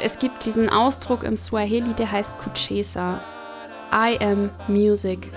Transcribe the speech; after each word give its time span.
Es 0.00 0.18
gibt 0.18 0.44
diesen 0.44 0.68
Ausdruck 0.68 1.22
im 1.22 1.36
Swahili, 1.36 1.94
der 1.94 2.10
heißt 2.10 2.38
Kuchesa. 2.38 3.20
I 3.92 4.18
am 4.20 4.50
music. 4.66 5.30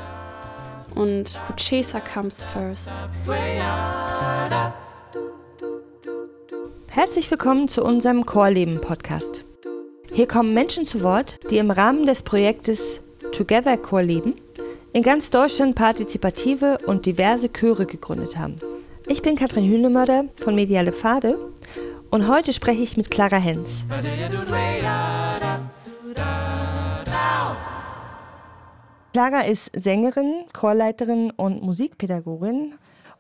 Und 0.96 1.40
Kuchesa 1.46 2.00
comes 2.00 2.44
first. 2.44 3.06
Herzlich 6.88 7.30
willkommen 7.30 7.68
zu 7.68 7.84
unserem 7.84 8.26
Chorleben-Podcast. 8.26 9.46
Hier 10.12 10.28
kommen 10.28 10.56
Menschen 10.56 10.88
zu 10.88 11.04
Wort, 11.04 11.52
die 11.52 11.60
im 11.60 11.70
Rahmen 11.70 12.08
des 12.08 12.24
Projektes 12.24 13.04
Together 13.32 13.78
Chorleben 13.78 14.42
in 14.94 15.04
ganz 15.04 15.30
Deutschland 15.30 15.76
partizipative 15.76 16.78
und 16.86 17.06
diverse 17.06 17.52
Chöre 17.52 17.86
gegründet 17.86 18.38
haben. 18.38 18.60
Ich 19.08 19.22
bin 19.22 19.36
Katrin 19.36 19.66
Hühnemörder 19.66 20.26
von 20.38 20.56
Mediale 20.56 20.92
Pfade 20.92 21.38
und 22.10 22.28
heute 22.28 22.52
spreche 22.52 22.84
ich 22.84 22.98
mit 22.98 23.10
Clara 23.10 23.38
Hens. 23.38 23.86
Clara 29.14 29.42
ist 29.42 29.72
Sängerin, 29.76 30.46
Chorleiterin 30.54 31.32
und 31.32 31.64
Musikpädagogin 31.64 32.74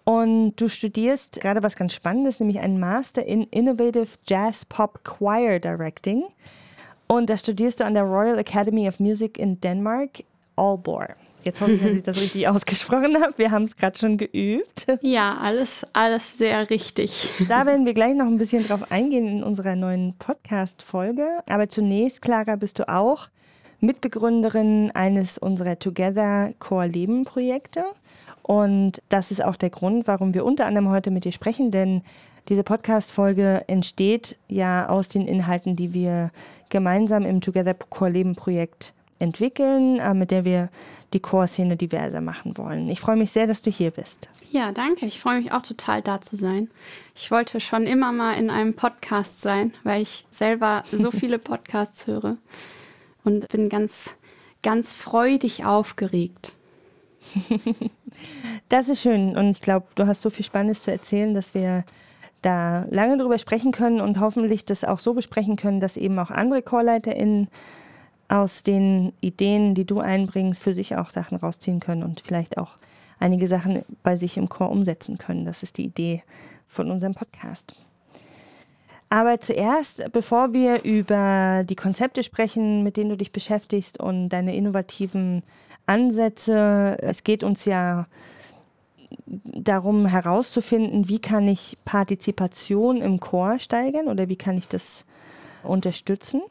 und 0.03 0.55
du 0.55 0.67
studierst 0.67 1.40
gerade 1.41 1.63
was 1.63 1.76
ganz 1.76 1.93
Spannendes, 1.93 2.40
nämlich 2.40 2.59
einen 2.59 2.79
Master 2.79 3.26
in 3.26 3.43
Innovative 3.43 4.17
Jazz 4.27 4.65
Pop 4.65 5.03
Choir 5.03 5.59
Directing. 5.59 6.23
Und 7.07 7.29
da 7.29 7.38
studierst 7.38 7.81
du 7.81 7.85
an 7.85 7.93
der 7.93 8.03
Royal 8.03 8.40
Academy 8.40 8.88
of 8.88 8.99
Music 8.99 9.38
in 9.38 9.59
Denmark, 9.59 10.23
Aalborg. 10.55 11.15
Jetzt 11.43 11.61
hoffe 11.61 11.73
ich, 11.73 11.81
dass 11.81 11.93
ich 11.93 12.03
das 12.03 12.17
richtig 12.17 12.47
ausgesprochen 12.47 13.21
habe. 13.21 13.37
Wir 13.37 13.51
haben 13.51 13.63
es 13.63 13.75
gerade 13.75 13.97
schon 13.97 14.17
geübt. 14.17 14.87
Ja, 15.01 15.37
alles, 15.37 15.85
alles 15.93 16.37
sehr 16.37 16.70
richtig. 16.70 17.29
Da 17.48 17.65
werden 17.65 17.85
wir 17.85 17.93
gleich 17.93 18.15
noch 18.15 18.27
ein 18.27 18.37
bisschen 18.37 18.67
drauf 18.67 18.91
eingehen 18.91 19.27
in 19.27 19.43
unserer 19.43 19.75
neuen 19.75 20.13
Podcast-Folge. 20.20 21.25
Aber 21.48 21.67
zunächst, 21.70 22.21
Clara, 22.21 22.55
bist 22.55 22.79
du 22.79 22.87
auch 22.87 23.29
Mitbegründerin 23.79 24.91
eines 24.93 25.37
unserer 25.37 25.79
Together 25.79 26.53
Core 26.59 26.87
Leben 26.87 27.25
Projekte. 27.25 27.83
Und 28.43 29.01
das 29.09 29.31
ist 29.31 29.43
auch 29.43 29.55
der 29.55 29.70
Grund, 29.70 30.07
warum 30.07 30.33
wir 30.33 30.45
unter 30.45 30.65
anderem 30.65 30.89
heute 30.89 31.09
mit 31.09 31.26
dir 31.26 31.31
sprechen, 31.31 31.71
denn 31.71 32.03
diese 32.49 32.63
Podcast-Folge 32.63 33.63
entsteht 33.67 34.37
ja 34.48 34.89
aus 34.89 35.09
den 35.09 35.27
Inhalten, 35.27 35.76
die 35.76 35.93
wir 35.93 36.31
gemeinsam 36.70 37.23
im 37.23 37.41
Together 37.41 37.73
Core 37.73 38.11
Leben 38.11 38.35
Projekt 38.35 38.93
entwickeln, 39.21 39.99
äh, 39.99 40.13
mit 40.13 40.31
der 40.31 40.45
wir 40.45 40.69
die 41.13 41.19
Chorszene 41.19 41.77
diverser 41.77 42.21
machen 42.21 42.57
wollen. 42.57 42.89
Ich 42.89 42.99
freue 42.99 43.17
mich 43.17 43.31
sehr, 43.31 43.47
dass 43.47 43.61
du 43.61 43.69
hier 43.69 43.91
bist. 43.91 44.29
Ja, 44.49 44.71
danke. 44.71 45.05
Ich 45.05 45.19
freue 45.19 45.41
mich 45.41 45.51
auch 45.51 45.61
total, 45.61 46.01
da 46.01 46.21
zu 46.21 46.35
sein. 46.35 46.69
Ich 47.15 47.31
wollte 47.31 47.59
schon 47.59 47.85
immer 47.85 48.11
mal 48.11 48.33
in 48.33 48.49
einem 48.49 48.75
Podcast 48.75 49.41
sein, 49.41 49.73
weil 49.83 50.01
ich 50.01 50.25
selber 50.31 50.83
so 50.89 51.11
viele 51.11 51.39
Podcasts 51.39 52.07
höre 52.07 52.37
und 53.23 53.47
bin 53.49 53.69
ganz, 53.69 54.11
ganz 54.63 54.91
freudig 54.91 55.65
aufgeregt. 55.65 56.53
das 58.69 58.89
ist 58.89 59.01
schön 59.01 59.37
und 59.37 59.51
ich 59.51 59.61
glaube, 59.61 59.87
du 59.95 60.07
hast 60.07 60.21
so 60.21 60.31
viel 60.31 60.43
Spannendes 60.43 60.83
zu 60.83 60.91
erzählen, 60.91 61.35
dass 61.35 61.53
wir 61.53 61.85
da 62.41 62.85
lange 62.89 63.17
drüber 63.17 63.37
sprechen 63.37 63.71
können 63.71 64.01
und 64.01 64.19
hoffentlich 64.19 64.66
das 64.66 64.83
auch 64.83 64.97
so 64.97 65.13
besprechen 65.13 65.55
können, 65.55 65.79
dass 65.79 65.97
eben 65.97 66.17
auch 66.17 66.31
andere 66.31 66.63
ChorleiterInnen 66.63 67.47
aus 68.31 68.63
den 68.63 69.12
Ideen, 69.19 69.75
die 69.75 69.85
du 69.85 70.00
einbringst, 70.00 70.63
für 70.63 70.72
sich 70.72 70.96
auch 70.96 71.09
Sachen 71.09 71.38
rausziehen 71.38 71.81
können 71.81 72.01
und 72.01 72.22
vielleicht 72.22 72.57
auch 72.57 72.78
einige 73.19 73.47
Sachen 73.47 73.84
bei 74.03 74.16
sich 74.16 74.38
im 74.38 74.47
Chor 74.47 74.72
umsetzen 74.72 75.18
können. 75.18 75.46
Das 75.46 75.63
ist 75.63 75.78
die 75.78 75.85
Idee 75.85 76.23
von 76.66 76.90
unserem 76.90 77.13
Podcast. 77.13 77.75
Aber 79.09 79.41
zuerst, 79.41 80.05
bevor 80.13 80.53
wir 80.53 80.83
über 80.83 81.66
die 81.66 81.75
Konzepte 81.75 82.23
sprechen, 82.23 82.83
mit 82.83 82.95
denen 82.95 83.09
du 83.09 83.17
dich 83.17 83.33
beschäftigst 83.33 84.00
und 84.00 84.29
deine 84.29 84.55
innovativen 84.55 85.44
Ansätze, 85.85 86.97
es 87.01 87.25
geht 87.25 87.44
uns 87.44 87.66
ja 87.66 88.07
darum 89.44 90.05
herauszufinden, 90.05 91.09
wie 91.09 91.19
kann 91.19 91.50
ich 91.50 91.78
Partizipation 91.84 93.01
im 93.01 93.19
Chor 93.19 93.59
steigern 93.59 94.07
oder 94.07 94.29
wie 94.29 94.38
kann 94.38 94.57
ich 94.57 94.69
das 94.69 95.03
unterstützen. 95.63 96.41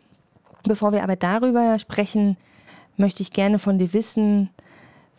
Bevor 0.64 0.92
wir 0.92 1.02
aber 1.02 1.16
darüber 1.16 1.78
sprechen, 1.78 2.36
möchte 2.96 3.22
ich 3.22 3.32
gerne 3.32 3.58
von 3.58 3.78
dir 3.78 3.92
wissen, 3.92 4.50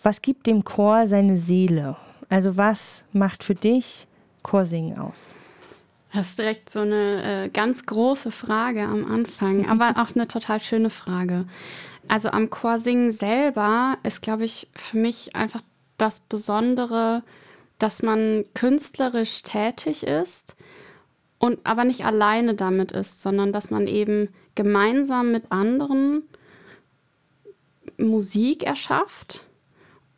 was 0.03 0.22
gibt 0.22 0.47
dem 0.47 0.63
Chor 0.63 1.07
seine 1.07 1.38
Seele? 1.38 1.96
Also 2.29 2.57
was 2.57 3.06
macht 3.12 3.44
für 3.44 3.56
dich 3.56 4.07
Chorsingen 4.44 4.97
aus? 4.97 5.35
Das 6.13 6.29
ist 6.29 6.40
direkt 6.40 6.69
so 6.69 6.79
eine 6.79 7.46
äh, 7.46 7.50
ganz 7.50 7.85
große 7.85 8.31
Frage 8.31 8.84
am 8.84 9.09
Anfang, 9.09 9.69
aber 9.69 10.02
auch 10.02 10.16
eine 10.16 10.28
total 10.28 10.59
schöne 10.59 10.90
Frage. 10.90 11.46
Also 12.08 12.29
am 12.29 12.50
Chorsingen 12.50 13.12
selber 13.12 13.97
ist, 14.03 14.22
glaube 14.22 14.46
ich, 14.46 14.68
für 14.75 14.97
mich 14.97 15.35
einfach 15.35 15.62
das 15.97 16.19
Besondere, 16.19 17.23
dass 17.79 18.02
man 18.02 18.46
künstlerisch 18.53 19.44
tätig 19.44 20.03
ist 20.03 20.56
und 21.38 21.59
aber 21.63 21.84
nicht 21.84 22.06
alleine 22.06 22.56
damit 22.56 22.91
ist, 22.91 23.22
sondern 23.22 23.53
dass 23.53 23.72
man 23.72 23.88
eben 23.88 24.29
gemeinsam 24.56 25.31
mit 25.31 25.51
anderen 25.51 26.23
Musik 27.97 28.63
erschafft 28.63 29.45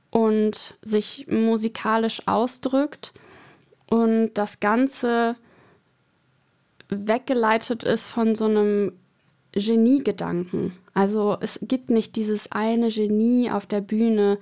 und 0.10 0.76
sich 0.82 1.28
musikalisch 1.28 2.28
ausdrückt 2.28 3.14
und 3.88 4.34
das 4.36 4.60
Ganze 4.60 5.36
weggeleitet 6.90 7.84
ist 7.84 8.08
von 8.08 8.36
so 8.36 8.46
einem 8.46 8.94
Geniegedanken. 9.52 10.78
Also 10.94 11.38
es 11.42 11.60
gibt 11.62 11.90
nicht 11.90 12.16
dieses 12.16 12.52
eine 12.52 12.90
Genie 12.90 13.52
auf 13.52 13.66
der 13.66 13.82
Bühne, 13.82 14.40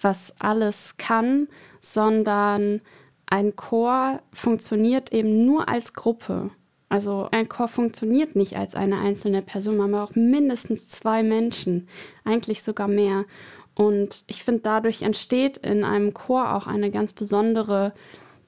was 0.00 0.34
alles 0.38 0.96
kann, 0.98 1.48
sondern 1.80 2.80
ein 3.26 3.56
Chor 3.56 4.20
funktioniert 4.32 5.12
eben 5.12 5.44
nur 5.46 5.68
als 5.68 5.94
Gruppe. 5.94 6.50
Also 6.90 7.28
ein 7.30 7.48
Chor 7.48 7.68
funktioniert 7.68 8.34
nicht 8.34 8.56
als 8.56 8.74
eine 8.74 8.98
einzelne 8.98 9.42
Person, 9.42 9.76
man 9.76 9.92
braucht 9.92 10.16
mindestens 10.16 10.88
zwei 10.88 11.22
Menschen, 11.22 11.88
eigentlich 12.24 12.64
sogar 12.64 12.88
mehr. 12.88 13.26
Und 13.76 14.24
ich 14.26 14.42
finde, 14.42 14.62
dadurch 14.64 15.02
entsteht 15.02 15.58
in 15.58 15.84
einem 15.84 16.12
Chor 16.12 16.52
auch 16.52 16.66
eine 16.66 16.90
ganz 16.90 17.12
besondere 17.12 17.92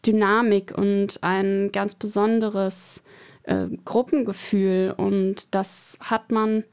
Dynamik 0.04 0.76
und 0.76 1.22
ein 1.22 1.70
ganz 1.72 1.94
besonderes 1.94 3.04
äh, 3.44 3.68
Gruppengefühl. 3.84 4.92
Und 4.96 5.46
das 5.54 5.96
hat 6.00 6.32
man, 6.32 6.64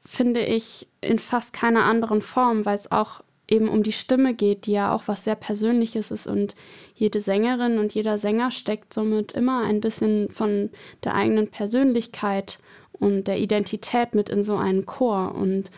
finde 0.00 0.40
ich, 0.40 0.88
in 1.02 1.18
fast 1.18 1.52
keiner 1.52 1.84
anderen 1.84 2.22
Form, 2.22 2.64
weil 2.64 2.76
es 2.76 2.90
auch 2.90 3.22
eben 3.52 3.68
um 3.68 3.82
die 3.82 3.92
Stimme 3.92 4.34
geht, 4.34 4.66
die 4.66 4.72
ja 4.72 4.94
auch 4.94 5.06
was 5.06 5.24
sehr 5.24 5.34
Persönliches 5.34 6.10
ist 6.10 6.26
und 6.26 6.54
jede 6.94 7.20
Sängerin 7.20 7.78
und 7.78 7.94
jeder 7.94 8.16
Sänger 8.16 8.50
steckt 8.50 8.94
somit 8.94 9.32
immer 9.32 9.62
ein 9.64 9.80
bisschen 9.80 10.30
von 10.30 10.70
der 11.04 11.14
eigenen 11.14 11.48
Persönlichkeit 11.48 12.58
und 12.92 13.24
der 13.24 13.38
Identität 13.38 14.14
mit 14.14 14.30
in 14.30 14.42
so 14.42 14.56
einen 14.56 14.86
Chor 14.86 15.34
und 15.34 15.70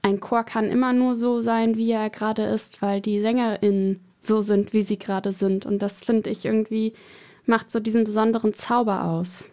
ein 0.00 0.18
Chor 0.18 0.44
kann 0.44 0.70
immer 0.70 0.92
nur 0.92 1.14
so 1.14 1.40
sein, 1.40 1.76
wie 1.76 1.92
er 1.92 2.10
gerade 2.10 2.42
ist, 2.44 2.82
weil 2.82 3.00
die 3.00 3.20
SängerInnen 3.20 4.00
so 4.20 4.40
sind, 4.40 4.72
wie 4.72 4.82
sie 4.82 4.98
gerade 4.98 5.32
sind. 5.32 5.64
Und 5.64 5.80
das 5.80 6.02
finde 6.02 6.30
ich 6.30 6.44
irgendwie, 6.44 6.94
macht 7.46 7.70
so 7.70 7.78
diesen 7.78 8.02
besonderen 8.02 8.52
Zauber 8.52 9.04
aus. 9.04 9.48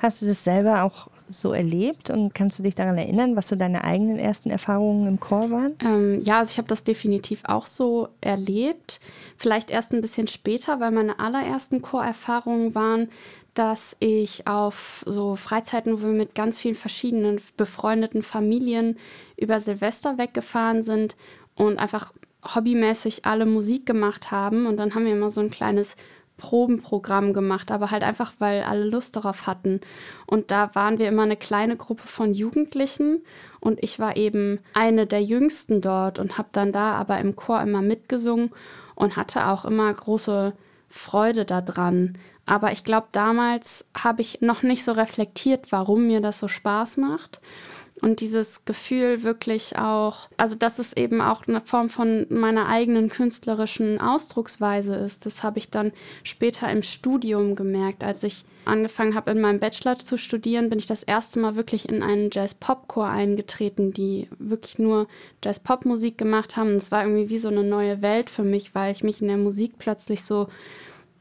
Hast 0.00 0.20
du 0.20 0.26
das 0.26 0.44
selber 0.44 0.82
auch 0.82 1.08
so 1.28 1.52
erlebt 1.52 2.10
und 2.10 2.34
kannst 2.34 2.58
du 2.58 2.62
dich 2.62 2.74
daran 2.74 2.98
erinnern, 2.98 3.36
was 3.36 3.48
so 3.48 3.56
deine 3.56 3.84
eigenen 3.84 4.18
ersten 4.18 4.50
Erfahrungen 4.50 5.06
im 5.06 5.20
Chor 5.20 5.50
waren? 5.50 5.74
Ähm, 5.84 6.20
ja, 6.22 6.38
also 6.38 6.52
ich 6.52 6.58
habe 6.58 6.68
das 6.68 6.84
definitiv 6.84 7.42
auch 7.44 7.66
so 7.66 8.08
erlebt. 8.20 9.00
Vielleicht 9.36 9.70
erst 9.70 9.92
ein 9.92 10.00
bisschen 10.00 10.28
später, 10.28 10.80
weil 10.80 10.90
meine 10.90 11.18
allerersten 11.18 11.82
Chorerfahrungen 11.82 12.74
waren, 12.74 13.08
dass 13.54 13.96
ich 14.00 14.46
auf 14.46 15.04
so 15.06 15.36
Freizeiten, 15.36 16.00
wo 16.00 16.06
wir 16.06 16.12
mit 16.12 16.34
ganz 16.34 16.58
vielen 16.58 16.74
verschiedenen 16.74 17.40
befreundeten 17.56 18.22
Familien 18.22 18.98
über 19.36 19.60
Silvester 19.60 20.18
weggefahren 20.18 20.82
sind 20.82 21.16
und 21.54 21.78
einfach 21.78 22.12
hobbymäßig 22.54 23.24
alle 23.24 23.46
Musik 23.46 23.86
gemacht 23.86 24.30
haben. 24.30 24.66
Und 24.66 24.76
dann 24.76 24.94
haben 24.94 25.06
wir 25.06 25.12
immer 25.12 25.30
so 25.30 25.40
ein 25.40 25.50
kleines 25.50 25.96
Probenprogramm 26.36 27.32
gemacht, 27.32 27.70
aber 27.70 27.90
halt 27.90 28.02
einfach, 28.02 28.32
weil 28.38 28.62
alle 28.64 28.84
Lust 28.84 29.16
darauf 29.16 29.46
hatten. 29.46 29.80
Und 30.26 30.50
da 30.50 30.74
waren 30.74 30.98
wir 30.98 31.08
immer 31.08 31.22
eine 31.22 31.36
kleine 31.36 31.76
Gruppe 31.76 32.06
von 32.06 32.34
Jugendlichen 32.34 33.22
und 33.60 33.82
ich 33.82 33.98
war 33.98 34.16
eben 34.16 34.58
eine 34.74 35.06
der 35.06 35.22
Jüngsten 35.22 35.80
dort 35.80 36.18
und 36.18 36.36
habe 36.36 36.48
dann 36.52 36.72
da 36.72 36.94
aber 36.94 37.18
im 37.18 37.36
Chor 37.36 37.60
immer 37.60 37.82
mitgesungen 37.82 38.50
und 38.94 39.16
hatte 39.16 39.46
auch 39.46 39.64
immer 39.64 39.92
große 39.92 40.52
Freude 40.88 41.44
daran. 41.44 42.18
Aber 42.46 42.72
ich 42.72 42.84
glaube, 42.84 43.08
damals 43.12 43.86
habe 43.96 44.20
ich 44.20 44.40
noch 44.40 44.62
nicht 44.62 44.84
so 44.84 44.92
reflektiert, 44.92 45.72
warum 45.72 46.06
mir 46.06 46.20
das 46.20 46.38
so 46.38 46.48
Spaß 46.48 46.98
macht. 46.98 47.40
Und 48.04 48.20
dieses 48.20 48.66
Gefühl 48.66 49.22
wirklich 49.22 49.78
auch, 49.78 50.28
also 50.36 50.54
dass 50.54 50.78
es 50.78 50.92
eben 50.92 51.22
auch 51.22 51.48
eine 51.48 51.62
Form 51.62 51.88
von 51.88 52.26
meiner 52.28 52.68
eigenen 52.68 53.08
künstlerischen 53.08 53.98
Ausdrucksweise 53.98 54.94
ist, 54.94 55.24
das 55.24 55.42
habe 55.42 55.58
ich 55.58 55.70
dann 55.70 55.90
später 56.22 56.70
im 56.70 56.82
Studium 56.82 57.56
gemerkt, 57.56 58.04
als 58.04 58.22
ich 58.22 58.44
angefangen 58.66 59.14
habe, 59.14 59.30
in 59.30 59.40
meinem 59.40 59.58
Bachelor 59.58 59.98
zu 59.98 60.18
studieren, 60.18 60.68
bin 60.68 60.78
ich 60.78 60.86
das 60.86 61.02
erste 61.02 61.38
Mal 61.38 61.56
wirklich 61.56 61.88
in 61.88 62.02
einen 62.02 62.28
Jazz-Pop-Chor 62.30 63.08
eingetreten, 63.08 63.94
die 63.94 64.28
wirklich 64.38 64.78
nur 64.78 65.06
Jazz-Pop-Musik 65.42 66.18
gemacht 66.18 66.56
haben. 66.56 66.72
Und 66.72 66.76
es 66.76 66.90
war 66.92 67.04
irgendwie 67.04 67.30
wie 67.30 67.38
so 67.38 67.48
eine 67.48 67.64
neue 67.64 68.02
Welt 68.02 68.28
für 68.28 68.44
mich, 68.44 68.74
weil 68.74 68.92
ich 68.92 69.02
mich 69.02 69.22
in 69.22 69.28
der 69.28 69.38
Musik 69.38 69.78
plötzlich 69.78 70.22
so 70.24 70.48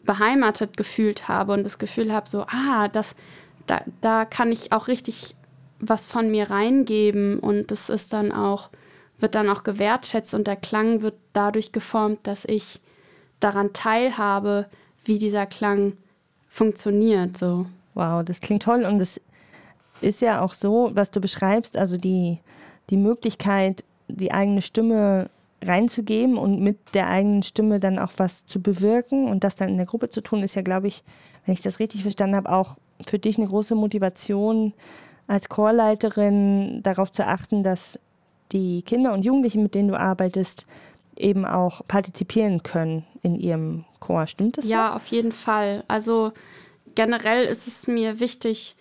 beheimatet 0.04 0.76
gefühlt 0.76 1.30
habe 1.30 1.54
und 1.54 1.64
das 1.64 1.78
Gefühl 1.78 2.14
habe, 2.14 2.28
so, 2.28 2.42
ah, 2.42 2.90
das, 2.90 3.16
da, 3.68 3.84
da 4.02 4.26
kann 4.26 4.52
ich 4.52 4.74
auch 4.74 4.90
richtig 4.90 5.36
was 5.90 6.06
von 6.06 6.32
mir 6.32 6.50
reingeben 6.50 7.40
und 7.40 7.72
das 7.72 7.90
ist 7.90 8.14
dann 8.14 8.32
auch, 8.32 8.70
wird 9.20 9.36
dann 9.36 9.50
auch 9.50 9.64
gewertschätzt 9.64 10.34
und 10.34 10.48
der 10.48 10.56
Klang 10.56 11.02
wird 11.02 11.16
dadurch 11.34 11.72
geformt, 11.72 12.20
dass 12.24 12.46
ich 12.46 12.82
daran 13.40 13.74
teilhabe, 13.74 14.68
wie 15.06 15.20
dieser 15.20 15.46
Klang 15.46 15.94
funktioniert. 16.50 17.38
So. 17.38 17.66
Wow, 17.94 18.24
das 18.24 18.40
klingt 18.40 18.64
toll 18.64 18.86
und 18.86 19.02
es 19.02 19.20
ist 20.02 20.22
ja 20.22 20.42
auch 20.42 20.54
so, 20.54 20.92
was 20.94 21.12
du 21.12 21.20
beschreibst, 21.22 21.78
also 21.78 21.98
die, 21.98 22.40
die 22.90 22.98
Möglichkeit, 22.98 23.84
die 24.08 24.32
eigene 24.32 24.62
Stimme 24.62 25.30
reinzugeben 25.62 26.38
und 26.38 26.60
mit 26.60 26.78
der 26.94 27.08
eigenen 27.08 27.44
Stimme 27.44 27.80
dann 27.80 28.00
auch 28.00 28.12
was 28.18 28.46
zu 28.46 28.62
bewirken 28.62 29.28
und 29.28 29.44
das 29.44 29.56
dann 29.56 29.70
in 29.70 29.78
der 29.78 29.86
Gruppe 29.86 30.10
zu 30.10 30.22
tun, 30.22 30.44
ist 30.44 30.56
ja, 30.56 30.62
glaube 30.62 30.88
ich, 30.88 31.04
wenn 31.46 31.54
ich 31.54 31.62
das 31.62 31.80
richtig 31.80 32.04
verstanden 32.04 32.36
habe, 32.36 32.52
auch 32.52 32.78
für 33.06 33.20
dich 33.20 33.38
eine 33.38 33.48
große 33.48 33.76
Motivation 33.76 34.74
als 35.28 35.50
Chorleiterin 35.50 36.82
darauf 36.84 37.12
zu 37.12 37.26
achten, 37.26 37.64
dass 37.64 38.00
die 38.52 38.82
Kinder 38.84 39.14
und 39.14 39.26
Jugendlichen, 39.26 39.64
mit 39.64 39.76
denen 39.76 39.90
du 39.90 40.00
arbeitest, 40.00 40.68
eben 41.18 41.46
auch 41.46 41.82
partizipieren 41.88 42.64
können 42.64 43.06
in 43.22 43.36
ihrem 43.36 43.86
Chor. 44.00 44.28
Stimmt 44.28 44.58
das? 44.58 44.68
Ja, 44.68 44.90
so? 44.90 44.96
auf 44.96 45.08
jeden 45.08 45.32
Fall. 45.32 45.84
Also 45.88 46.34
generell 46.96 47.46
ist 47.46 47.68
es 47.68 47.88
mir 47.88 48.20
wichtig, 48.20 48.76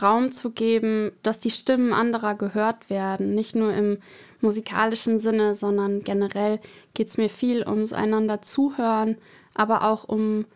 Raum 0.00 0.32
zu 0.32 0.50
geben, 0.50 1.12
dass 1.22 1.40
die 1.40 1.50
Stimmen 1.50 1.92
anderer 1.92 2.34
gehört 2.34 2.90
werden. 2.90 3.34
Nicht 3.34 3.54
nur 3.54 3.72
im 3.72 3.98
musikalischen 4.40 5.18
Sinne, 5.18 5.54
sondern 5.54 6.02
generell 6.02 6.58
geht 6.94 7.08
es 7.08 7.16
mir 7.16 7.30
viel 7.30 7.66
ums 7.66 7.92
einander 7.92 8.42
zuhören, 8.42 9.18
aber 9.54 9.84
auch 9.84 10.04
um 10.04 10.46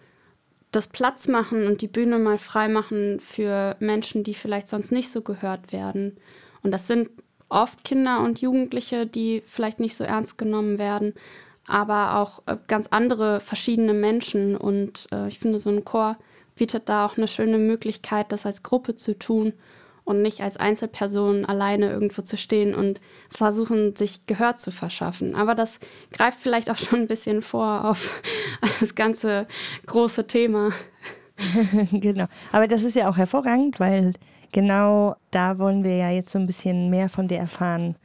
das 0.70 0.86
Platz 0.86 1.28
machen 1.28 1.66
und 1.66 1.80
die 1.80 1.88
Bühne 1.88 2.18
mal 2.18 2.38
frei 2.38 2.68
machen 2.68 3.20
für 3.20 3.76
Menschen, 3.80 4.24
die 4.24 4.34
vielleicht 4.34 4.68
sonst 4.68 4.92
nicht 4.92 5.10
so 5.10 5.22
gehört 5.22 5.72
werden. 5.72 6.18
Und 6.62 6.72
das 6.72 6.86
sind 6.86 7.08
oft 7.48 7.84
Kinder 7.84 8.20
und 8.20 8.40
Jugendliche, 8.40 9.06
die 9.06 9.42
vielleicht 9.46 9.80
nicht 9.80 9.96
so 9.96 10.04
ernst 10.04 10.36
genommen 10.36 10.78
werden, 10.78 11.14
aber 11.66 12.16
auch 12.16 12.42
äh, 12.46 12.56
ganz 12.66 12.88
andere 12.88 13.40
verschiedene 13.40 13.94
Menschen. 13.94 14.56
Und 14.56 15.08
äh, 15.12 15.28
ich 15.28 15.38
finde, 15.38 15.58
so 15.58 15.70
ein 15.70 15.84
Chor 15.84 16.18
bietet 16.56 16.88
da 16.88 17.06
auch 17.06 17.16
eine 17.16 17.28
schöne 17.28 17.58
Möglichkeit, 17.58 18.32
das 18.32 18.44
als 18.44 18.62
Gruppe 18.62 18.96
zu 18.96 19.18
tun 19.18 19.54
und 20.08 20.22
nicht 20.22 20.40
als 20.40 20.56
Einzelperson 20.56 21.44
alleine 21.44 21.90
irgendwo 21.90 22.22
zu 22.22 22.38
stehen 22.38 22.74
und 22.74 22.98
versuchen, 23.28 23.94
sich 23.94 24.26
Gehör 24.26 24.56
zu 24.56 24.70
verschaffen. 24.70 25.34
Aber 25.34 25.54
das 25.54 25.80
greift 26.10 26.40
vielleicht 26.40 26.70
auch 26.70 26.76
schon 26.76 27.00
ein 27.00 27.06
bisschen 27.06 27.42
vor 27.42 27.84
auf 27.84 28.22
das 28.80 28.94
ganze 28.94 29.46
große 29.86 30.26
Thema. 30.26 30.70
genau. 31.92 32.24
Aber 32.52 32.66
das 32.66 32.82
ist 32.82 32.96
ja 32.96 33.10
auch 33.10 33.18
hervorragend, 33.18 33.78
weil 33.78 34.14
genau 34.50 35.14
da 35.30 35.58
wollen 35.58 35.84
wir 35.84 35.96
ja 35.96 36.10
jetzt 36.10 36.32
so 36.32 36.38
ein 36.38 36.46
bisschen 36.46 36.88
mehr 36.88 37.10
von 37.10 37.28
dir 37.28 37.38
erfahren, 37.38 37.96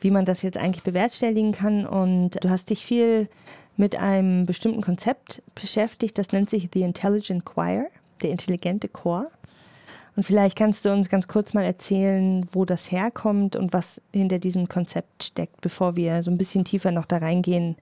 wie 0.00 0.10
man 0.10 0.24
das 0.24 0.40
jetzt 0.40 0.56
eigentlich 0.56 0.82
bewerkstelligen 0.82 1.52
kann. 1.52 1.84
Und 1.84 2.42
du 2.42 2.48
hast 2.48 2.70
dich 2.70 2.84
viel 2.84 3.28
mit 3.76 3.96
einem 3.96 4.46
bestimmten 4.46 4.80
Konzept 4.80 5.42
beschäftigt, 5.54 6.16
das 6.16 6.32
nennt 6.32 6.48
sich 6.48 6.70
The 6.72 6.82
Intelligent 6.82 7.44
Choir, 7.44 7.86
der 8.22 8.30
intelligente 8.30 8.88
Chor. 8.88 9.30
Und 10.16 10.24
vielleicht 10.24 10.56
kannst 10.56 10.84
du 10.84 10.92
uns 10.92 11.08
ganz 11.08 11.28
kurz 11.28 11.54
mal 11.54 11.64
erzählen, 11.64 12.46
wo 12.52 12.64
das 12.64 12.90
herkommt 12.90 13.56
und 13.56 13.72
was 13.72 14.02
hinter 14.12 14.38
diesem 14.38 14.68
Konzept 14.68 15.22
steckt, 15.22 15.60
bevor 15.60 15.96
wir 15.96 16.22
so 16.22 16.30
ein 16.30 16.38
bisschen 16.38 16.64
tiefer 16.64 16.90
noch 16.90 17.06
da 17.06 17.18
reingehen, 17.18 17.76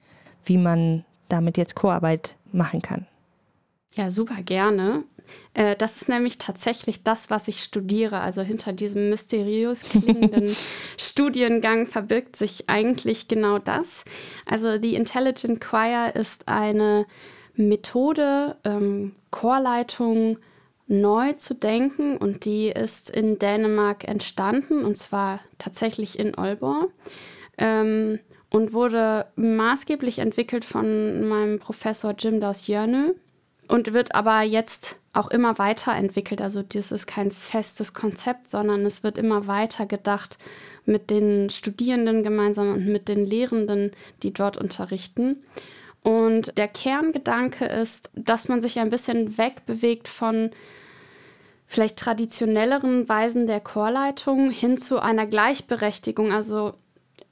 wie 0.45 0.59
man 0.59 1.05
damit 1.29 1.57
jetzt 1.57 1.75
Chorarbeit 1.75 2.37
machen 2.53 2.83
kann. 2.83 3.07
Ja, 3.95 4.11
super 4.11 4.43
gerne. 4.43 5.05
Äh, 5.55 5.77
das 5.77 5.97
ist 5.97 6.09
nämlich 6.09 6.39
tatsächlich 6.39 7.03
das, 7.03 7.31
was 7.31 7.49
ich 7.49 7.63
studiere. 7.63 8.21
Also 8.21 8.43
hinter 8.43 8.73
diesem 8.73 9.11
mysteriös 9.11 9.83
klingenden 9.83 10.55
Studiengang 10.99 11.87
verbirgt 11.87 12.37
sich 12.37 12.69
eigentlich 12.69 13.29
genau 13.29 13.59
das. 13.59 14.05
Also 14.47 14.81
The 14.81 14.95
Intelligent 14.95 15.61
Choir 15.61 16.15
ist 16.15 16.49
eine 16.49 17.07
Methode, 17.55 18.57
ähm, 18.65 19.17
Chorleitung 19.31 20.39
neu 20.89 21.35
zu 21.35 21.55
denken 21.55 22.17
und 22.17 22.45
die 22.45 22.69
ist 22.69 23.11
in 23.11 23.39
Dänemark 23.39 24.09
entstanden 24.09 24.85
und 24.85 24.97
zwar 24.97 25.41
tatsächlich 25.59 26.19
in 26.19 26.37
Aalborg 26.37 26.91
ähm, 27.59 28.19
und 28.51 28.73
wurde 28.73 29.27
maßgeblich 29.37 30.19
entwickelt 30.19 30.65
von 30.65 31.29
meinem 31.29 31.59
Professor 31.59 32.15
Jim 32.19 32.41
Daus 32.41 32.67
Jörnö 32.67 33.13
und 33.69 33.93
wird 33.93 34.15
aber 34.15 34.43
jetzt 34.43 34.99
auch 35.13 35.31
immer 35.31 35.59
weiterentwickelt. 35.59 36.41
Also 36.41 36.63
das 36.63 36.91
ist 36.91 37.07
kein 37.07 37.33
festes 37.33 37.93
Konzept, 37.93 38.49
sondern 38.49 38.87
es 38.87 39.03
wird 39.03 39.19
immer 39.19 39.47
weiter 39.47 39.85
gedacht 39.85 40.39
mit 40.87 41.11
den 41.11 41.51
Studierenden 41.51 42.23
gemeinsam 42.23 42.73
und 42.73 42.87
mit 42.87 43.09
den 43.09 43.27
Lehrenden, 43.27 43.93
die 44.23 44.33
dort 44.33 44.57
unterrichten. 44.57 45.45
Und 46.03 46.57
der 46.57 46.69
Kerngedanke 46.69 47.67
ist, 47.67 48.11
dass 48.15 48.49
man 48.49 48.63
sich 48.63 48.79
ein 48.79 48.89
bisschen 48.89 49.37
wegbewegt 49.37 50.09
von 50.09 50.51
vielleicht 51.69 51.99
traditionelleren 51.99 53.09
Weisen 53.09 53.47
der 53.47 53.61
Chorleitung 53.61 54.51
hin 54.51 54.79
zu 54.79 55.01
einer 55.01 55.27
Gleichberechtigung. 55.27 56.33
Also 56.33 56.73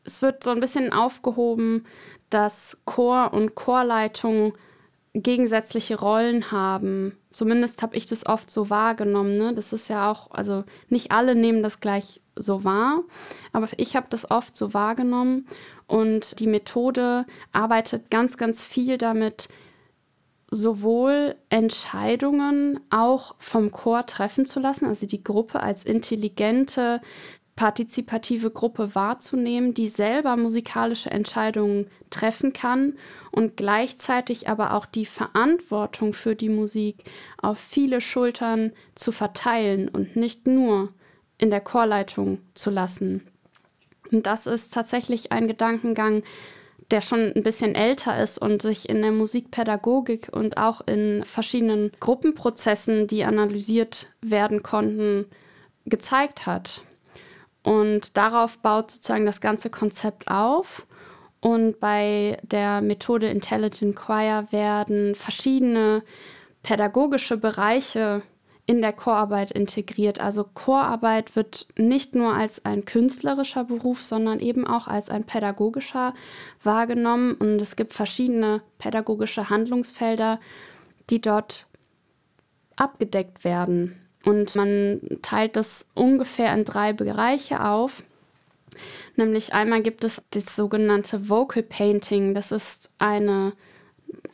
es 0.04 0.22
wird 0.22 0.44
so 0.44 0.50
ein 0.50 0.60
bisschen 0.60 0.92
aufgehoben, 0.92 1.84
dass 2.30 2.78
Chor 2.84 3.32
und 3.32 3.54
Chorleitung 3.54 4.52
gegensätzliche 5.14 5.98
Rollen 5.98 6.52
haben. 6.52 7.16
Zumindest 7.30 7.82
habe 7.82 7.96
ich 7.96 8.04
das 8.04 8.26
oft 8.26 8.50
so 8.50 8.68
wahrgenommen. 8.68 9.38
Ne? 9.38 9.54
Das 9.54 9.72
ist 9.72 9.88
ja 9.88 10.10
auch, 10.10 10.30
also 10.30 10.64
nicht 10.90 11.12
alle 11.12 11.34
nehmen 11.34 11.62
das 11.62 11.80
gleich 11.80 12.20
so 12.36 12.62
wahr, 12.64 13.02
aber 13.52 13.68
ich 13.78 13.96
habe 13.96 14.08
das 14.10 14.30
oft 14.30 14.54
so 14.54 14.74
wahrgenommen 14.74 15.48
und 15.86 16.38
die 16.40 16.46
Methode 16.46 17.24
arbeitet 17.52 18.10
ganz, 18.10 18.36
ganz 18.36 18.66
viel 18.66 18.98
damit, 18.98 19.48
sowohl 20.50 21.34
Entscheidungen 21.48 22.80
auch 22.90 23.34
vom 23.38 23.72
Chor 23.72 24.06
treffen 24.06 24.46
zu 24.46 24.60
lassen, 24.60 24.86
also 24.86 25.06
die 25.06 25.24
Gruppe 25.24 25.60
als 25.60 25.84
intelligente, 25.84 27.00
partizipative 27.56 28.50
Gruppe 28.50 28.94
wahrzunehmen, 28.94 29.72
die 29.72 29.88
selber 29.88 30.36
musikalische 30.36 31.10
Entscheidungen 31.10 31.88
treffen 32.10 32.52
kann 32.52 32.94
und 33.32 33.56
gleichzeitig 33.56 34.48
aber 34.48 34.74
auch 34.74 34.84
die 34.84 35.06
Verantwortung 35.06 36.12
für 36.12 36.36
die 36.36 36.50
Musik 36.50 37.04
auf 37.40 37.58
viele 37.58 38.02
Schultern 38.02 38.72
zu 38.94 39.10
verteilen 39.10 39.88
und 39.88 40.16
nicht 40.16 40.46
nur 40.46 40.92
in 41.38 41.50
der 41.50 41.62
Chorleitung 41.62 42.40
zu 42.54 42.70
lassen. 42.70 43.26
Und 44.12 44.26
das 44.26 44.46
ist 44.46 44.72
tatsächlich 44.72 45.32
ein 45.32 45.48
Gedankengang, 45.48 46.22
der 46.90 47.00
schon 47.00 47.32
ein 47.34 47.42
bisschen 47.42 47.74
älter 47.74 48.20
ist 48.22 48.38
und 48.38 48.62
sich 48.62 48.88
in 48.88 49.02
der 49.02 49.12
Musikpädagogik 49.12 50.28
und 50.32 50.56
auch 50.56 50.80
in 50.86 51.24
verschiedenen 51.24 51.90
Gruppenprozessen, 52.00 53.06
die 53.06 53.24
analysiert 53.24 54.06
werden 54.20 54.62
konnten, 54.62 55.26
gezeigt 55.84 56.46
hat. 56.46 56.82
Und 57.62 58.16
darauf 58.16 58.58
baut 58.58 58.92
sozusagen 58.92 59.26
das 59.26 59.40
ganze 59.40 59.70
Konzept 59.70 60.28
auf. 60.28 60.86
Und 61.40 61.80
bei 61.80 62.38
der 62.42 62.80
Methode 62.80 63.28
Intelligent 63.28 63.96
Choir 63.96 64.46
werden 64.50 65.14
verschiedene 65.14 66.02
pädagogische 66.62 67.36
Bereiche 67.36 68.22
in 68.66 68.82
der 68.82 68.92
Chorarbeit 68.92 69.52
integriert. 69.52 70.20
Also 70.20 70.44
Chorarbeit 70.44 71.36
wird 71.36 71.68
nicht 71.78 72.16
nur 72.16 72.34
als 72.34 72.64
ein 72.64 72.84
künstlerischer 72.84 73.64
Beruf, 73.64 74.02
sondern 74.02 74.40
eben 74.40 74.66
auch 74.66 74.88
als 74.88 75.08
ein 75.08 75.24
pädagogischer 75.24 76.14
wahrgenommen. 76.64 77.34
Und 77.34 77.60
es 77.60 77.76
gibt 77.76 77.94
verschiedene 77.94 78.62
pädagogische 78.78 79.50
Handlungsfelder, 79.50 80.40
die 81.10 81.20
dort 81.20 81.66
abgedeckt 82.74 83.44
werden. 83.44 84.00
Und 84.24 84.56
man 84.56 85.00
teilt 85.22 85.54
das 85.54 85.86
ungefähr 85.94 86.52
in 86.52 86.64
drei 86.64 86.92
Bereiche 86.92 87.64
auf. 87.64 88.02
Nämlich 89.14 89.54
einmal 89.54 89.80
gibt 89.80 90.02
es 90.02 90.22
das 90.30 90.56
sogenannte 90.56 91.28
Vocal 91.28 91.62
Painting. 91.62 92.34
Das 92.34 92.50
ist 92.50 92.92
eine 92.98 93.52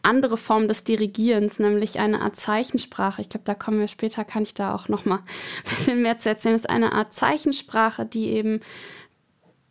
andere 0.03 0.37
Form 0.37 0.69
des 0.69 0.85
Dirigierens, 0.85 1.59
nämlich 1.59 1.99
eine 1.99 2.21
Art 2.21 2.37
Zeichensprache. 2.37 3.23
Ich 3.23 3.29
glaube, 3.29 3.45
da 3.45 3.55
kommen 3.55 3.81
wir 3.81 3.89
später, 3.89 4.25
kann 4.25 4.43
ich 4.43 4.55
da 4.55 4.75
auch 4.75 4.89
noch 4.89 5.05
mal 5.05 5.17
ein 5.65 5.71
bisschen 5.71 6.03
mehr 6.03 6.19
zu 6.19 6.29
erzählen. 6.29 6.55
Das 6.55 6.63
ist 6.63 6.71
eine 6.71 6.93
Art 6.93 7.15
Zeichensprache, 7.15 8.05
die 8.05 8.31
eben 8.31 8.61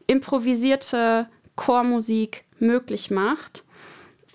improvisierte 0.08 1.28
Chormusik 1.56 2.44
möglich 2.60 3.12
macht 3.12 3.64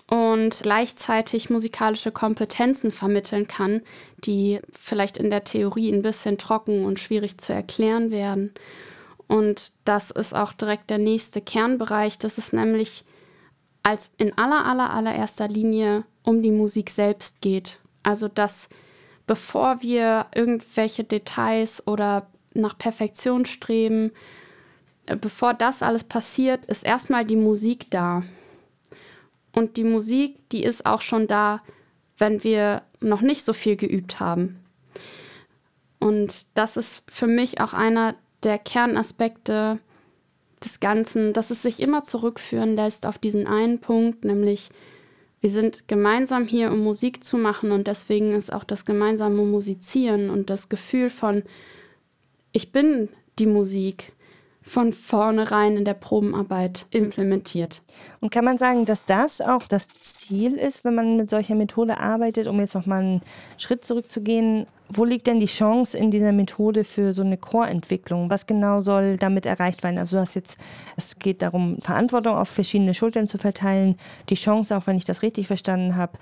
und 0.09 0.59
gleichzeitig 0.61 1.49
musikalische 1.49 2.11
Kompetenzen 2.11 2.91
vermitteln 2.91 3.47
kann, 3.47 3.81
die 4.23 4.59
vielleicht 4.71 5.17
in 5.17 5.29
der 5.29 5.43
Theorie 5.43 5.91
ein 5.91 6.01
bisschen 6.01 6.37
trocken 6.37 6.85
und 6.85 6.99
schwierig 6.99 7.37
zu 7.39 7.53
erklären 7.53 8.11
werden. 8.11 8.53
Und 9.27 9.73
das 9.83 10.11
ist 10.11 10.33
auch 10.33 10.53
direkt 10.53 10.89
der 10.89 10.99
nächste 10.99 11.41
Kernbereich. 11.41 12.17
Das 12.17 12.37
ist 12.37 12.53
nämlich 12.53 13.03
als 13.87 14.11
in 14.17 14.37
aller, 14.37 14.65
aller, 14.65 14.89
allererster 14.89 15.47
Linie 15.47 16.03
um 16.23 16.43
die 16.43 16.51
Musik 16.51 16.89
selbst 16.89 17.39
geht. 17.39 17.79
Also, 18.03 18.27
dass 18.27 18.67
bevor 19.27 19.81
wir 19.81 20.25
irgendwelche 20.35 21.05
Details 21.05 21.87
oder 21.87 22.27
nach 22.53 22.77
Perfektion 22.77 23.45
streben, 23.45 24.11
äh, 25.05 25.15
bevor 25.15 25.53
das 25.53 25.83
alles 25.83 26.03
passiert, 26.03 26.65
ist 26.65 26.85
erstmal 26.85 27.23
die 27.23 27.37
Musik 27.37 27.89
da. 27.89 28.23
Und 29.53 29.77
die 29.77 29.85
Musik, 29.85 30.49
die 30.49 30.65
ist 30.65 30.85
auch 30.85 30.99
schon 30.99 31.27
da, 31.27 31.61
wenn 32.17 32.43
wir 32.43 32.81
noch 32.99 33.21
nicht 33.21 33.45
so 33.45 33.53
viel 33.53 33.77
geübt 33.77 34.19
haben. 34.19 34.59
Und 35.99 36.45
das 36.55 36.75
ist 36.75 37.05
für 37.07 37.27
mich 37.27 37.61
auch 37.61 37.71
einer 37.71 38.15
der 38.43 38.59
Kernaspekte 38.59 39.79
des 40.63 40.79
Ganzen, 40.79 41.33
dass 41.33 41.51
es 41.51 41.61
sich 41.61 41.79
immer 41.79 42.03
zurückführen 42.03 42.75
lässt 42.75 43.05
auf 43.05 43.17
diesen 43.17 43.47
einen 43.47 43.79
Punkt, 43.79 44.25
nämlich 44.25 44.69
wir 45.39 45.51
sind 45.51 45.87
gemeinsam 45.87 46.45
hier, 46.45 46.71
um 46.71 46.79
Musik 46.79 47.23
zu 47.23 47.37
machen 47.37 47.71
und 47.71 47.87
deswegen 47.87 48.33
ist 48.33 48.51
auch 48.51 48.63
das 48.63 48.85
gemeinsame 48.85 49.43
Musizieren 49.43 50.29
und 50.29 50.49
das 50.49 50.67
Gefühl 50.67 51.09
von, 51.09 51.43
ich 52.51 52.71
bin 52.71 53.09
die 53.37 53.45
Musik, 53.45 54.13
von 54.67 54.91
vornherein 54.91 55.77
in 55.77 55.85
der 55.85 55.93
Probenarbeit 55.93 56.87
implementiert. 56.91 57.81
Und 58.19 58.31
kann 58.31 58.43
man 58.43 58.57
sagen, 58.57 58.83
dass 58.83 59.05
das 59.05 59.39
auch 59.39 59.63
das 59.63 59.87
Ziel 59.99 60.55
ist, 60.55 60.83
wenn 60.83 60.93
man 60.93 61.15
mit 61.15 61.29
solcher 61.29 61.55
Methode 61.55 61.97
arbeitet, 61.99 62.47
um 62.47 62.59
jetzt 62.59 62.75
nochmal 62.75 63.01
einen 63.01 63.21
Schritt 63.57 63.85
zurückzugehen, 63.85 64.67
wo 64.89 65.03
liegt 65.03 65.27
denn 65.27 65.39
die 65.39 65.47
Chance 65.47 65.97
in 65.97 66.11
dieser 66.11 66.31
Methode 66.31 66.83
für 66.83 67.11
so 67.11 67.21
eine 67.21 67.37
Chorentwicklung? 67.37 68.29
Was 68.29 68.45
genau 68.45 68.81
soll 68.81 69.17
damit 69.17 69.45
erreicht 69.45 69.83
werden? 69.83 69.97
Also 69.97 70.17
du 70.17 70.21
hast 70.21 70.35
jetzt, 70.35 70.57
es 70.95 71.19
geht 71.19 71.41
darum, 71.41 71.77
Verantwortung 71.81 72.35
auf 72.35 72.49
verschiedene 72.49 72.93
Schultern 72.93 73.27
zu 73.27 73.37
verteilen. 73.37 73.97
Die 74.29 74.35
Chance, 74.35 74.77
auch 74.77 74.87
wenn 74.87 74.95
ich 74.95 75.05
das 75.05 75.23
richtig 75.23 75.47
verstanden 75.47 75.95
habe, 75.95 76.13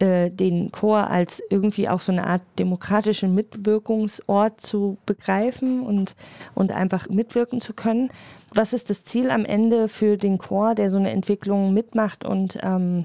äh, 0.00 0.30
den 0.30 0.72
Chor 0.72 1.08
als 1.08 1.42
irgendwie 1.48 1.88
auch 1.88 2.00
so 2.00 2.12
eine 2.12 2.26
Art 2.26 2.42
demokratischen 2.58 3.34
Mitwirkungsort 3.34 4.60
zu 4.60 4.98
begreifen 5.06 5.82
und, 5.82 6.16
und 6.54 6.72
einfach 6.72 7.08
mitwirken 7.08 7.60
zu 7.60 7.72
können. 7.72 8.10
Was 8.52 8.72
ist 8.72 8.90
das 8.90 9.04
Ziel 9.04 9.30
am 9.30 9.44
Ende 9.44 9.88
für 9.88 10.16
den 10.16 10.38
Chor, 10.38 10.74
der 10.74 10.90
so 10.90 10.96
eine 10.96 11.10
Entwicklung 11.10 11.72
mitmacht 11.72 12.24
und 12.24 12.58
ähm, 12.62 13.04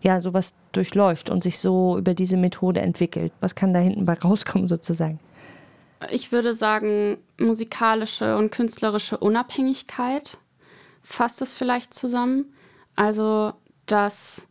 ja, 0.00 0.20
sowas 0.20 0.54
durchläuft 0.72 1.30
und 1.30 1.42
sich 1.42 1.58
so 1.58 1.98
über 1.98 2.14
diese 2.14 2.36
Methode 2.36 2.80
entwickelt? 2.80 3.32
Was 3.40 3.54
kann 3.54 3.72
da 3.72 3.80
hinten 3.80 4.04
bei 4.04 4.14
rauskommen 4.14 4.68
sozusagen? 4.68 5.20
Ich 6.10 6.30
würde 6.30 6.52
sagen, 6.52 7.18
musikalische 7.38 8.36
und 8.36 8.50
künstlerische 8.50 9.16
Unabhängigkeit 9.16 10.38
fasst 11.02 11.40
es 11.40 11.54
vielleicht 11.54 11.94
zusammen. 11.94 12.52
Also, 12.94 13.54
dass 13.86 14.46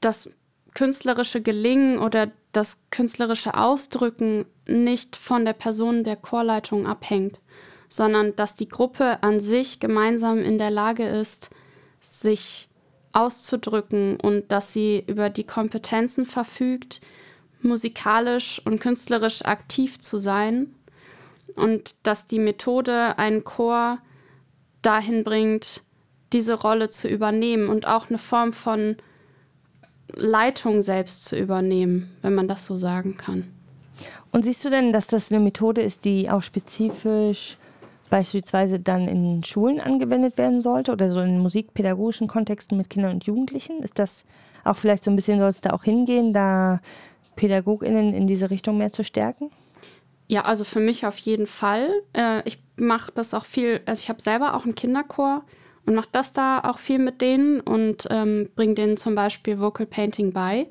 das 0.00 0.30
künstlerische 0.74 1.40
Gelingen 1.42 1.98
oder 1.98 2.30
das 2.52 2.78
künstlerische 2.90 3.54
Ausdrücken 3.54 4.46
nicht 4.66 5.16
von 5.16 5.44
der 5.44 5.52
Person 5.52 6.04
der 6.04 6.16
Chorleitung 6.16 6.86
abhängt, 6.86 7.40
sondern 7.88 8.36
dass 8.36 8.54
die 8.54 8.68
Gruppe 8.68 9.22
an 9.22 9.40
sich 9.40 9.80
gemeinsam 9.80 10.38
in 10.38 10.58
der 10.58 10.70
Lage 10.70 11.04
ist, 11.06 11.50
sich 12.00 12.68
auszudrücken 13.16 14.18
und 14.20 14.52
dass 14.52 14.72
sie 14.72 15.02
über 15.06 15.30
die 15.30 15.44
Kompetenzen 15.44 16.26
verfügt, 16.26 17.00
musikalisch 17.62 18.60
und 18.64 18.78
künstlerisch 18.78 19.42
aktiv 19.44 19.98
zu 19.98 20.18
sein 20.18 20.74
und 21.54 21.94
dass 22.02 22.26
die 22.26 22.38
Methode 22.38 23.18
einen 23.18 23.42
Chor 23.42 23.98
dahin 24.82 25.24
bringt, 25.24 25.82
diese 26.34 26.54
Rolle 26.54 26.90
zu 26.90 27.08
übernehmen 27.08 27.68
und 27.68 27.86
auch 27.86 28.10
eine 28.10 28.18
Form 28.18 28.52
von 28.52 28.96
Leitung 30.14 30.82
selbst 30.82 31.24
zu 31.24 31.36
übernehmen, 31.36 32.10
wenn 32.20 32.34
man 32.34 32.48
das 32.48 32.66
so 32.66 32.76
sagen 32.76 33.16
kann. 33.16 33.50
Und 34.30 34.42
siehst 34.42 34.62
du 34.64 34.70
denn, 34.70 34.92
dass 34.92 35.06
das 35.06 35.32
eine 35.32 35.40
Methode 35.42 35.80
ist, 35.80 36.04
die 36.04 36.28
auch 36.28 36.42
spezifisch 36.42 37.56
beispielsweise 38.10 38.80
dann 38.80 39.08
in 39.08 39.42
Schulen 39.42 39.80
angewendet 39.80 40.38
werden 40.38 40.60
sollte 40.60 40.92
oder 40.92 41.10
so 41.10 41.20
in 41.20 41.38
musikpädagogischen 41.38 42.28
Kontexten 42.28 42.76
mit 42.76 42.90
Kindern 42.90 43.14
und 43.14 43.24
Jugendlichen? 43.24 43.82
Ist 43.82 43.98
das 43.98 44.26
auch 44.64 44.76
vielleicht 44.76 45.04
so 45.04 45.10
ein 45.10 45.16
bisschen, 45.16 45.38
soll 45.38 45.48
es 45.48 45.60
da 45.60 45.70
auch 45.70 45.84
hingehen, 45.84 46.32
da 46.32 46.80
PädagogInnen 47.36 48.14
in 48.14 48.26
diese 48.26 48.50
Richtung 48.50 48.78
mehr 48.78 48.92
zu 48.92 49.04
stärken? 49.04 49.50
Ja, 50.28 50.42
also 50.42 50.64
für 50.64 50.80
mich 50.80 51.06
auf 51.06 51.18
jeden 51.18 51.46
Fall. 51.46 51.88
Äh, 52.12 52.42
ich 52.48 52.58
mache 52.76 53.12
das 53.14 53.34
auch 53.34 53.44
viel, 53.44 53.80
also 53.86 54.00
ich 54.00 54.08
habe 54.08 54.20
selber 54.20 54.54
auch 54.54 54.64
einen 54.64 54.74
Kinderchor 54.74 55.44
und 55.86 55.94
mache 55.94 56.08
das 56.12 56.32
da 56.32 56.60
auch 56.60 56.78
viel 56.78 56.98
mit 56.98 57.20
denen 57.20 57.60
und 57.60 58.08
ähm, 58.10 58.50
bringe 58.56 58.74
denen 58.74 58.96
zum 58.96 59.14
Beispiel 59.14 59.60
Vocal 59.60 59.86
Painting 59.86 60.32
bei. 60.32 60.68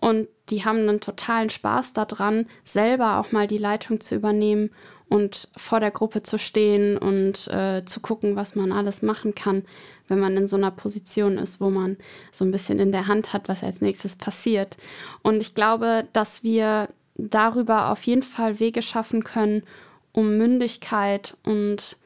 Und 0.00 0.28
die 0.48 0.64
haben 0.64 0.78
einen 0.78 1.00
totalen 1.00 1.50
Spaß 1.50 1.92
daran, 1.92 2.46
selber 2.64 3.18
auch 3.18 3.32
mal 3.32 3.46
die 3.46 3.58
Leitung 3.58 4.00
zu 4.00 4.14
übernehmen 4.14 4.70
und 5.10 5.48
vor 5.56 5.80
der 5.80 5.90
Gruppe 5.90 6.22
zu 6.22 6.38
stehen 6.38 6.96
und 6.96 7.48
äh, 7.48 7.84
zu 7.84 8.00
gucken, 8.00 8.36
was 8.36 8.54
man 8.54 8.70
alles 8.70 9.02
machen 9.02 9.34
kann, 9.34 9.64
wenn 10.06 10.20
man 10.20 10.36
in 10.36 10.46
so 10.46 10.56
einer 10.56 10.70
Position 10.70 11.36
ist, 11.36 11.60
wo 11.60 11.68
man 11.68 11.96
so 12.30 12.44
ein 12.44 12.52
bisschen 12.52 12.78
in 12.78 12.92
der 12.92 13.08
Hand 13.08 13.32
hat, 13.32 13.48
was 13.48 13.64
als 13.64 13.80
nächstes 13.80 14.14
passiert. 14.14 14.76
Und 15.22 15.40
ich 15.40 15.56
glaube, 15.56 16.06
dass 16.12 16.44
wir 16.44 16.88
darüber 17.16 17.90
auf 17.90 18.04
jeden 18.04 18.22
Fall 18.22 18.60
Wege 18.60 18.82
schaffen 18.82 19.24
können, 19.24 19.64
um 20.12 20.38
Mündigkeit 20.38 21.36
und 21.44 21.96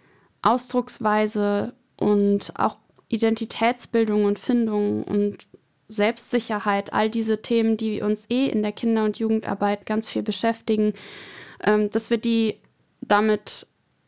Ausdrucksweise 0.41 1.75
und 1.99 2.53
auch 2.59 2.79
Identitätsbildung 3.09 4.25
und 4.25 4.39
Findung 4.39 5.05
und 5.05 5.39
Selbstsicherheit, 5.89 6.95
all 6.95 7.11
diese 7.11 7.43
Themen, 7.43 7.77
die 7.77 8.01
uns 8.01 8.27
eh 8.31 8.47
in 8.47 8.63
der 8.63 8.73
Kinder- 8.73 9.05
und 9.05 9.19
Jugendarbeit 9.19 9.85
ganz 9.85 10.09
viel 10.09 10.23
beschäftigen, 10.23 10.95
ähm, 11.63 11.91
dass 11.91 12.09
wir 12.09 12.17
die 12.17 12.59
damit 13.09 13.67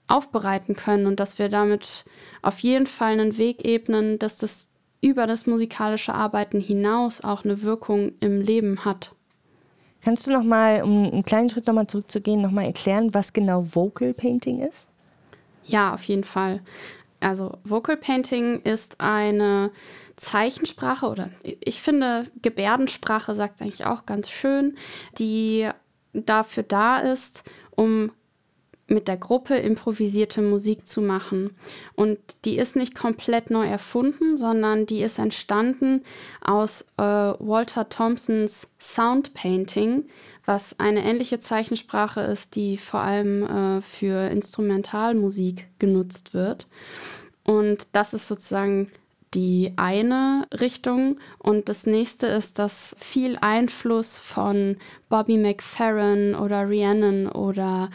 aufbereiten 0.09 0.77
können 0.77 1.07
und 1.07 1.19
dass 1.19 1.39
wir 1.39 1.49
damit 1.49 2.05
auf 2.43 2.61
jeden 2.61 2.87
Fall 2.87 3.13
einen 3.13 3.39
Weg 3.39 3.65
ebnen, 3.65 4.19
dass 4.19 4.39
das 4.39 4.69
über 5.01 5.27
das 5.27 5.47
musikalische 5.47 6.15
Arbeiten 6.15 6.61
hinaus 6.61 7.23
auch 7.23 7.45
eine 7.45 7.63
Wirkung 7.63 8.13
im 8.21 8.41
Leben 8.41 8.85
hat. 8.85 9.13
Kannst 10.03 10.27
du 10.27 10.31
noch 10.31 10.45
mal, 10.45 10.83
um 10.83 11.13
einen 11.13 11.25
kleinen 11.25 11.49
Schritt 11.49 11.67
noch 11.67 11.75
mal 11.75 11.89
zurückzugehen, 11.89 12.41
noch 12.41 12.53
mal 12.53 12.65
erklären, 12.65 13.13
was 13.13 13.33
genau 13.33 13.65
Vocal 13.75 14.15
Painting 14.15 14.61
ist? 14.61 14.87
Ja, 15.65 15.95
auf 15.95 16.05
jeden 16.05 16.25
Fall. 16.25 16.61
Also 17.21 17.59
Vocal 17.65 17.97
Painting 17.97 18.61
ist 18.63 19.01
eine 19.01 19.71
Zeichensprache 20.17 21.07
oder 21.07 21.31
ich 21.43 21.83
finde 21.83 22.27
Gebärdensprache 22.41 23.35
sagt 23.35 23.61
eigentlich 23.61 23.85
auch 23.85 24.07
ganz 24.07 24.31
schön, 24.31 24.77
die 25.19 25.69
dafür 26.13 26.63
da 26.63 26.99
ist, 27.01 27.45
um 27.75 28.13
mit 28.89 29.09
der 29.09 29.17
Gruppe 29.17 29.57
improvisierte 29.57 30.43
Musik 30.43 30.87
zu 30.87 31.01
machen. 31.01 31.51
Und 31.95 32.19
die 32.45 32.57
ist 32.57 32.77
nicht 32.77 32.95
komplett 32.95 33.51
neu 33.51 33.67
erfunden, 33.67 34.37
sondern 34.37 34.87
die 34.87 35.03
ist 35.03 35.19
entstanden 35.19 36.05
aus 36.41 36.83
äh, 36.97 37.03
Walter 37.03 37.89
Thompsons 37.89 38.69
Sound 38.79 39.35
Painting, 39.35 40.05
was 40.45 40.79
eine 40.79 41.05
ähnliche 41.05 41.41
Zeichensprache 41.41 42.21
ist, 42.21 42.55
die 42.55 42.77
vor 42.77 43.01
allem 43.01 43.43
äh, 43.43 43.81
für 43.83 44.29
Instrumentalmusik 44.31 45.67
genutzt 45.79 46.33
wird. 46.33 46.69
Und 47.43 47.89
das 47.93 48.15
ist 48.15 48.29
sozusagen 48.29 48.93
die 49.35 49.73
eine 49.77 50.47
Richtung. 50.61 51.19
Und 51.39 51.69
das 51.69 51.87
nächste 51.87 52.27
ist, 52.27 52.59
dass 52.59 52.97
viel 52.99 53.37
Einfluss 53.41 54.19
von 54.19 54.77
Bobby 55.09 55.37
McFerrin 55.39 56.35
oder 56.35 56.69
Rhiannon 56.69 57.29
oder 57.29 57.91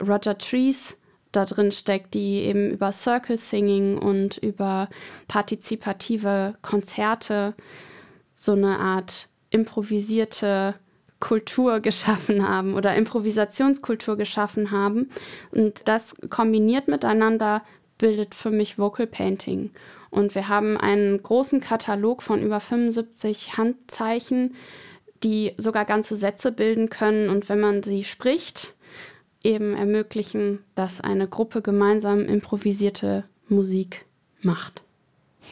Roger 0.00 0.38
Trees 0.38 0.96
da 1.32 1.44
drin 1.44 1.72
steckt, 1.72 2.14
die 2.14 2.42
eben 2.42 2.70
über 2.70 2.92
Circle 2.92 3.36
Singing 3.36 3.98
und 3.98 4.38
über 4.38 4.88
partizipative 5.28 6.54
Konzerte 6.62 7.54
so 8.32 8.52
eine 8.52 8.78
Art 8.78 9.28
improvisierte 9.50 10.74
Kultur 11.20 11.80
geschaffen 11.80 12.46
haben 12.46 12.74
oder 12.74 12.94
Improvisationskultur 12.94 14.16
geschaffen 14.16 14.70
haben. 14.70 15.10
Und 15.50 15.88
das 15.88 16.16
kombiniert 16.28 16.88
miteinander 16.88 17.62
bildet 17.98 18.34
für 18.34 18.50
mich 18.50 18.78
Vocal 18.78 19.06
Painting. 19.06 19.70
Und 20.10 20.34
wir 20.34 20.48
haben 20.48 20.76
einen 20.76 21.22
großen 21.22 21.60
Katalog 21.60 22.22
von 22.22 22.42
über 22.42 22.60
75 22.60 23.56
Handzeichen, 23.56 24.54
die 25.22 25.54
sogar 25.56 25.86
ganze 25.86 26.16
Sätze 26.16 26.52
bilden 26.52 26.90
können. 26.90 27.30
Und 27.30 27.48
wenn 27.48 27.60
man 27.60 27.82
sie 27.82 28.04
spricht, 28.04 28.73
eben 29.44 29.76
ermöglichen, 29.76 30.60
dass 30.74 31.00
eine 31.00 31.28
Gruppe 31.28 31.62
gemeinsam 31.62 32.24
improvisierte 32.26 33.24
Musik 33.48 34.06
macht. 34.42 34.82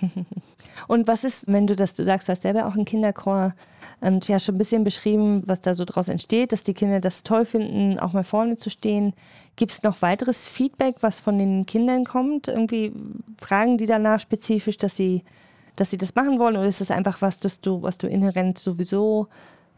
Und 0.88 1.06
was 1.06 1.22
ist, 1.22 1.46
wenn 1.48 1.66
du 1.66 1.76
das, 1.76 1.94
du 1.94 2.04
sagst, 2.04 2.28
du 2.28 2.32
hast 2.32 2.42
selber 2.42 2.66
auch 2.66 2.74
einen 2.74 2.86
Kinderchor, 2.86 3.54
ähm, 4.00 4.20
ja 4.24 4.38
schon 4.40 4.56
ein 4.56 4.58
bisschen 4.58 4.84
beschrieben, 4.84 5.42
was 5.46 5.60
da 5.60 5.74
so 5.74 5.84
draus 5.84 6.08
entsteht, 6.08 6.52
dass 6.52 6.64
die 6.64 6.74
Kinder 6.74 7.00
das 7.00 7.22
toll 7.22 7.44
finden, 7.44 7.98
auch 7.98 8.12
mal 8.12 8.24
vorne 8.24 8.56
zu 8.56 8.70
stehen. 8.70 9.12
Gibt 9.56 9.72
es 9.72 9.82
noch 9.82 10.02
weiteres 10.02 10.46
Feedback, 10.46 10.96
was 11.00 11.20
von 11.20 11.38
den 11.38 11.66
Kindern 11.66 12.04
kommt? 12.04 12.48
Irgendwie 12.48 12.92
fragen 13.38 13.78
die 13.78 13.86
danach 13.86 14.18
spezifisch, 14.18 14.78
dass 14.78 14.96
sie, 14.96 15.22
dass 15.76 15.90
sie 15.90 15.98
das 15.98 16.14
machen 16.14 16.38
wollen? 16.38 16.56
Oder 16.56 16.66
ist 16.66 16.80
das 16.80 16.90
einfach 16.90 17.22
was, 17.22 17.38
das 17.38 17.60
du, 17.60 17.82
was 17.82 17.98
du 17.98 18.08
inhärent 18.08 18.58
sowieso 18.58 19.28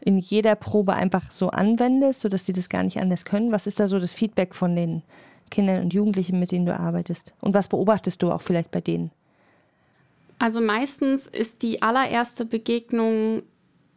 in 0.01 0.19
jeder 0.19 0.55
Probe 0.55 0.93
einfach 0.93 1.31
so 1.31 1.49
anwendest, 1.49 2.21
sodass 2.21 2.45
sie 2.45 2.53
das 2.53 2.69
gar 2.69 2.83
nicht 2.83 2.99
anders 2.99 3.25
können? 3.25 3.51
Was 3.51 3.67
ist 3.67 3.79
da 3.79 3.87
so 3.87 3.99
das 3.99 4.13
Feedback 4.13 4.53
von 4.53 4.75
den 4.75 5.01
Kindern 5.49 5.81
und 5.81 5.93
Jugendlichen, 5.93 6.39
mit 6.39 6.51
denen 6.51 6.65
du 6.65 6.77
arbeitest? 6.77 7.33
Und 7.41 7.53
was 7.53 7.67
beobachtest 7.67 8.21
du 8.21 8.31
auch 8.31 8.41
vielleicht 8.41 8.71
bei 8.71 8.81
denen? 8.81 9.11
Also 10.37 10.61
meistens 10.61 11.27
ist 11.27 11.61
die 11.61 11.81
allererste 11.81 12.45
Begegnung 12.45 13.43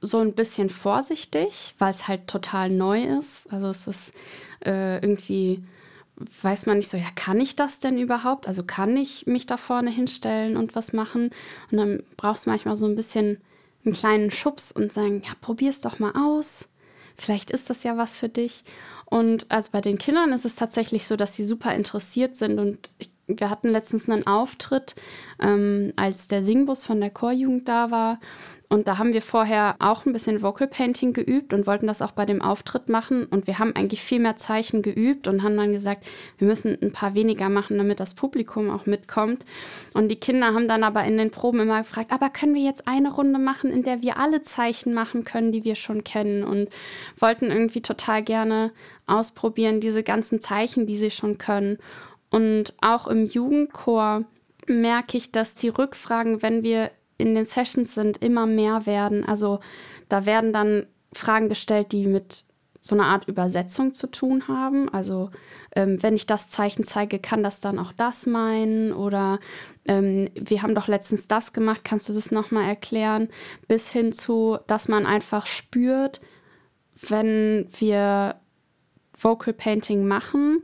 so 0.00 0.18
ein 0.20 0.34
bisschen 0.34 0.70
vorsichtig, 0.70 1.74
weil 1.78 1.90
es 1.90 2.06
halt 2.06 2.28
total 2.28 2.70
neu 2.70 3.02
ist. 3.02 3.52
Also 3.52 3.66
es 3.66 3.86
ist 3.86 4.12
äh, 4.64 4.96
irgendwie, 4.96 5.64
weiß 6.42 6.66
man 6.66 6.78
nicht 6.78 6.88
so, 6.88 6.96
ja, 6.96 7.10
kann 7.16 7.40
ich 7.40 7.56
das 7.56 7.80
denn 7.80 7.98
überhaupt? 7.98 8.46
Also 8.46 8.62
kann 8.62 8.96
ich 8.96 9.26
mich 9.26 9.46
da 9.46 9.56
vorne 9.56 9.90
hinstellen 9.90 10.56
und 10.56 10.76
was 10.76 10.92
machen? 10.92 11.30
Und 11.70 11.78
dann 11.78 12.02
brauchst 12.16 12.46
du 12.46 12.50
manchmal 12.50 12.76
so 12.76 12.86
ein 12.86 12.94
bisschen 12.94 13.40
einen 13.88 13.94
kleinen 13.94 14.30
Schubs 14.30 14.72
und 14.72 14.92
sagen, 14.92 15.22
ja, 15.24 15.32
es 15.68 15.80
doch 15.80 15.98
mal 15.98 16.12
aus. 16.14 16.68
Vielleicht 17.16 17.50
ist 17.50 17.68
das 17.68 17.82
ja 17.82 17.96
was 17.96 18.18
für 18.18 18.28
dich. 18.28 18.62
Und 19.06 19.46
also 19.50 19.70
bei 19.72 19.80
den 19.80 19.98
Kindern 19.98 20.32
ist 20.32 20.44
es 20.44 20.54
tatsächlich 20.54 21.06
so, 21.06 21.16
dass 21.16 21.34
sie 21.34 21.44
super 21.44 21.74
interessiert 21.74 22.36
sind 22.36 22.58
und 22.58 22.90
ich 22.98 23.10
wir 23.28 23.50
hatten 23.50 23.68
letztens 23.68 24.08
einen 24.08 24.26
Auftritt, 24.26 24.96
ähm, 25.40 25.92
als 25.96 26.28
der 26.28 26.42
Singbus 26.42 26.84
von 26.84 27.00
der 27.00 27.10
Chorjugend 27.10 27.68
da 27.68 27.90
war. 27.90 28.20
Und 28.70 28.86
da 28.86 28.98
haben 28.98 29.14
wir 29.14 29.22
vorher 29.22 29.76
auch 29.78 30.04
ein 30.04 30.12
bisschen 30.12 30.42
Vocal 30.42 30.68
Painting 30.68 31.14
geübt 31.14 31.54
und 31.54 31.66
wollten 31.66 31.86
das 31.86 32.02
auch 32.02 32.12
bei 32.12 32.26
dem 32.26 32.42
Auftritt 32.42 32.90
machen. 32.90 33.24
Und 33.24 33.46
wir 33.46 33.58
haben 33.58 33.74
eigentlich 33.74 34.02
viel 34.02 34.20
mehr 34.20 34.36
Zeichen 34.36 34.82
geübt 34.82 35.26
und 35.26 35.42
haben 35.42 35.56
dann 35.56 35.72
gesagt, 35.72 36.06
wir 36.36 36.46
müssen 36.46 36.76
ein 36.82 36.92
paar 36.92 37.14
weniger 37.14 37.48
machen, 37.48 37.78
damit 37.78 37.98
das 37.98 38.12
Publikum 38.12 38.68
auch 38.68 38.84
mitkommt. 38.84 39.46
Und 39.94 40.10
die 40.10 40.20
Kinder 40.20 40.52
haben 40.52 40.68
dann 40.68 40.84
aber 40.84 41.04
in 41.04 41.16
den 41.16 41.30
Proben 41.30 41.60
immer 41.60 41.78
gefragt, 41.78 42.12
aber 42.12 42.28
können 42.28 42.54
wir 42.54 42.62
jetzt 42.62 42.86
eine 42.86 43.10
Runde 43.10 43.38
machen, 43.38 43.72
in 43.72 43.84
der 43.84 44.02
wir 44.02 44.18
alle 44.18 44.42
Zeichen 44.42 44.92
machen 44.92 45.24
können, 45.24 45.50
die 45.50 45.64
wir 45.64 45.74
schon 45.74 46.04
kennen? 46.04 46.44
Und 46.44 46.68
wollten 47.16 47.50
irgendwie 47.50 47.80
total 47.80 48.22
gerne 48.22 48.72
ausprobieren, 49.06 49.80
diese 49.80 50.02
ganzen 50.02 50.42
Zeichen, 50.42 50.86
die 50.86 50.98
sie 50.98 51.10
schon 51.10 51.38
können. 51.38 51.78
Und 52.28 52.74
auch 52.82 53.06
im 53.06 53.24
Jugendchor 53.24 54.24
merke 54.66 55.16
ich, 55.16 55.32
dass 55.32 55.54
die 55.54 55.70
Rückfragen, 55.70 56.42
wenn 56.42 56.62
wir 56.62 56.90
in 57.18 57.34
den 57.34 57.44
Sessions 57.44 57.94
sind, 57.94 58.18
immer 58.18 58.46
mehr 58.46 58.86
werden. 58.86 59.24
Also 59.24 59.60
da 60.08 60.24
werden 60.24 60.52
dann 60.52 60.86
Fragen 61.12 61.48
gestellt, 61.48 61.92
die 61.92 62.06
mit 62.06 62.44
so 62.80 62.94
einer 62.94 63.06
Art 63.06 63.28
Übersetzung 63.28 63.92
zu 63.92 64.06
tun 64.06 64.48
haben. 64.48 64.88
Also 64.88 65.30
ähm, 65.74 66.02
wenn 66.02 66.14
ich 66.14 66.26
das 66.26 66.50
Zeichen 66.50 66.84
zeige, 66.84 67.18
kann 67.18 67.42
das 67.42 67.60
dann 67.60 67.78
auch 67.78 67.92
das 67.92 68.26
meinen? 68.26 68.92
Oder 68.92 69.40
ähm, 69.86 70.30
wir 70.34 70.62
haben 70.62 70.74
doch 70.74 70.88
letztens 70.88 71.26
das 71.26 71.52
gemacht, 71.52 71.80
kannst 71.84 72.08
du 72.08 72.12
das 72.12 72.30
nochmal 72.30 72.68
erklären? 72.68 73.28
Bis 73.66 73.90
hin 73.90 74.12
zu, 74.12 74.58
dass 74.68 74.88
man 74.88 75.06
einfach 75.06 75.46
spürt, 75.46 76.20
wenn 77.08 77.68
wir 77.78 78.36
Vocal 79.20 79.52
Painting 79.52 80.06
machen, 80.06 80.62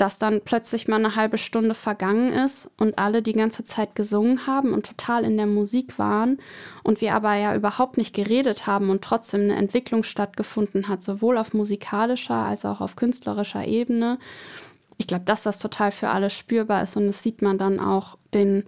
dass 0.00 0.16
dann 0.16 0.40
plötzlich 0.40 0.88
mal 0.88 0.96
eine 0.96 1.14
halbe 1.14 1.36
Stunde 1.36 1.74
vergangen 1.74 2.32
ist 2.32 2.70
und 2.78 2.98
alle 2.98 3.20
die 3.20 3.34
ganze 3.34 3.64
Zeit 3.64 3.94
gesungen 3.94 4.46
haben 4.46 4.72
und 4.72 4.86
total 4.86 5.24
in 5.24 5.36
der 5.36 5.46
Musik 5.46 5.98
waren 5.98 6.38
und 6.82 7.02
wir 7.02 7.14
aber 7.14 7.34
ja 7.34 7.54
überhaupt 7.54 7.98
nicht 7.98 8.14
geredet 8.14 8.66
haben 8.66 8.88
und 8.88 9.02
trotzdem 9.02 9.42
eine 9.42 9.56
Entwicklung 9.56 10.02
stattgefunden 10.02 10.88
hat, 10.88 11.02
sowohl 11.02 11.36
auf 11.36 11.52
musikalischer 11.52 12.34
als 12.34 12.64
auch 12.64 12.80
auf 12.80 12.96
künstlerischer 12.96 13.66
Ebene. 13.66 14.18
Ich 14.96 15.06
glaube, 15.06 15.26
dass 15.26 15.42
das 15.42 15.58
total 15.58 15.92
für 15.92 16.08
alle 16.08 16.30
spürbar 16.30 16.82
ist 16.82 16.96
und 16.96 17.06
das 17.06 17.22
sieht 17.22 17.42
man 17.42 17.58
dann 17.58 17.78
auch 17.78 18.16
den 18.32 18.64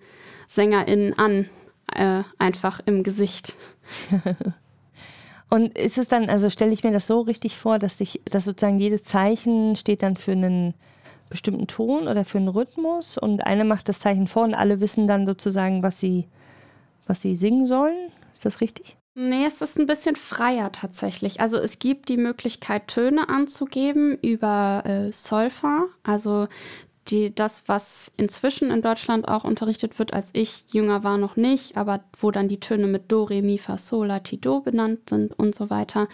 SängerInnen 0.48 1.18
an, 1.18 1.48
äh, 1.94 2.24
einfach 2.38 2.80
im 2.84 3.04
Gesicht. 3.04 3.56
Und 5.48 5.78
ist 5.78 5.98
es 5.98 6.08
dann, 6.08 6.30
also 6.30 6.48
stelle 6.50 6.72
ich 6.72 6.82
mir 6.82 6.92
das 6.92 7.06
so 7.06 7.20
richtig 7.20 7.56
vor, 7.56 7.78
dass 7.78 7.98
sich, 7.98 8.20
dass 8.24 8.46
sozusagen 8.46 8.78
jedes 8.78 9.04
Zeichen 9.04 9.76
steht 9.76 10.02
dann 10.02 10.16
für 10.16 10.32
einen 10.32 10.74
bestimmten 11.32 11.66
Ton 11.66 12.06
oder 12.06 12.24
für 12.24 12.38
einen 12.38 12.48
Rhythmus 12.48 13.18
und 13.18 13.44
eine 13.44 13.64
macht 13.64 13.88
das 13.88 13.98
Zeichen 13.98 14.26
vor 14.28 14.44
und 14.44 14.54
alle 14.54 14.80
wissen 14.80 15.08
dann 15.08 15.26
sozusagen, 15.26 15.82
was 15.82 15.98
sie, 15.98 16.28
was 17.06 17.22
sie 17.22 17.34
singen 17.34 17.66
sollen. 17.66 18.12
Ist 18.34 18.44
das 18.44 18.60
richtig? 18.60 18.96
Nee, 19.14 19.44
es 19.46 19.60
ist 19.60 19.78
ein 19.78 19.86
bisschen 19.86 20.16
freier 20.16 20.72
tatsächlich. 20.72 21.40
Also 21.40 21.58
es 21.58 21.78
gibt 21.78 22.08
die 22.08 22.16
Möglichkeit, 22.16 22.88
Töne 22.88 23.28
anzugeben 23.28 24.16
über 24.22 24.84
äh, 24.86 25.12
Solfa. 25.12 25.86
Also 26.02 26.48
die, 27.08 27.34
das, 27.34 27.64
was 27.66 28.12
inzwischen 28.16 28.70
in 28.70 28.80
Deutschland 28.80 29.26
auch 29.26 29.44
unterrichtet 29.44 29.98
wird, 29.98 30.12
als 30.12 30.30
ich 30.34 30.64
jünger 30.72 31.02
war, 31.02 31.18
noch 31.18 31.36
nicht, 31.36 31.76
aber 31.76 32.04
wo 32.18 32.30
dann 32.30 32.48
die 32.48 32.60
Töne 32.60 32.86
mit 32.86 33.10
Do, 33.10 33.24
Re, 33.24 33.42
Mi, 33.42 33.58
Fa, 33.58 33.76
Sol, 33.76 34.06
La, 34.06 34.20
Ti, 34.20 34.40
Do 34.40 34.60
benannt 34.60 35.08
sind 35.08 35.36
und 35.38 35.54
so 35.54 35.68
weiter. 35.68 36.08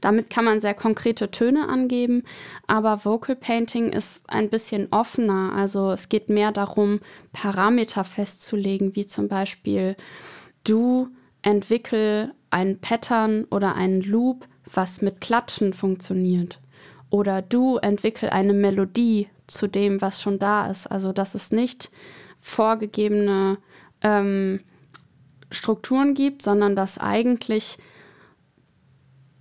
Damit 0.00 0.30
kann 0.30 0.46
man 0.46 0.60
sehr 0.60 0.74
konkrete 0.74 1.30
Töne 1.30 1.68
angeben, 1.68 2.24
aber 2.66 3.04
Vocal 3.04 3.36
Painting 3.36 3.90
ist 3.90 4.28
ein 4.30 4.48
bisschen 4.48 4.88
offener. 4.90 5.52
Also 5.54 5.90
es 5.90 6.08
geht 6.08 6.30
mehr 6.30 6.52
darum, 6.52 7.00
Parameter 7.32 8.04
festzulegen, 8.04 8.96
wie 8.96 9.06
zum 9.06 9.28
Beispiel 9.28 9.96
du 10.64 11.08
entwickel 11.42 12.32
ein 12.50 12.80
Pattern 12.80 13.44
oder 13.50 13.74
einen 13.76 14.00
Loop, 14.00 14.46
was 14.72 15.02
mit 15.02 15.20
Klatschen 15.20 15.74
funktioniert. 15.74 16.60
Oder 17.10 17.42
du 17.42 17.76
entwickel 17.78 18.30
eine 18.30 18.52
Melodie, 18.52 19.28
zu 19.50 19.68
dem, 19.68 20.00
was 20.00 20.20
schon 20.20 20.38
da 20.38 20.70
ist. 20.70 20.86
Also 20.86 21.12
dass 21.12 21.34
es 21.34 21.52
nicht 21.52 21.90
vorgegebene 22.40 23.58
ähm, 24.02 24.60
Strukturen 25.50 26.14
gibt, 26.14 26.42
sondern 26.42 26.76
dass 26.76 26.98
eigentlich 26.98 27.78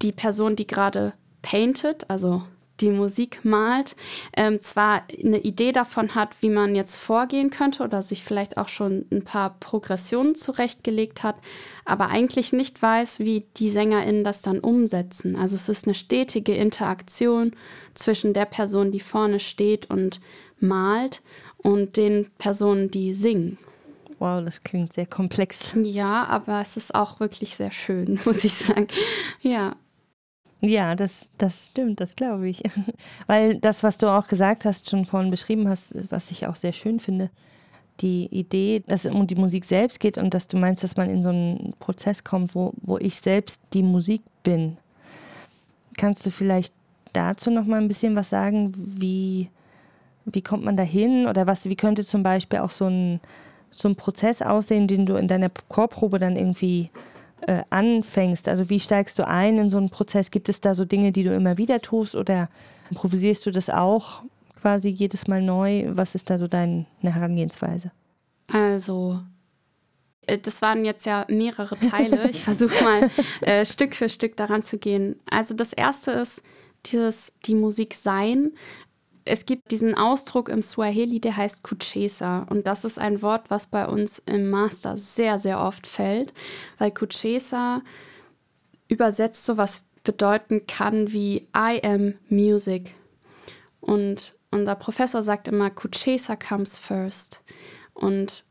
die 0.02 0.12
Person, 0.12 0.56
die 0.56 0.68
gerade 0.68 1.14
paintet, 1.42 2.10
also 2.10 2.44
die 2.82 2.90
Musik 2.90 3.44
malt, 3.44 3.96
ähm, 4.36 4.62
zwar 4.62 5.04
eine 5.24 5.40
Idee 5.40 5.72
davon 5.72 6.16
hat, 6.16 6.42
wie 6.42 6.50
man 6.50 6.76
jetzt 6.76 6.98
vorgehen 6.98 7.50
könnte 7.50 7.84
oder 7.84 8.02
sich 8.02 8.24
vielleicht 8.24 8.58
auch 8.58 8.68
schon 8.68 9.06
ein 9.12 9.24
paar 9.24 9.56
Progressionen 9.60 10.36
zurechtgelegt 10.36 11.24
hat, 11.24 11.36
aber 11.86 12.10
eigentlich 12.10 12.54
nicht 12.54 12.82
weiß, 12.82 13.20
wie 13.20 13.46
die 13.58 13.70
SängerInnen 13.70 14.24
das 14.24 14.42
dann 14.42 14.60
umsetzen. 14.60 15.36
Also 15.36 15.56
es 15.56 15.70
ist 15.70 15.86
eine 15.86 15.96
stetige 15.96 16.56
Interaktion 16.56 17.56
zwischen 17.94 18.34
der 18.34 18.46
Person, 18.46 18.92
die 18.92 19.00
vorne 19.00 19.40
steht 19.40 19.90
und 19.90 20.20
malt 20.60 21.22
und 21.58 21.98
den 21.98 22.30
Personen, 22.38 22.92
die 22.92 23.14
singen. 23.14 23.58
Wow, 24.20 24.44
das 24.44 24.64
klingt 24.64 24.92
sehr 24.92 25.06
komplex. 25.06 25.74
Ja, 25.82 26.26
aber 26.26 26.62
es 26.62 26.76
ist 26.76 26.94
auch 26.94 27.20
wirklich 27.20 27.56
sehr 27.56 27.72
schön, 27.72 28.20
muss 28.26 28.44
ich 28.44 28.54
sagen. 28.54 28.88
Ja. 29.42 29.76
Ja, 30.62 30.96
das, 30.96 31.30
das 31.38 31.68
stimmt, 31.68 32.02
das 32.02 32.16
glaube 32.16 32.50
ich. 32.50 32.64
Weil 33.28 33.56
das, 33.56 33.84
was 33.84 33.98
du 33.98 34.08
auch 34.08 34.28
gesagt 34.28 34.66
hast, 34.66 34.90
schon 34.90 35.06
vorhin 35.06 35.32
beschrieben 35.32 35.70
hast, 35.70 35.94
was 36.12 36.32
ich 36.32 36.48
auch 36.48 36.56
sehr 36.56 36.74
schön 36.74 37.00
finde, 37.00 37.30
die 38.02 38.28
Idee, 38.28 38.84
dass 38.88 39.06
es 39.06 39.12
um 39.12 39.28
die 39.28 39.36
Musik 39.36 39.66
selbst 39.66 40.00
geht 40.00 40.18
und 40.18 40.34
dass 40.34 40.48
du 40.48 40.58
meinst, 40.58 40.84
dass 40.84 40.98
man 40.98 41.10
in 41.10 41.24
so 41.24 41.30
einen 41.30 41.74
Prozess 41.80 42.24
kommt, 42.24 42.56
wo, 42.56 42.74
wo 42.82 42.98
ich 42.98 43.20
selbst 43.20 43.62
die 43.74 43.84
Musik 43.84 44.22
bin. 44.44 44.78
Kannst 45.98 46.26
du 46.26 46.30
vielleicht 46.30 46.74
dazu 47.14 47.52
noch 47.52 47.66
mal 47.66 47.82
ein 47.82 47.88
bisschen 47.88 48.16
was 48.16 48.30
sagen? 48.30 48.72
Wie, 48.76 49.50
wie 50.26 50.42
kommt 50.42 50.64
man 50.64 50.78
da 50.78 50.84
hin? 50.84 51.28
Oder 51.28 51.48
was, 51.48 51.66
wie 51.66 51.76
könnte 51.76 52.06
zum 52.06 52.24
Beispiel 52.24 52.60
auch 52.60 52.70
so 52.70 52.86
ein, 52.88 53.20
so 53.72 53.88
ein 53.88 53.96
Prozess 53.96 54.42
aussehen, 54.42 54.88
den 54.88 55.06
du 55.06 55.16
in 55.16 55.28
deiner 55.28 55.50
Chorprobe 55.68 56.20
dann 56.20 56.36
irgendwie 56.36 56.90
äh, 57.48 57.64
anfängst? 57.70 58.48
Also 58.48 58.70
wie 58.70 58.80
steigst 58.80 59.20
du 59.20 59.28
ein 59.28 59.58
in 59.58 59.70
so 59.70 59.78
einen 59.78 59.90
Prozess? 59.90 60.32
Gibt 60.32 60.50
es 60.50 60.62
da 60.62 60.74
so 60.74 60.86
Dinge, 60.86 61.12
die 61.12 61.24
du 61.24 61.34
immer 61.34 61.58
wieder 61.58 61.80
tust 61.80 62.16
oder 62.16 62.50
improvisierst 62.90 63.46
du 63.46 63.52
das 63.52 63.70
auch 63.70 64.24
quasi 64.60 64.90
jedes 64.90 65.28
Mal 65.28 65.42
neu? 65.42 65.86
Was 65.90 66.16
ist 66.16 66.30
da 66.30 66.38
so 66.38 66.48
deine 66.48 66.86
Herangehensweise? 67.02 67.92
Also 68.52 69.20
äh, 70.26 70.38
das 70.38 70.62
waren 70.62 70.86
jetzt 70.86 71.06
ja 71.06 71.26
mehrere 71.30 71.78
Teile. 71.78 72.30
Ich 72.30 72.44
versuche 72.44 72.84
mal 72.84 73.10
äh, 73.42 73.66
Stück 73.66 73.96
für 73.96 74.10
Stück 74.10 74.38
daran 74.38 74.64
zu 74.64 74.78
gehen. 74.78 75.20
Also 75.30 75.54
das 75.54 75.74
erste 75.74 76.12
ist 76.12 76.42
dieses 76.86 77.34
die 77.46 77.56
Musik 77.56 77.94
sein 77.96 78.52
es 79.26 79.46
gibt 79.46 79.72
diesen 79.72 79.96
Ausdruck 79.96 80.50
im 80.50 80.64
Swahili, 80.64 81.20
der 81.20 81.38
heißt 81.38 81.64
Kuchesa. 81.64 82.48
Und 82.50 82.68
das 82.68 82.86
ist 82.86 83.00
ein 83.00 83.22
Wort, 83.22 83.50
was 83.50 83.68
bei 83.68 83.88
uns 83.88 84.22
im 84.26 84.50
Master 84.50 84.98
sehr, 84.98 85.38
sehr 85.40 85.62
oft 85.62 85.88
fällt, 85.88 86.34
weil 86.78 86.92
Kuchesa 86.92 87.82
übersetzt 88.88 89.46
so 89.46 89.58
was 89.58 89.84
bedeuten 90.04 90.66
kann 90.68 91.12
wie 91.12 91.48
I 91.56 91.82
am 91.84 92.16
Music. 92.30 92.96
Und 93.80 94.36
unser 94.52 94.76
Professor 94.76 95.22
sagt 95.22 95.48
immer, 95.48 95.70
Kuchesa 95.70 96.36
comes 96.36 96.78
first. 96.78 97.42
Und 97.94 98.46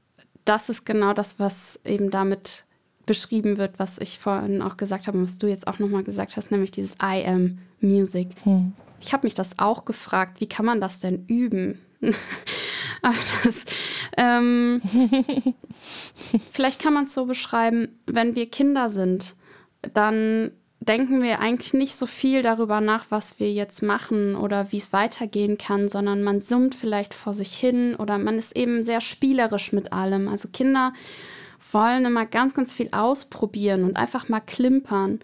das 0.44 0.68
ist 0.68 0.84
genau 0.84 1.12
das, 1.12 1.38
was 1.38 1.80
eben 1.84 2.10
damit 2.10 2.64
beschrieben 3.06 3.58
wird, 3.58 3.78
was 3.78 3.98
ich 3.98 4.18
vorhin 4.18 4.62
auch 4.62 4.76
gesagt 4.76 5.06
habe 5.08 5.18
und 5.18 5.24
was 5.24 5.38
du 5.38 5.46
jetzt 5.46 5.66
auch 5.66 5.78
nochmal 5.78 6.04
gesagt 6.04 6.36
hast, 6.36 6.50
nämlich 6.50 6.70
dieses 6.70 6.94
I 7.02 7.24
am 7.26 7.58
Music. 7.80 8.28
Hm. 8.44 8.72
Ich 9.00 9.12
habe 9.12 9.26
mich 9.26 9.34
das 9.34 9.58
auch 9.58 9.84
gefragt, 9.84 10.40
wie 10.40 10.48
kann 10.48 10.66
man 10.66 10.80
das 10.80 11.00
denn 11.00 11.26
üben? 11.26 11.80
das, 13.44 13.64
ähm, 14.16 14.80
vielleicht 16.52 16.80
kann 16.80 16.94
man 16.94 17.04
es 17.04 17.14
so 17.14 17.26
beschreiben, 17.26 18.00
wenn 18.06 18.34
wir 18.34 18.50
Kinder 18.50 18.90
sind, 18.90 19.34
dann 19.82 20.52
denken 20.80 21.22
wir 21.22 21.40
eigentlich 21.40 21.74
nicht 21.74 21.94
so 21.94 22.06
viel 22.06 22.42
darüber 22.42 22.80
nach, 22.80 23.06
was 23.10 23.40
wir 23.40 23.52
jetzt 23.52 23.82
machen 23.82 24.36
oder 24.36 24.70
wie 24.72 24.78
es 24.78 24.92
weitergehen 24.92 25.58
kann, 25.58 25.88
sondern 25.88 26.22
man 26.22 26.40
summt 26.40 26.74
vielleicht 26.74 27.14
vor 27.14 27.34
sich 27.34 27.54
hin 27.56 27.94
oder 27.96 28.18
man 28.18 28.38
ist 28.38 28.56
eben 28.56 28.84
sehr 28.84 29.00
spielerisch 29.00 29.72
mit 29.72 29.92
allem. 29.92 30.28
Also 30.28 30.48
Kinder 30.48 30.92
wollen 31.72 32.04
immer 32.04 32.26
ganz, 32.26 32.54
ganz 32.54 32.72
viel 32.72 32.88
ausprobieren 32.92 33.84
und 33.84 33.96
einfach 33.96 34.28
mal 34.28 34.40
klimpern. 34.40 35.20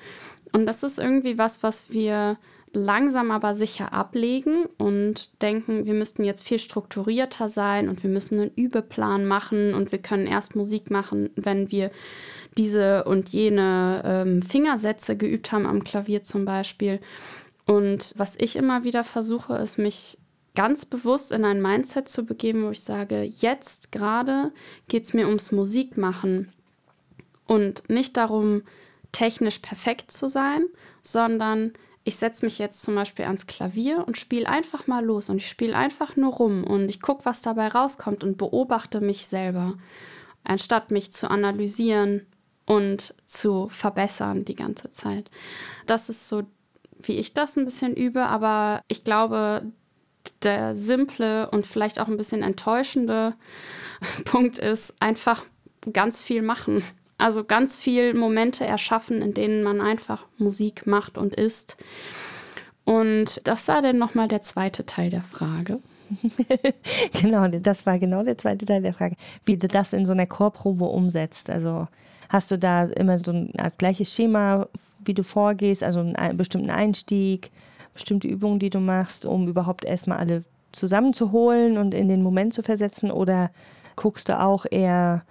Und 0.54 0.66
das 0.66 0.84
ist 0.84 1.00
irgendwie 1.00 1.36
was, 1.36 1.64
was 1.64 1.90
wir 1.90 2.38
langsam 2.72 3.32
aber 3.32 3.56
sicher 3.56 3.92
ablegen 3.92 4.66
und 4.78 5.42
denken, 5.42 5.84
wir 5.84 5.94
müssten 5.94 6.22
jetzt 6.22 6.44
viel 6.44 6.60
strukturierter 6.60 7.48
sein 7.48 7.88
und 7.88 8.04
wir 8.04 8.10
müssen 8.10 8.38
einen 8.38 8.52
Übeplan 8.54 9.26
machen 9.26 9.74
und 9.74 9.90
wir 9.90 9.98
können 9.98 10.28
erst 10.28 10.54
Musik 10.54 10.92
machen, 10.92 11.30
wenn 11.34 11.72
wir 11.72 11.90
diese 12.56 13.02
und 13.02 13.30
jene 13.30 14.02
ähm, 14.04 14.42
Fingersätze 14.42 15.16
geübt 15.16 15.50
haben 15.50 15.66
am 15.66 15.82
Klavier 15.82 16.22
zum 16.22 16.44
Beispiel. 16.44 17.00
Und 17.66 18.14
was 18.16 18.36
ich 18.38 18.54
immer 18.54 18.84
wieder 18.84 19.02
versuche, 19.02 19.54
ist 19.56 19.76
mich 19.76 20.18
ganz 20.54 20.84
bewusst 20.84 21.32
in 21.32 21.44
ein 21.44 21.60
Mindset 21.60 22.08
zu 22.08 22.24
begeben, 22.24 22.64
wo 22.64 22.70
ich 22.70 22.82
sage, 22.82 23.22
jetzt 23.22 23.90
gerade 23.90 24.52
geht 24.86 25.02
es 25.02 25.14
mir 25.14 25.26
ums 25.26 25.50
Musikmachen 25.50 26.52
und 27.48 27.90
nicht 27.90 28.16
darum, 28.16 28.62
technisch 29.14 29.61
perfekt 29.61 30.11
zu 30.11 30.29
sein, 30.29 30.66
sondern 31.00 31.72
ich 32.03 32.16
setze 32.16 32.44
mich 32.44 32.59
jetzt 32.59 32.83
zum 32.83 32.96
Beispiel 32.96 33.24
ans 33.24 33.46
Klavier 33.46 34.05
und 34.07 34.18
spiele 34.18 34.48
einfach 34.48 34.87
mal 34.87 35.03
los 35.03 35.31
und 35.31 35.38
ich 35.38 35.48
spiele 35.48 35.77
einfach 35.77 36.16
nur 36.16 36.35
rum 36.35 36.64
und 36.64 36.88
ich 36.88 37.00
gucke, 37.00 37.24
was 37.24 37.40
dabei 37.40 37.68
rauskommt 37.68 38.22
und 38.22 38.37
beobachte 38.37 39.00
mich 39.00 39.27
selber, 39.27 39.74
anstatt 40.42 40.90
mich 40.90 41.12
zu 41.12 41.31
analysieren 41.31 42.27
und 42.66 43.14
zu 43.24 43.68
verbessern 43.68 44.44
die 44.44 44.57
ganze 44.57 44.90
Zeit. 44.90 45.31
Das 45.87 46.11
ist 46.11 46.29
so, 46.29 46.42
wie 47.00 47.16
ich 47.16 47.33
das 47.33 47.57
ein 47.57 47.64
bisschen 47.64 47.94
übe, 47.94 48.27
aber 48.27 48.83
ich 48.88 49.05
glaube, 49.05 49.62
der 50.42 50.77
simple 50.77 51.48
und 51.50 51.66
vielleicht 51.66 52.00
auch 52.00 52.09
ein 52.09 52.16
bisschen 52.16 52.42
enttäuschende 52.42 53.35
Punkt 54.24 54.59
ist 54.59 54.94
einfach 55.00 55.44
ganz 55.92 56.20
viel 56.20 56.42
machen. 56.42 56.83
Also 57.24 57.42
ganz 57.42 57.76
viel 57.76 58.12
Momente 58.12 58.66
erschaffen, 58.66 59.22
in 59.22 59.32
denen 59.32 59.62
man 59.62 59.80
einfach 59.80 60.26
Musik 60.37 60.87
macht 60.87 61.16
und 61.16 61.34
isst. 61.34 61.78
Und 62.84 63.40
das 63.44 63.66
war 63.68 63.80
dann 63.80 63.96
nochmal 63.96 64.28
der 64.28 64.42
zweite 64.42 64.84
Teil 64.84 65.08
der 65.08 65.22
Frage. 65.22 65.78
genau, 67.22 67.48
das 67.48 67.87
war 67.87 67.98
genau 67.98 68.24
der 68.24 68.37
zweite 68.37 68.66
Teil 68.66 68.82
der 68.82 68.92
Frage. 68.92 69.16
Wie 69.46 69.56
du 69.56 69.68
das 69.68 69.94
in 69.94 70.04
so 70.04 70.12
einer 70.12 70.26
Chorprobe 70.26 70.84
umsetzt. 70.84 71.48
Also 71.48 71.88
hast 72.28 72.50
du 72.50 72.58
da 72.58 72.84
immer 72.84 73.18
so 73.18 73.30
ein 73.32 73.50
gleiches 73.78 74.12
Schema, 74.12 74.68
wie 75.02 75.14
du 75.14 75.22
vorgehst, 75.22 75.82
also 75.82 76.00
einen 76.00 76.37
bestimmten 76.37 76.68
Einstieg, 76.68 77.52
bestimmte 77.94 78.28
Übungen, 78.28 78.58
die 78.58 78.68
du 78.68 78.80
machst, 78.80 79.24
um 79.24 79.48
überhaupt 79.48 79.87
erstmal 79.87 80.18
alle 80.18 80.44
zusammenzuholen 80.72 81.78
und 81.78 81.94
in 81.94 82.10
den 82.10 82.22
Moment 82.22 82.52
zu 82.52 82.62
versetzen? 82.62 83.10
Oder 83.10 83.50
guckst 83.96 84.28
du 84.28 84.38
auch 84.38 84.66
eher 84.70 85.24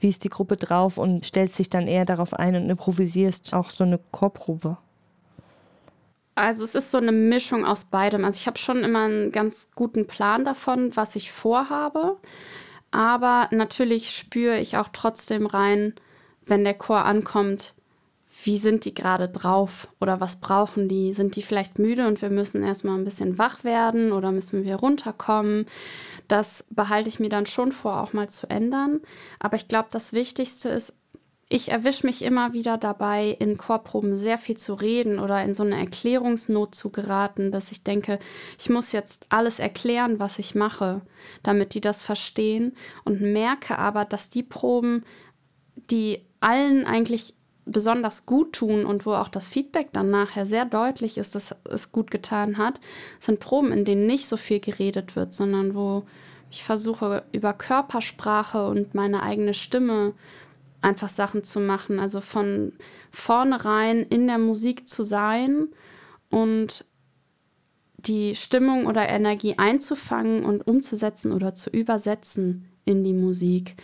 wie 0.00 0.08
ist 0.08 0.24
die 0.24 0.30
Gruppe 0.30 0.56
drauf 0.56 0.98
und 0.98 1.24
stellst 1.24 1.58
dich 1.58 1.70
dann 1.70 1.88
eher 1.88 2.04
darauf 2.04 2.34
ein 2.34 2.54
und 2.56 2.68
improvisierst 2.70 3.54
auch 3.54 3.70
so 3.70 3.84
eine 3.84 3.98
Chorprobe? 4.12 4.78
Also 6.34 6.64
es 6.64 6.74
ist 6.74 6.90
so 6.90 6.98
eine 6.98 7.12
Mischung 7.12 7.64
aus 7.64 7.86
beidem. 7.86 8.24
Also 8.24 8.36
ich 8.36 8.46
habe 8.46 8.58
schon 8.58 8.84
immer 8.84 9.04
einen 9.04 9.32
ganz 9.32 9.70
guten 9.74 10.06
Plan 10.06 10.44
davon, 10.44 10.94
was 10.94 11.16
ich 11.16 11.32
vorhabe. 11.32 12.18
Aber 12.90 13.48
natürlich 13.50 14.14
spüre 14.14 14.58
ich 14.58 14.76
auch 14.76 14.88
trotzdem 14.92 15.46
rein, 15.46 15.94
wenn 16.44 16.62
der 16.62 16.74
Chor 16.74 17.04
ankommt, 17.04 17.74
wie 18.44 18.58
sind 18.58 18.84
die 18.84 18.94
gerade 18.94 19.28
drauf 19.28 19.88
oder 20.00 20.20
was 20.20 20.40
brauchen 20.40 20.88
die? 20.88 21.14
Sind 21.14 21.36
die 21.36 21.42
vielleicht 21.42 21.78
müde 21.78 22.06
und 22.06 22.20
wir 22.20 22.30
müssen 22.30 22.62
erstmal 22.62 22.98
ein 22.98 23.04
bisschen 23.04 23.38
wach 23.38 23.64
werden 23.64 24.12
oder 24.12 24.30
müssen 24.30 24.64
wir 24.64 24.76
runterkommen? 24.76 25.66
Das 26.28 26.66
behalte 26.70 27.08
ich 27.08 27.20
mir 27.20 27.28
dann 27.28 27.46
schon 27.46 27.72
vor, 27.72 28.00
auch 28.00 28.12
mal 28.12 28.28
zu 28.28 28.48
ändern. 28.48 29.00
Aber 29.38 29.56
ich 29.56 29.68
glaube, 29.68 29.88
das 29.90 30.12
Wichtigste 30.12 30.68
ist, 30.68 30.94
ich 31.48 31.70
erwische 31.70 32.06
mich 32.06 32.22
immer 32.22 32.52
wieder 32.54 32.76
dabei, 32.76 33.28
in 33.38 33.56
Chorproben 33.56 34.16
sehr 34.16 34.36
viel 34.36 34.56
zu 34.56 34.74
reden 34.74 35.20
oder 35.20 35.44
in 35.44 35.54
so 35.54 35.62
eine 35.62 35.78
Erklärungsnot 35.78 36.74
zu 36.74 36.90
geraten, 36.90 37.52
dass 37.52 37.70
ich 37.70 37.84
denke, 37.84 38.18
ich 38.58 38.68
muss 38.68 38.90
jetzt 38.90 39.26
alles 39.28 39.60
erklären, 39.60 40.18
was 40.18 40.40
ich 40.40 40.56
mache, 40.56 41.02
damit 41.44 41.74
die 41.74 41.80
das 41.80 42.02
verstehen 42.02 42.76
und 43.04 43.20
merke 43.20 43.78
aber, 43.78 44.04
dass 44.04 44.28
die 44.28 44.42
Proben, 44.42 45.04
die 45.76 46.26
allen 46.40 46.84
eigentlich 46.84 47.35
besonders 47.66 48.24
gut 48.26 48.54
tun 48.54 48.86
und 48.86 49.04
wo 49.04 49.12
auch 49.12 49.28
das 49.28 49.48
Feedback 49.48 49.88
dann 49.92 50.10
nachher 50.10 50.46
sehr 50.46 50.64
deutlich 50.64 51.18
ist, 51.18 51.34
dass 51.34 51.54
es 51.64 51.92
gut 51.92 52.10
getan 52.10 52.58
hat, 52.58 52.80
sind 53.18 53.40
Proben, 53.40 53.72
in 53.72 53.84
denen 53.84 54.06
nicht 54.06 54.26
so 54.26 54.36
viel 54.36 54.60
geredet 54.60 55.16
wird, 55.16 55.34
sondern 55.34 55.74
wo 55.74 56.04
ich 56.50 56.62
versuche 56.62 57.24
über 57.32 57.52
Körpersprache 57.52 58.68
und 58.68 58.94
meine 58.94 59.22
eigene 59.22 59.52
Stimme 59.52 60.14
einfach 60.80 61.08
Sachen 61.08 61.42
zu 61.42 61.58
machen. 61.58 61.98
Also 61.98 62.20
von 62.20 62.72
vornherein 63.10 64.02
in 64.02 64.28
der 64.28 64.38
Musik 64.38 64.88
zu 64.88 65.04
sein 65.04 65.68
und 66.30 66.84
die 67.98 68.36
Stimmung 68.36 68.86
oder 68.86 69.08
Energie 69.08 69.54
einzufangen 69.58 70.44
und 70.44 70.66
umzusetzen 70.66 71.32
oder 71.32 71.56
zu 71.56 71.70
übersetzen 71.70 72.70
in 72.84 73.02
die 73.02 73.12
Musik. 73.12 73.74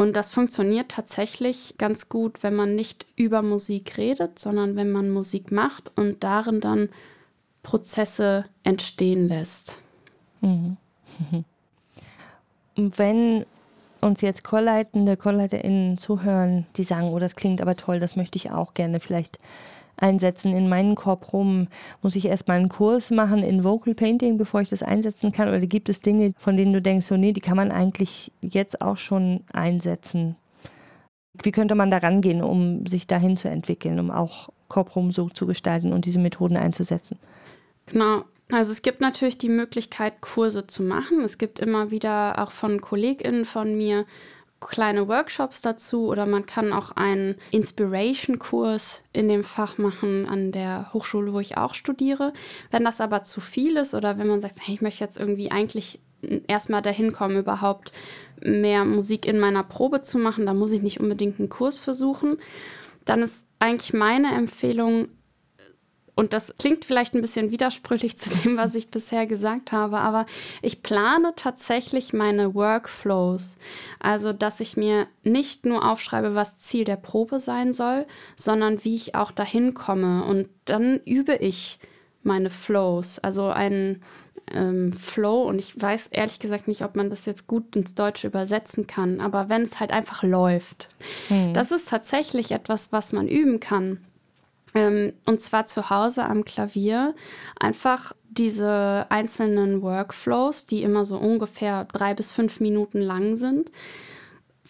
Und 0.00 0.14
das 0.14 0.30
funktioniert 0.30 0.90
tatsächlich 0.90 1.74
ganz 1.76 2.08
gut, 2.08 2.42
wenn 2.42 2.54
man 2.54 2.74
nicht 2.74 3.04
über 3.16 3.42
Musik 3.42 3.98
redet, 3.98 4.38
sondern 4.38 4.74
wenn 4.74 4.90
man 4.90 5.10
Musik 5.10 5.52
macht 5.52 5.92
und 5.94 6.24
darin 6.24 6.60
dann 6.60 6.88
Prozesse 7.62 8.46
entstehen 8.64 9.28
lässt. 9.28 9.82
Mhm. 10.40 10.78
Wenn 12.76 13.44
uns 14.00 14.22
jetzt 14.22 14.42
Chorleitende, 14.42 15.18
ChorleiterInnen 15.18 15.98
zuhören, 15.98 16.66
die 16.76 16.84
sagen, 16.84 17.10
oh, 17.10 17.18
das 17.18 17.36
klingt 17.36 17.60
aber 17.60 17.76
toll, 17.76 18.00
das 18.00 18.16
möchte 18.16 18.38
ich 18.38 18.50
auch 18.50 18.72
gerne 18.72 19.00
vielleicht 19.00 19.38
einsetzen 20.00 20.54
in 20.54 20.68
meinen 20.68 20.94
Korb 20.94 21.32
rum? 21.32 21.68
Muss 22.02 22.16
ich 22.16 22.26
erstmal 22.26 22.58
einen 22.58 22.68
Kurs 22.68 23.10
machen 23.10 23.42
in 23.42 23.64
Vocal 23.64 23.94
Painting, 23.94 24.38
bevor 24.38 24.60
ich 24.60 24.68
das 24.70 24.82
einsetzen 24.82 25.32
kann? 25.32 25.48
Oder 25.48 25.60
gibt 25.60 25.88
es 25.88 26.00
Dinge, 26.00 26.32
von 26.36 26.56
denen 26.56 26.72
du 26.72 26.82
denkst, 26.82 27.06
so, 27.06 27.16
nee, 27.16 27.32
die 27.32 27.40
kann 27.40 27.56
man 27.56 27.70
eigentlich 27.70 28.32
jetzt 28.40 28.80
auch 28.80 28.96
schon 28.96 29.44
einsetzen? 29.52 30.36
Wie 31.42 31.52
könnte 31.52 31.74
man 31.74 31.90
da 31.90 31.98
rangehen, 31.98 32.42
um 32.42 32.86
sich 32.86 33.06
dahin 33.06 33.36
zu 33.36 33.48
entwickeln, 33.48 33.98
um 33.98 34.10
auch 34.10 34.50
Korprum 34.68 35.10
so 35.10 35.28
zu 35.28 35.46
gestalten 35.46 35.92
und 35.92 36.04
diese 36.04 36.18
Methoden 36.18 36.56
einzusetzen? 36.56 37.18
Genau. 37.86 38.24
Also 38.52 38.72
es 38.72 38.82
gibt 38.82 39.00
natürlich 39.00 39.38
die 39.38 39.48
Möglichkeit, 39.48 40.20
Kurse 40.20 40.66
zu 40.66 40.82
machen. 40.82 41.20
Es 41.22 41.38
gibt 41.38 41.60
immer 41.60 41.90
wieder 41.90 42.42
auch 42.42 42.50
von 42.50 42.80
KollegInnen 42.80 43.44
von 43.44 43.76
mir 43.76 44.06
kleine 44.60 45.08
Workshops 45.08 45.62
dazu 45.62 46.06
oder 46.06 46.26
man 46.26 46.46
kann 46.46 46.72
auch 46.72 46.92
einen 46.92 47.36
Inspiration-Kurs 47.50 49.02
in 49.12 49.28
dem 49.28 49.42
Fach 49.42 49.78
machen 49.78 50.26
an 50.26 50.52
der 50.52 50.92
Hochschule, 50.92 51.32
wo 51.32 51.40
ich 51.40 51.56
auch 51.56 51.74
studiere. 51.74 52.32
Wenn 52.70 52.84
das 52.84 53.00
aber 53.00 53.22
zu 53.22 53.40
viel 53.40 53.76
ist 53.76 53.94
oder 53.94 54.18
wenn 54.18 54.26
man 54.26 54.40
sagt, 54.40 54.58
hey, 54.60 54.74
ich 54.74 54.82
möchte 54.82 55.02
jetzt 55.02 55.18
irgendwie 55.18 55.50
eigentlich 55.50 56.00
erstmal 56.46 56.82
dahin 56.82 57.12
kommen, 57.12 57.38
überhaupt 57.38 57.92
mehr 58.42 58.84
Musik 58.84 59.26
in 59.26 59.38
meiner 59.38 59.62
Probe 59.62 60.02
zu 60.02 60.18
machen, 60.18 60.46
da 60.46 60.54
muss 60.54 60.72
ich 60.72 60.82
nicht 60.82 61.00
unbedingt 61.00 61.38
einen 61.38 61.48
Kurs 61.48 61.78
versuchen, 61.78 62.38
dann 63.04 63.22
ist 63.22 63.46
eigentlich 63.58 63.92
meine 63.94 64.34
Empfehlung, 64.34 65.08
und 66.14 66.32
das 66.32 66.54
klingt 66.58 66.84
vielleicht 66.84 67.14
ein 67.14 67.20
bisschen 67.20 67.50
widersprüchlich 67.50 68.16
zu 68.18 68.30
dem, 68.38 68.56
was 68.56 68.74
ich 68.74 68.90
bisher 68.90 69.26
gesagt 69.26 69.72
habe, 69.72 69.98
aber 69.98 70.26
ich 70.62 70.82
plane 70.82 71.32
tatsächlich 71.36 72.12
meine 72.12 72.54
Workflows. 72.54 73.56
Also, 74.00 74.32
dass 74.32 74.60
ich 74.60 74.76
mir 74.76 75.06
nicht 75.22 75.64
nur 75.64 75.88
aufschreibe, 75.88 76.34
was 76.34 76.58
Ziel 76.58 76.84
der 76.84 76.96
Probe 76.96 77.40
sein 77.40 77.72
soll, 77.72 78.06
sondern 78.36 78.84
wie 78.84 78.96
ich 78.96 79.14
auch 79.14 79.30
dahin 79.30 79.74
komme. 79.74 80.24
Und 80.24 80.48
dann 80.64 81.00
übe 81.04 81.36
ich 81.36 81.78
meine 82.22 82.50
Flows. 82.50 83.18
Also 83.18 83.48
einen 83.48 84.02
ähm, 84.54 84.92
Flow. 84.92 85.42
Und 85.42 85.58
ich 85.58 85.80
weiß 85.80 86.08
ehrlich 86.08 86.38
gesagt 86.38 86.68
nicht, 86.68 86.82
ob 86.82 86.96
man 86.96 87.10
das 87.10 87.26
jetzt 87.26 87.46
gut 87.46 87.76
ins 87.76 87.94
Deutsche 87.94 88.26
übersetzen 88.26 88.86
kann. 88.86 89.20
Aber 89.20 89.48
wenn 89.48 89.62
es 89.62 89.80
halt 89.80 89.90
einfach 89.90 90.22
läuft. 90.22 90.88
Hm. 91.28 91.54
Das 91.54 91.70
ist 91.70 91.88
tatsächlich 91.88 92.52
etwas, 92.52 92.92
was 92.92 93.12
man 93.12 93.28
üben 93.28 93.60
kann. 93.60 94.00
Ähm, 94.74 95.12
und 95.26 95.40
zwar 95.40 95.66
zu 95.66 95.90
Hause 95.90 96.24
am 96.24 96.44
Klavier. 96.44 97.14
Einfach 97.58 98.12
diese 98.30 99.06
einzelnen 99.08 99.82
Workflows, 99.82 100.66
die 100.66 100.82
immer 100.82 101.04
so 101.04 101.16
ungefähr 101.16 101.84
drei 101.84 102.14
bis 102.14 102.30
fünf 102.30 102.60
Minuten 102.60 103.00
lang 103.00 103.36
sind, 103.36 103.70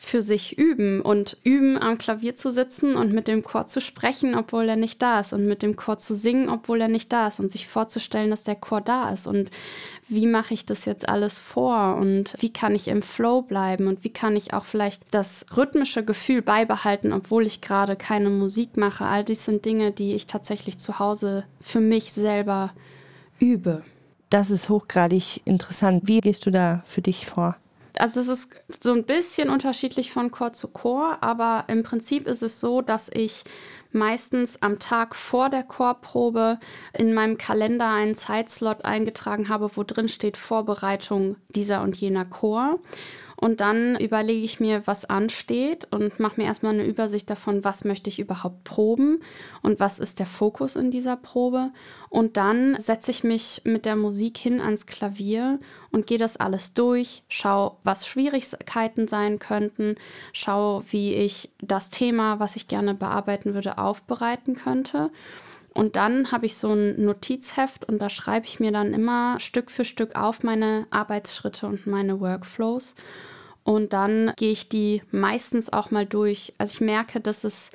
für 0.02 0.22
sich 0.22 0.56
üben 0.56 1.02
und 1.02 1.36
üben, 1.44 1.76
am 1.78 1.98
Klavier 1.98 2.34
zu 2.34 2.50
sitzen 2.50 2.96
und 2.96 3.12
mit 3.12 3.28
dem 3.28 3.42
Chor 3.42 3.66
zu 3.66 3.82
sprechen, 3.82 4.34
obwohl 4.34 4.66
er 4.66 4.76
nicht 4.76 5.00
da 5.02 5.20
ist 5.20 5.34
und 5.34 5.46
mit 5.46 5.60
dem 5.60 5.76
Chor 5.76 5.98
zu 5.98 6.14
singen, 6.14 6.48
obwohl 6.48 6.80
er 6.80 6.88
nicht 6.88 7.12
da 7.12 7.28
ist 7.28 7.38
und 7.38 7.52
sich 7.52 7.68
vorzustellen, 7.68 8.30
dass 8.30 8.42
der 8.42 8.56
Chor 8.56 8.80
da 8.80 9.10
ist 9.10 9.26
und 9.26 9.50
wie 10.08 10.26
mache 10.26 10.54
ich 10.54 10.64
das 10.64 10.86
jetzt 10.86 11.06
alles 11.06 11.38
vor 11.38 11.96
und 11.96 12.34
wie 12.40 12.50
kann 12.50 12.74
ich 12.74 12.88
im 12.88 13.02
Flow 13.02 13.42
bleiben 13.42 13.88
und 13.88 14.02
wie 14.02 14.08
kann 14.08 14.36
ich 14.36 14.54
auch 14.54 14.64
vielleicht 14.64 15.02
das 15.10 15.44
rhythmische 15.54 16.02
Gefühl 16.02 16.40
beibehalten, 16.40 17.12
obwohl 17.12 17.46
ich 17.46 17.60
gerade 17.60 17.94
keine 17.94 18.30
Musik 18.30 18.78
mache. 18.78 19.04
All 19.04 19.22
dies 19.22 19.44
sind 19.44 19.66
Dinge, 19.66 19.92
die 19.92 20.14
ich 20.14 20.26
tatsächlich 20.26 20.78
zu 20.78 20.98
Hause 20.98 21.44
für 21.60 21.80
mich 21.80 22.10
selber 22.14 22.72
übe. 23.38 23.84
Das 24.30 24.50
ist 24.50 24.70
hochgradig 24.70 25.42
interessant. 25.44 26.04
Wie 26.06 26.20
gehst 26.20 26.46
du 26.46 26.50
da 26.50 26.82
für 26.86 27.02
dich 27.02 27.26
vor? 27.26 27.59
Also 28.00 28.20
es 28.20 28.28
ist 28.28 28.50
so 28.80 28.94
ein 28.94 29.04
bisschen 29.04 29.50
unterschiedlich 29.50 30.10
von 30.10 30.30
Chor 30.30 30.54
zu 30.54 30.68
Chor, 30.68 31.18
aber 31.20 31.64
im 31.68 31.82
Prinzip 31.82 32.26
ist 32.26 32.42
es 32.42 32.58
so, 32.58 32.80
dass 32.80 33.10
ich 33.12 33.44
meistens 33.92 34.62
am 34.62 34.78
Tag 34.78 35.14
vor 35.14 35.50
der 35.50 35.64
Chorprobe 35.64 36.58
in 36.96 37.12
meinem 37.12 37.36
Kalender 37.36 37.90
einen 37.90 38.14
Zeitslot 38.14 38.86
eingetragen 38.86 39.50
habe, 39.50 39.76
wo 39.76 39.82
drin 39.82 40.08
steht 40.08 40.38
Vorbereitung 40.38 41.36
dieser 41.50 41.82
und 41.82 41.94
jener 41.94 42.24
Chor. 42.24 42.78
Und 43.40 43.62
dann 43.62 43.98
überlege 43.98 44.44
ich 44.44 44.60
mir, 44.60 44.86
was 44.86 45.06
ansteht 45.06 45.88
und 45.90 46.20
mache 46.20 46.38
mir 46.38 46.46
erstmal 46.46 46.74
eine 46.74 46.84
Übersicht 46.84 47.30
davon, 47.30 47.64
was 47.64 47.84
möchte 47.84 48.10
ich 48.10 48.18
überhaupt 48.18 48.64
proben 48.64 49.22
und 49.62 49.80
was 49.80 49.98
ist 49.98 50.18
der 50.18 50.26
Fokus 50.26 50.76
in 50.76 50.90
dieser 50.90 51.16
Probe. 51.16 51.70
Und 52.10 52.36
dann 52.36 52.78
setze 52.78 53.10
ich 53.10 53.24
mich 53.24 53.62
mit 53.64 53.86
der 53.86 53.96
Musik 53.96 54.36
hin 54.36 54.60
ans 54.60 54.84
Klavier 54.84 55.58
und 55.90 56.06
gehe 56.06 56.18
das 56.18 56.36
alles 56.36 56.74
durch, 56.74 57.22
schaue, 57.28 57.76
was 57.82 58.06
Schwierigkeiten 58.06 59.08
sein 59.08 59.38
könnten, 59.38 59.94
schaue, 60.34 60.84
wie 60.90 61.14
ich 61.14 61.50
das 61.62 61.88
Thema, 61.88 62.40
was 62.40 62.56
ich 62.56 62.68
gerne 62.68 62.92
bearbeiten 62.92 63.54
würde, 63.54 63.78
aufbereiten 63.78 64.54
könnte. 64.54 65.10
Und 65.72 65.96
dann 65.96 66.30
habe 66.30 66.44
ich 66.44 66.58
so 66.58 66.74
ein 66.74 67.02
Notizheft 67.02 67.86
und 67.86 68.00
da 68.00 68.10
schreibe 68.10 68.44
ich 68.44 68.60
mir 68.60 68.72
dann 68.72 68.92
immer 68.92 69.40
Stück 69.40 69.70
für 69.70 69.86
Stück 69.86 70.14
auf 70.14 70.42
meine 70.42 70.86
Arbeitsschritte 70.90 71.66
und 71.66 71.86
meine 71.86 72.20
Workflows. 72.20 72.94
Und 73.64 73.92
dann 73.92 74.32
gehe 74.36 74.52
ich 74.52 74.68
die 74.68 75.02
meistens 75.10 75.72
auch 75.72 75.90
mal 75.90 76.06
durch. 76.06 76.54
Also 76.58 76.74
ich 76.74 76.80
merke, 76.80 77.20
dass 77.20 77.44
es 77.44 77.70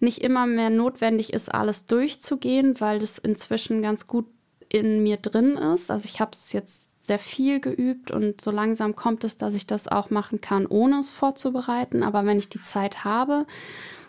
nicht 0.00 0.18
immer 0.18 0.46
mehr 0.46 0.70
notwendig 0.70 1.32
ist, 1.32 1.54
alles 1.54 1.86
durchzugehen, 1.86 2.80
weil 2.80 2.98
das 2.98 3.18
inzwischen 3.18 3.82
ganz 3.82 4.06
gut 4.06 4.26
in 4.68 5.02
mir 5.02 5.16
drin 5.16 5.56
ist. 5.56 5.90
Also 5.90 6.06
ich 6.06 6.20
habe 6.20 6.32
es 6.32 6.52
jetzt 6.52 7.06
sehr 7.06 7.18
viel 7.18 7.60
geübt 7.60 8.10
und 8.10 8.40
so 8.40 8.50
langsam 8.50 8.96
kommt 8.96 9.24
es, 9.24 9.38
dass 9.38 9.54
ich 9.54 9.66
das 9.66 9.88
auch 9.88 10.10
machen 10.10 10.40
kann, 10.40 10.66
ohne 10.66 11.00
es 11.00 11.10
vorzubereiten. 11.10 12.02
Aber 12.02 12.26
wenn 12.26 12.38
ich 12.38 12.48
die 12.48 12.60
Zeit 12.60 13.04
habe, 13.04 13.46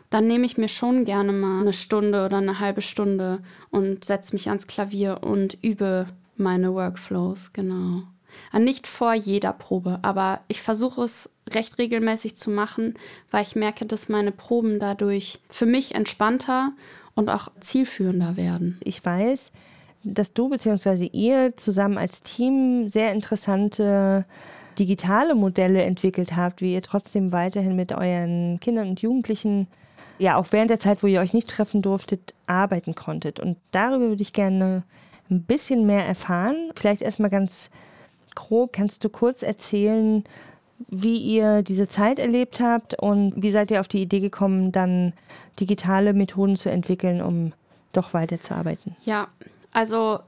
dann 0.09 0.27
nehme 0.27 0.45
ich 0.45 0.57
mir 0.57 0.69
schon 0.69 1.05
gerne 1.05 1.31
mal 1.31 1.61
eine 1.61 1.73
Stunde 1.73 2.25
oder 2.25 2.37
eine 2.37 2.59
halbe 2.59 2.81
Stunde 2.81 3.39
und 3.69 4.03
setze 4.03 4.33
mich 4.33 4.47
ans 4.47 4.67
Klavier 4.67 5.19
und 5.21 5.57
übe 5.61 6.07
meine 6.37 6.73
Workflows, 6.73 7.53
genau. 7.53 8.03
Nicht 8.57 8.87
vor 8.87 9.13
jeder 9.13 9.53
Probe, 9.53 9.99
aber 10.01 10.41
ich 10.47 10.61
versuche 10.61 11.03
es 11.03 11.29
recht 11.49 11.77
regelmäßig 11.77 12.35
zu 12.35 12.49
machen, 12.49 12.95
weil 13.31 13.43
ich 13.43 13.55
merke, 13.55 13.85
dass 13.85 14.09
meine 14.09 14.31
Proben 14.31 14.79
dadurch 14.79 15.39
für 15.49 15.65
mich 15.65 15.95
entspannter 15.95 16.73
und 17.15 17.29
auch 17.29 17.49
zielführender 17.59 18.37
werden. 18.37 18.79
Ich 18.83 19.03
weiß, 19.03 19.51
dass 20.03 20.33
du 20.33 20.49
bzw. 20.49 21.07
ihr 21.11 21.55
zusammen 21.57 21.97
als 21.97 22.23
Team 22.23 22.89
sehr 22.89 23.11
interessante 23.11 24.25
digitale 24.77 25.35
Modelle 25.35 25.83
entwickelt 25.83 26.35
habt, 26.35 26.61
wie 26.61 26.73
ihr 26.73 26.81
trotzdem 26.81 27.31
weiterhin 27.31 27.75
mit 27.75 27.91
euren 27.91 28.59
Kindern 28.59 28.89
und 28.89 29.01
Jugendlichen, 29.01 29.67
ja 30.19 30.35
auch 30.35 30.47
während 30.51 30.69
der 30.69 30.79
Zeit, 30.79 31.03
wo 31.03 31.07
ihr 31.07 31.19
euch 31.19 31.33
nicht 31.33 31.49
treffen 31.49 31.81
durftet, 31.81 32.33
arbeiten 32.45 32.95
konntet. 32.95 33.39
Und 33.39 33.57
darüber 33.71 34.09
würde 34.09 34.21
ich 34.21 34.33
gerne 34.33 34.83
ein 35.29 35.43
bisschen 35.43 35.85
mehr 35.85 36.05
erfahren. 36.05 36.71
Vielleicht 36.75 37.01
erstmal 37.01 37.29
ganz 37.29 37.69
grob, 38.37 38.71
kannst 38.71 39.03
du 39.03 39.09
kurz 39.09 39.41
erzählen, 39.41 40.23
wie 40.77 41.17
ihr 41.17 41.63
diese 41.63 41.89
Zeit 41.89 42.19
erlebt 42.19 42.61
habt 42.61 43.01
und 43.01 43.33
wie 43.35 43.51
seid 43.51 43.71
ihr 43.71 43.79
auf 43.79 43.87
die 43.87 44.01
Idee 44.01 44.19
gekommen, 44.19 44.71
dann 44.71 45.13
digitale 45.59 46.13
Methoden 46.13 46.55
zu 46.55 46.69
entwickeln, 46.69 47.21
um 47.21 47.53
doch 47.93 48.13
weiterzuarbeiten? 48.13 48.95
Ja, 49.03 49.27
also 49.71 50.19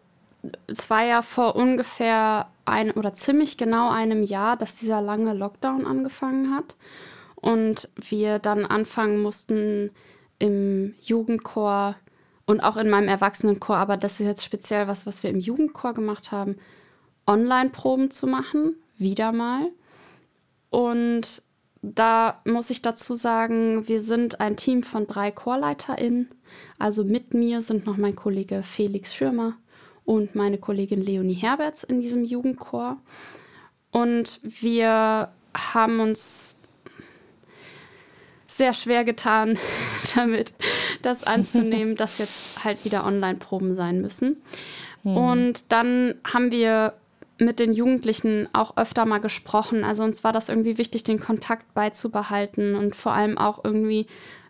es 0.67 0.89
war 0.89 1.06
ja 1.06 1.22
vor 1.22 1.56
ungefähr 1.56 2.48
ein 2.65 2.91
oder 2.91 3.13
ziemlich 3.13 3.58
genau 3.58 3.91
einem 3.91 4.24
Jahr, 4.24 4.58
dass 4.58 4.76
dieser 4.76 5.02
lange 5.02 5.34
Lockdown 5.34 5.86
angefangen 5.86 6.56
hat 6.56 6.76
und 7.36 7.89
wir 7.95 8.39
dann 8.39 8.65
anfangen 8.65 9.22
mussten 9.22 9.91
im 10.39 10.95
Jugendchor 11.02 11.95
und 12.45 12.62
auch 12.62 12.78
in 12.78 12.89
meinem 12.89 13.08
Erwachsenenchor, 13.08 13.78
aber 13.78 13.98
das 13.98 14.19
ist 14.19 14.26
jetzt 14.26 14.45
speziell 14.45 14.88
was, 14.88 15.06
was 15.06 15.22
wir 15.22 15.30
im 15.30 15.39
Jugendchor 15.39 15.93
gemacht 15.93 16.32
haben, 16.32 16.56
Online-Proben 17.30 18.10
zu 18.10 18.26
machen, 18.28 18.76
wieder 18.98 19.32
mal. 19.32 19.70
Und 20.72 21.44
da 21.82 22.42
muss 22.44 22.70
ich 22.72 22.82
dazu 22.82 23.15
sagen, 23.15 23.88
wir 23.88 24.02
sind 24.02 24.42
ein 24.42 24.58
Team 24.58 24.84
von 24.84 25.08
drei 25.08 25.32
ChorleiterInnen. 25.32 26.30
Also 26.80 27.04
mit 27.04 27.34
mir 27.34 27.62
sind 27.62 27.86
noch 27.86 27.98
mein 27.98 28.15
Kollege 28.15 28.63
Felix 28.63 29.13
Schirmer 29.15 29.54
und 30.04 30.36
meine 30.36 30.58
Kollegin 30.58 31.02
Leonie 31.02 31.36
Herberts 31.36 31.84
in 31.84 32.02
diesem 32.02 32.24
Jugendchor. 32.26 32.98
Und 33.92 34.39
wir 34.44 35.30
haben 35.56 36.00
uns 36.00 36.58
sehr 38.48 38.74
schwer 38.74 39.06
getan, 39.06 39.58
damit 40.15 40.54
das 41.04 41.24
anzunehmen, 41.24 41.96
dass 41.96 42.18
jetzt 42.18 42.63
halt 42.65 42.84
wieder 42.86 43.06
Online-Proben 43.06 43.76
sein 43.76 44.02
müssen. 44.02 44.42
Hm. 45.04 45.15
Und 45.15 45.72
dann 45.72 46.15
haben 46.26 46.52
wir 46.52 46.94
mit 47.39 47.60
den 47.60 47.73
Jugendlichen 47.73 48.49
auch 48.54 48.78
öfter 48.78 49.06
mal 49.06 49.19
gesprochen. 49.19 49.84
Also 49.84 50.04
uns 50.04 50.23
war 50.23 50.34
das 50.34 50.49
irgendwie 50.49 50.78
wichtig, 50.78 51.04
den 51.04 51.19
Kontakt 51.19 51.73
beizubehalten 51.73 52.75
und 52.75 52.95
vor 52.95 53.13
allem 53.13 53.38
auch 53.38 53.63
irgendwie 53.63 54.08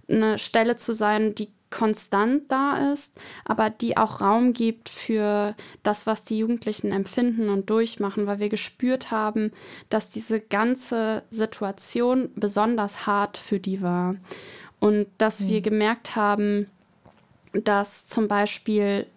eine 0.09 0.39
Stelle 0.39 0.75
zu 0.75 0.93
sein, 0.93 1.35
die 1.35 1.49
konstant 1.69 2.51
da 2.51 2.91
ist, 2.91 3.15
aber 3.45 3.69
die 3.69 3.95
auch 3.95 4.21
Raum 4.21 4.53
gibt 4.53 4.89
für 4.89 5.55
das, 5.83 6.07
was 6.07 6.23
die 6.23 6.39
Jugendlichen 6.39 6.91
empfinden 6.91 7.49
und 7.49 7.69
durchmachen, 7.69 8.25
weil 8.25 8.39
wir 8.39 8.49
gespürt 8.49 9.11
haben, 9.11 9.51
dass 9.89 10.09
diese 10.09 10.39
ganze 10.39 11.23
Situation 11.29 12.31
besonders 12.35 13.05
hart 13.05 13.37
für 13.37 13.59
die 13.59 13.81
war 13.81 14.15
und 14.79 15.07
dass 15.17 15.41
mhm. 15.41 15.47
wir 15.49 15.61
gemerkt 15.61 16.15
haben, 16.15 16.69
dass 17.53 18.07
zum 18.07 18.27
Beispiel 18.27 19.07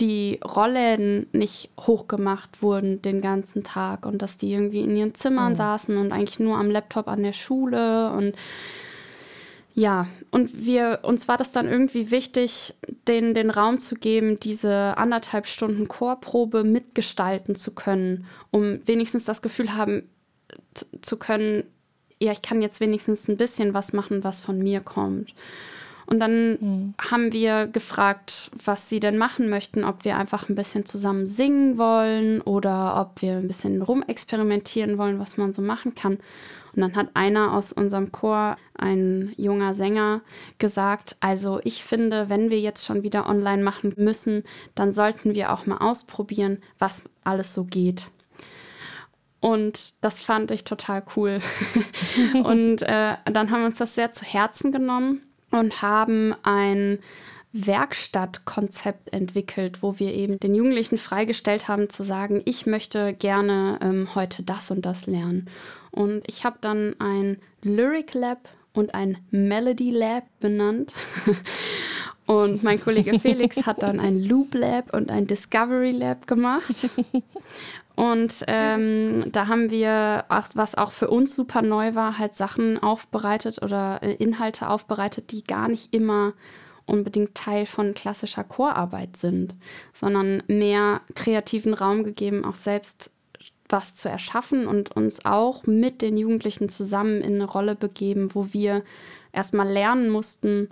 die 0.00 0.40
Rollen 0.44 1.26
nicht 1.32 1.70
hochgemacht 1.78 2.62
wurden 2.62 3.02
den 3.02 3.20
ganzen 3.20 3.62
Tag 3.62 4.06
und 4.06 4.22
dass 4.22 4.36
die 4.36 4.52
irgendwie 4.52 4.80
in 4.80 4.96
ihren 4.96 5.14
Zimmern 5.14 5.52
oh. 5.52 5.56
saßen 5.56 5.96
und 5.96 6.12
eigentlich 6.12 6.40
nur 6.40 6.56
am 6.56 6.70
Laptop 6.70 7.08
an 7.08 7.22
der 7.22 7.32
Schule 7.32 8.10
und 8.12 8.34
ja, 9.72 10.08
und 10.30 10.66
wir, 10.66 11.00
uns 11.02 11.28
war 11.28 11.38
das 11.38 11.52
dann 11.52 11.68
irgendwie 11.68 12.10
wichtig, 12.10 12.74
denen 13.06 13.34
den 13.34 13.50
Raum 13.50 13.78
zu 13.78 13.94
geben, 13.94 14.40
diese 14.40 14.98
anderthalb 14.98 15.46
Stunden 15.46 15.86
Chorprobe 15.86 16.64
mitgestalten 16.64 17.54
zu 17.54 17.70
können, 17.70 18.26
um 18.50 18.80
wenigstens 18.86 19.24
das 19.24 19.42
Gefühl 19.42 19.76
haben 19.76 20.02
zu 21.00 21.16
können, 21.16 21.64
ja, 22.20 22.32
ich 22.32 22.42
kann 22.42 22.62
jetzt 22.62 22.80
wenigstens 22.80 23.28
ein 23.28 23.36
bisschen 23.36 23.72
was 23.72 23.92
machen, 23.92 24.24
was 24.24 24.40
von 24.40 24.58
mir 24.58 24.80
kommt. 24.80 25.34
Und 26.10 26.18
dann 26.18 26.50
mhm. 26.60 26.94
haben 27.00 27.32
wir 27.32 27.68
gefragt, 27.68 28.50
was 28.64 28.88
sie 28.88 28.98
denn 28.98 29.16
machen 29.16 29.48
möchten, 29.48 29.84
ob 29.84 30.04
wir 30.04 30.16
einfach 30.16 30.48
ein 30.48 30.56
bisschen 30.56 30.84
zusammen 30.84 31.24
singen 31.24 31.78
wollen 31.78 32.40
oder 32.40 33.00
ob 33.00 33.22
wir 33.22 33.34
ein 33.34 33.46
bisschen 33.46 33.80
rumexperimentieren 33.80 34.98
wollen, 34.98 35.20
was 35.20 35.36
man 35.36 35.52
so 35.52 35.62
machen 35.62 35.94
kann. 35.94 36.14
Und 36.74 36.82
dann 36.82 36.96
hat 36.96 37.10
einer 37.14 37.52
aus 37.54 37.72
unserem 37.72 38.10
Chor, 38.10 38.56
ein 38.76 39.32
junger 39.36 39.74
Sänger, 39.74 40.22
gesagt, 40.58 41.16
also 41.20 41.60
ich 41.62 41.84
finde, 41.84 42.28
wenn 42.28 42.50
wir 42.50 42.58
jetzt 42.58 42.84
schon 42.84 43.04
wieder 43.04 43.28
online 43.28 43.62
machen 43.62 43.94
müssen, 43.96 44.42
dann 44.74 44.90
sollten 44.90 45.36
wir 45.36 45.52
auch 45.52 45.66
mal 45.66 45.78
ausprobieren, 45.78 46.58
was 46.80 47.04
alles 47.22 47.54
so 47.54 47.62
geht. 47.62 48.08
Und 49.38 49.94
das 50.00 50.20
fand 50.20 50.50
ich 50.50 50.64
total 50.64 51.04
cool. 51.14 51.38
und 52.42 52.82
äh, 52.82 53.14
dann 53.24 53.50
haben 53.50 53.60
wir 53.60 53.66
uns 53.66 53.78
das 53.78 53.94
sehr 53.94 54.10
zu 54.10 54.24
Herzen 54.24 54.72
genommen 54.72 55.22
und 55.50 55.82
haben 55.82 56.34
ein 56.42 56.98
Werkstattkonzept 57.52 59.12
entwickelt, 59.12 59.82
wo 59.82 59.98
wir 59.98 60.14
eben 60.14 60.38
den 60.38 60.54
Jugendlichen 60.54 60.98
freigestellt 60.98 61.66
haben 61.66 61.90
zu 61.90 62.04
sagen, 62.04 62.42
ich 62.44 62.66
möchte 62.66 63.12
gerne 63.14 63.78
ähm, 63.82 64.14
heute 64.14 64.42
das 64.42 64.70
und 64.70 64.86
das 64.86 65.06
lernen. 65.06 65.48
Und 65.90 66.22
ich 66.28 66.44
habe 66.44 66.58
dann 66.60 66.94
ein 67.00 67.38
Lyric 67.62 68.14
Lab 68.14 68.48
und 68.72 68.94
ein 68.94 69.18
Melody 69.30 69.90
Lab 69.90 70.24
benannt. 70.38 70.92
Und 72.30 72.62
mein 72.62 72.80
Kollege 72.80 73.18
Felix 73.18 73.66
hat 73.66 73.82
dann 73.82 73.98
ein 73.98 74.22
Loop 74.22 74.54
Lab 74.54 74.94
und 74.94 75.10
ein 75.10 75.26
Discovery 75.26 75.90
Lab 75.90 76.28
gemacht. 76.28 76.88
Und 77.96 78.44
ähm, 78.46 79.24
da 79.32 79.48
haben 79.48 79.70
wir, 79.70 80.24
was 80.28 80.74
auch 80.76 80.92
für 80.92 81.10
uns 81.10 81.34
super 81.34 81.60
neu 81.60 81.96
war, 81.96 82.18
halt 82.18 82.36
Sachen 82.36 82.80
aufbereitet 82.80 83.60
oder 83.62 83.98
äh, 84.02 84.12
Inhalte 84.12 84.68
aufbereitet, 84.68 85.32
die 85.32 85.42
gar 85.42 85.68
nicht 85.68 85.92
immer 85.92 86.32
unbedingt 86.86 87.34
Teil 87.34 87.66
von 87.66 87.94
klassischer 87.94 88.44
Chorarbeit 88.44 89.16
sind, 89.16 89.56
sondern 89.92 90.44
mehr 90.46 91.00
kreativen 91.16 91.74
Raum 91.74 92.04
gegeben, 92.04 92.44
auch 92.44 92.54
selbst 92.54 93.10
was 93.68 93.96
zu 93.96 94.08
erschaffen 94.08 94.68
und 94.68 94.92
uns 94.92 95.24
auch 95.24 95.66
mit 95.66 96.00
den 96.00 96.16
Jugendlichen 96.16 96.68
zusammen 96.68 97.22
in 97.22 97.34
eine 97.34 97.44
Rolle 97.44 97.74
begeben, 97.74 98.30
wo 98.34 98.52
wir 98.52 98.84
erstmal 99.32 99.68
lernen 99.68 100.10
mussten, 100.10 100.68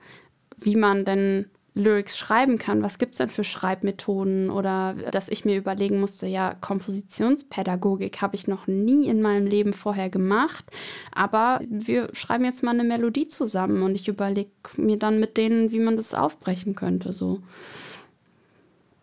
wie 0.60 0.76
man 0.76 1.04
denn 1.04 1.46
Lyrics 1.78 2.18
schreiben 2.18 2.58
kann. 2.58 2.82
Was 2.82 2.98
gibt 2.98 3.12
es 3.12 3.18
denn 3.18 3.30
für 3.30 3.44
Schreibmethoden? 3.44 4.50
Oder 4.50 4.94
dass 5.12 5.28
ich 5.28 5.44
mir 5.44 5.56
überlegen 5.56 6.00
musste, 6.00 6.26
ja, 6.26 6.56
Kompositionspädagogik 6.60 8.20
habe 8.20 8.34
ich 8.34 8.48
noch 8.48 8.66
nie 8.66 9.06
in 9.06 9.22
meinem 9.22 9.46
Leben 9.46 9.72
vorher 9.72 10.10
gemacht. 10.10 10.64
Aber 11.12 11.60
wir 11.68 12.10
schreiben 12.14 12.44
jetzt 12.44 12.62
mal 12.62 12.72
eine 12.72 12.84
Melodie 12.84 13.28
zusammen 13.28 13.82
und 13.82 13.94
ich 13.94 14.08
überlege 14.08 14.50
mir 14.76 14.98
dann 14.98 15.20
mit 15.20 15.36
denen, 15.36 15.70
wie 15.70 15.80
man 15.80 15.96
das 15.96 16.14
aufbrechen 16.14 16.74
könnte. 16.74 17.12
So. 17.12 17.40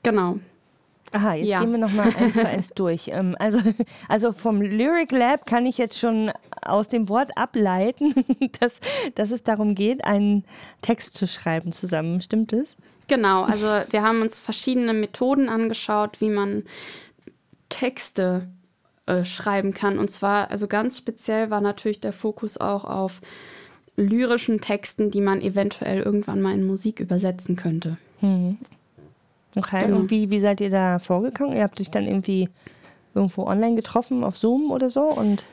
Genau. 0.04 0.40
Aha, 1.12 1.36
jetzt 1.36 1.48
ja. 1.48 1.60
gehen 1.60 1.72
wir 1.72 1.78
nochmal 1.78 2.14
eins 2.18 2.34
zu 2.34 2.46
eins 2.46 2.70
durch. 2.70 3.08
Ähm, 3.16 3.36
also, 3.40 3.60
also 4.10 4.34
vom 4.34 4.62
Lyric 4.62 5.12
Lab 5.12 5.46
kann 5.46 5.66
ich 5.66 5.78
jetzt 5.78 5.98
schon 6.00 6.32
aus 6.62 6.90
dem 6.90 7.08
Wort 7.08 7.38
ableiten, 7.38 8.14
dass, 8.60 8.80
dass 9.14 9.32
es 9.32 9.44
darum 9.44 9.76
geht, 9.76 10.04
einen 10.04 10.44
Text 10.82 11.14
zu 11.14 11.28
schreiben 11.28 11.72
zusammen. 11.72 12.20
Stimmt 12.22 12.52
das? 12.52 12.76
Genau, 13.08 13.44
also 13.44 13.68
wir 13.92 14.02
haben 14.02 14.22
uns 14.22 14.42
verschiedene 14.42 14.94
Methoden 14.94 15.48
angeschaut, 15.48 16.20
wie 16.20 16.30
man 16.30 16.64
Texte 17.70 18.48
äh, 19.06 19.24
schreiben 19.24 19.74
kann. 19.74 20.00
Und 20.00 20.10
zwar, 20.10 20.50
also 20.50 20.68
ganz 20.68 20.98
speziell 20.98 21.52
war 21.52 21.62
natürlich 21.62 22.02
der 22.02 22.14
Fokus 22.14 22.58
auch 22.58 22.86
auf 22.86 23.22
lyrischen 23.96 24.62
Texten, 24.62 25.12
die 25.12 25.22
man 25.22 25.42
eventuell 25.42 26.02
irgendwann 26.02 26.42
mal 26.42 26.54
in 26.54 26.66
Musik 26.66 27.00
übersetzen 27.00 27.56
könnte. 27.56 27.98
Hm. 28.20 28.58
Okay, 29.56 29.86
genau. 29.86 29.98
und 29.98 30.12
wie, 30.12 30.30
wie 30.30 30.40
seid 30.40 30.62
ihr 30.62 30.70
da 30.70 31.00
vorgegangen? 31.00 31.56
Ihr 31.56 31.64
habt 31.64 31.80
euch 31.80 31.92
dann 31.92 32.06
irgendwie 32.06 32.50
irgendwo 33.14 33.44
online 33.44 33.76
getroffen, 33.76 34.24
auf 34.24 34.38
Zoom 34.38 34.72
oder 34.72 34.90
so? 34.90 35.04
Und 35.04 35.46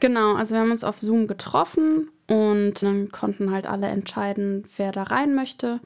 genau, 0.00 0.34
also 0.34 0.54
wir 0.54 0.60
haben 0.60 0.70
uns 0.70 0.84
auf 0.84 0.98
Zoom 0.98 1.26
getroffen 1.26 2.08
und 2.26 2.82
dann 2.82 3.10
konnten 3.10 3.50
halt 3.50 3.66
alle 3.66 3.88
entscheiden, 3.88 4.64
wer 4.76 4.92
da 4.92 5.04
rein 5.04 5.34
möchte. 5.34 5.80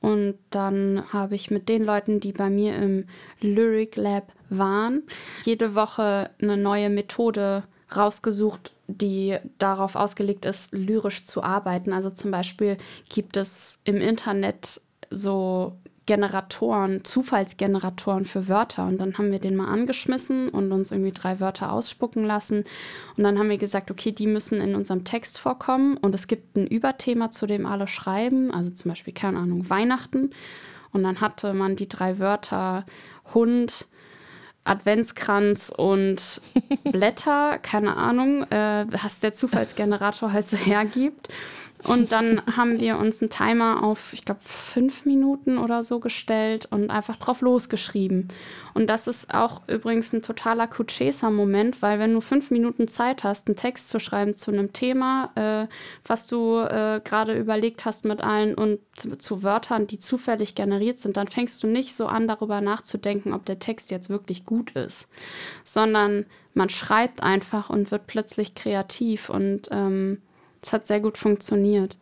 Und 0.00 0.36
dann 0.50 1.04
habe 1.12 1.34
ich 1.34 1.50
mit 1.50 1.68
den 1.68 1.84
Leuten, 1.84 2.20
die 2.20 2.32
bei 2.32 2.50
mir 2.50 2.76
im 2.76 3.06
Lyric 3.40 3.96
Lab 3.96 4.32
waren, 4.50 5.02
jede 5.44 5.74
Woche 5.74 6.30
eine 6.40 6.56
neue 6.56 6.90
Methode 6.90 7.64
rausgesucht, 7.94 8.72
die 8.88 9.36
darauf 9.58 9.96
ausgelegt 9.96 10.44
ist, 10.44 10.72
lyrisch 10.72 11.24
zu 11.24 11.42
arbeiten. 11.42 11.92
Also 11.92 12.10
zum 12.10 12.30
Beispiel 12.30 12.76
gibt 13.08 13.36
es 13.36 13.80
im 13.84 13.96
Internet 13.96 14.80
so 15.10 15.76
Generatoren, 16.06 17.04
Zufallsgeneratoren 17.04 18.24
für 18.24 18.48
Wörter. 18.48 18.86
Und 18.86 18.98
dann 18.98 19.18
haben 19.18 19.32
wir 19.32 19.40
den 19.40 19.56
mal 19.56 19.68
angeschmissen 19.68 20.48
und 20.48 20.72
uns 20.72 20.92
irgendwie 20.92 21.12
drei 21.12 21.40
Wörter 21.40 21.72
ausspucken 21.72 22.24
lassen. 22.24 22.64
Und 23.16 23.24
dann 23.24 23.38
haben 23.38 23.50
wir 23.50 23.58
gesagt, 23.58 23.90
okay, 23.90 24.12
die 24.12 24.26
müssen 24.26 24.60
in 24.60 24.74
unserem 24.74 25.04
Text 25.04 25.38
vorkommen. 25.38 25.96
Und 25.96 26.14
es 26.14 26.28
gibt 26.28 26.56
ein 26.56 26.66
Überthema, 26.66 27.30
zu 27.30 27.46
dem 27.46 27.66
alle 27.66 27.88
schreiben. 27.88 28.52
Also 28.52 28.70
zum 28.70 28.90
Beispiel, 28.90 29.14
keine 29.14 29.38
Ahnung, 29.38 29.68
Weihnachten. 29.68 30.30
Und 30.92 31.02
dann 31.02 31.20
hatte 31.20 31.52
man 31.52 31.76
die 31.76 31.88
drei 31.88 32.18
Wörter 32.18 32.86
Hund, 33.34 33.86
Adventskranz 34.64 35.72
und 35.76 36.40
Blätter, 36.90 37.58
keine 37.58 37.96
Ahnung, 37.96 38.42
äh, 38.50 38.86
was 38.90 39.20
der 39.20 39.32
Zufallsgenerator 39.32 40.32
halt 40.32 40.48
so 40.48 40.56
hergibt. 40.56 41.28
Und 41.84 42.10
dann 42.10 42.42
haben 42.56 42.80
wir 42.80 42.98
uns 42.98 43.20
einen 43.20 43.30
Timer 43.30 43.82
auf, 43.82 44.12
ich 44.12 44.24
glaube, 44.24 44.40
fünf 44.42 45.04
Minuten 45.04 45.58
oder 45.58 45.82
so 45.82 46.00
gestellt 46.00 46.66
und 46.70 46.90
einfach 46.90 47.16
drauf 47.16 47.42
losgeschrieben. 47.42 48.28
Und 48.74 48.88
das 48.88 49.06
ist 49.06 49.32
auch 49.34 49.62
übrigens 49.68 50.12
ein 50.12 50.22
totaler 50.22 50.66
Kuchesa-Moment, 50.66 51.82
weil 51.82 51.98
wenn 51.98 52.14
du 52.14 52.20
fünf 52.20 52.50
Minuten 52.50 52.88
Zeit 52.88 53.24
hast, 53.24 53.46
einen 53.46 53.56
Text 53.56 53.90
zu 53.90 54.00
schreiben 54.00 54.36
zu 54.36 54.50
einem 54.50 54.72
Thema, 54.72 55.30
äh, 55.34 55.68
was 56.06 56.26
du 56.26 56.58
äh, 56.60 57.00
gerade 57.04 57.38
überlegt 57.38 57.84
hast 57.84 58.04
mit 58.04 58.20
allen 58.20 58.54
und 58.54 58.80
zu, 58.96 59.16
zu 59.16 59.42
Wörtern, 59.42 59.86
die 59.86 59.98
zufällig 59.98 60.54
generiert 60.54 60.98
sind, 60.98 61.16
dann 61.16 61.28
fängst 61.28 61.62
du 61.62 61.66
nicht 61.66 61.94
so 61.94 62.06
an, 62.06 62.26
darüber 62.26 62.60
nachzudenken, 62.60 63.32
ob 63.32 63.44
der 63.44 63.58
Text 63.58 63.90
jetzt 63.90 64.08
wirklich 64.08 64.44
gut 64.44 64.72
ist, 64.72 65.08
sondern 65.62 66.26
man 66.54 66.70
schreibt 66.70 67.22
einfach 67.22 67.68
und 67.68 67.90
wird 67.90 68.06
plötzlich 68.06 68.54
kreativ 68.54 69.28
und 69.28 69.68
ähm, 69.70 70.22
es 70.62 70.72
hat 70.72 70.86
sehr 70.86 71.00
gut 71.00 71.18
funktioniert. 71.18 71.98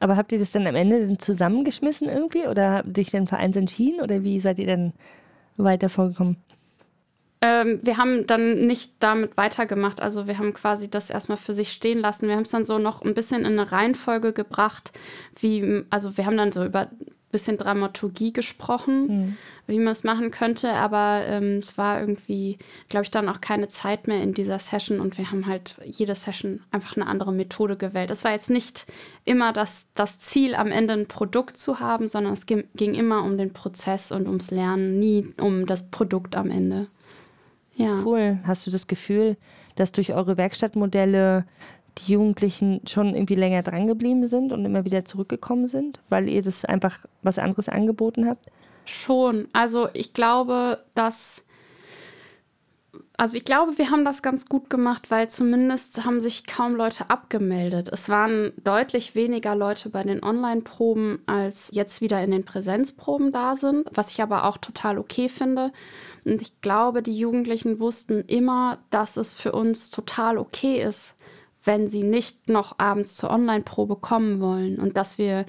Aber 0.00 0.16
habt 0.16 0.32
ihr 0.32 0.38
das 0.38 0.52
dann 0.52 0.66
am 0.66 0.74
Ende 0.74 1.16
zusammengeschmissen 1.18 2.08
irgendwie 2.08 2.46
oder 2.46 2.72
habt 2.72 2.88
ihr 2.88 2.92
dich 2.94 3.10
dann 3.10 3.26
für 3.26 3.36
eins 3.36 3.56
entschieden 3.56 4.00
oder 4.00 4.22
wie 4.22 4.40
seid 4.40 4.58
ihr 4.58 4.66
dann 4.66 4.92
weiter 5.56 5.88
vorgekommen? 5.88 6.36
Ähm, 7.40 7.80
wir 7.82 7.98
haben 7.98 8.26
dann 8.26 8.66
nicht 8.66 8.94
damit 9.00 9.36
weitergemacht. 9.36 10.00
Also 10.00 10.26
wir 10.26 10.38
haben 10.38 10.54
quasi 10.54 10.90
das 10.90 11.10
erstmal 11.10 11.38
für 11.38 11.52
sich 11.52 11.72
stehen 11.72 11.98
lassen. 11.98 12.26
Wir 12.26 12.36
haben 12.36 12.42
es 12.42 12.50
dann 12.50 12.64
so 12.64 12.78
noch 12.78 13.02
ein 13.02 13.14
bisschen 13.14 13.44
in 13.44 13.58
eine 13.58 13.70
Reihenfolge 13.70 14.32
gebracht, 14.32 14.92
wie, 15.38 15.84
also 15.90 16.16
wir 16.16 16.26
haben 16.26 16.38
dann 16.38 16.52
so 16.52 16.64
über 16.64 16.88
bisschen 17.34 17.58
Dramaturgie 17.58 18.32
gesprochen, 18.32 19.06
mhm. 19.06 19.36
wie 19.66 19.78
man 19.78 19.88
es 19.88 20.04
machen 20.04 20.30
könnte, 20.30 20.72
aber 20.72 21.22
ähm, 21.28 21.58
es 21.58 21.76
war 21.76 22.00
irgendwie, 22.00 22.58
glaube 22.88 23.02
ich, 23.02 23.10
dann 23.10 23.28
auch 23.28 23.40
keine 23.40 23.68
Zeit 23.68 24.06
mehr 24.06 24.22
in 24.22 24.34
dieser 24.34 24.60
Session 24.60 25.00
und 25.00 25.18
wir 25.18 25.32
haben 25.32 25.46
halt 25.46 25.76
jede 25.84 26.14
Session 26.14 26.62
einfach 26.70 26.96
eine 26.96 27.06
andere 27.06 27.32
Methode 27.32 27.76
gewählt. 27.76 28.12
Es 28.12 28.22
war 28.22 28.30
jetzt 28.30 28.50
nicht 28.50 28.86
immer 29.24 29.52
das, 29.52 29.86
das 29.94 30.20
Ziel, 30.20 30.54
am 30.54 30.70
Ende 30.70 30.94
ein 30.94 31.08
Produkt 31.08 31.58
zu 31.58 31.80
haben, 31.80 32.06
sondern 32.06 32.32
es 32.32 32.46
ging, 32.46 32.64
ging 32.76 32.94
immer 32.94 33.24
um 33.24 33.36
den 33.36 33.52
Prozess 33.52 34.12
und 34.12 34.28
ums 34.28 34.52
Lernen, 34.52 34.98
nie 34.98 35.26
um 35.40 35.66
das 35.66 35.90
Produkt 35.90 36.36
am 36.36 36.50
Ende. 36.50 36.86
Ja. 37.74 38.00
Cool. 38.04 38.38
Hast 38.44 38.66
du 38.66 38.70
das 38.70 38.86
Gefühl, 38.86 39.36
dass 39.74 39.90
durch 39.90 40.14
eure 40.14 40.36
Werkstattmodelle 40.36 41.46
die 41.98 42.12
Jugendlichen 42.12 42.80
schon 42.86 43.14
irgendwie 43.14 43.34
länger 43.34 43.62
drangeblieben 43.62 44.26
sind 44.26 44.52
und 44.52 44.64
immer 44.64 44.84
wieder 44.84 45.04
zurückgekommen 45.04 45.66
sind, 45.66 46.00
weil 46.08 46.28
ihr 46.28 46.42
das 46.42 46.64
einfach 46.64 46.98
was 47.22 47.38
anderes 47.38 47.68
angeboten 47.68 48.26
habt? 48.28 48.46
Schon. 48.84 49.48
Also 49.52 49.88
ich 49.92 50.12
glaube, 50.12 50.84
dass. 50.94 51.44
Also 53.16 53.36
ich 53.36 53.44
glaube, 53.44 53.78
wir 53.78 53.92
haben 53.92 54.04
das 54.04 54.22
ganz 54.22 54.46
gut 54.46 54.68
gemacht, 54.68 55.08
weil 55.08 55.30
zumindest 55.30 56.04
haben 56.04 56.20
sich 56.20 56.46
kaum 56.46 56.74
Leute 56.74 57.10
abgemeldet. 57.10 57.88
Es 57.92 58.08
waren 58.08 58.52
deutlich 58.64 59.14
weniger 59.14 59.54
Leute 59.54 59.88
bei 59.88 60.02
den 60.02 60.22
Online-Proben, 60.22 61.20
als 61.26 61.70
jetzt 61.72 62.00
wieder 62.00 62.22
in 62.24 62.32
den 62.32 62.44
Präsenzproben 62.44 63.30
da 63.30 63.54
sind, 63.54 63.88
was 63.92 64.10
ich 64.10 64.20
aber 64.20 64.46
auch 64.46 64.58
total 64.58 64.98
okay 64.98 65.28
finde. 65.28 65.72
Und 66.24 66.42
ich 66.42 66.60
glaube, 66.60 67.02
die 67.02 67.16
Jugendlichen 67.16 67.78
wussten 67.78 68.22
immer, 68.26 68.78
dass 68.90 69.16
es 69.16 69.32
für 69.32 69.52
uns 69.52 69.90
total 69.92 70.36
okay 70.36 70.82
ist, 70.82 71.14
wenn 71.64 71.88
sie 71.88 72.02
nicht 72.02 72.48
noch 72.48 72.78
abends 72.78 73.16
zur 73.16 73.30
Online-Probe 73.30 73.96
kommen 73.96 74.40
wollen 74.40 74.78
und 74.78 74.96
dass 74.96 75.18
wir 75.18 75.46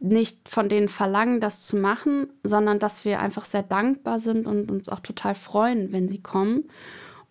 nicht 0.00 0.48
von 0.48 0.68
denen 0.68 0.88
verlangen, 0.88 1.40
das 1.40 1.62
zu 1.62 1.76
machen, 1.76 2.28
sondern 2.42 2.78
dass 2.78 3.04
wir 3.04 3.20
einfach 3.20 3.44
sehr 3.44 3.62
dankbar 3.62 4.18
sind 4.18 4.46
und 4.46 4.70
uns 4.70 4.88
auch 4.88 5.00
total 5.00 5.34
freuen, 5.34 5.92
wenn 5.92 6.08
sie 6.08 6.22
kommen. 6.22 6.64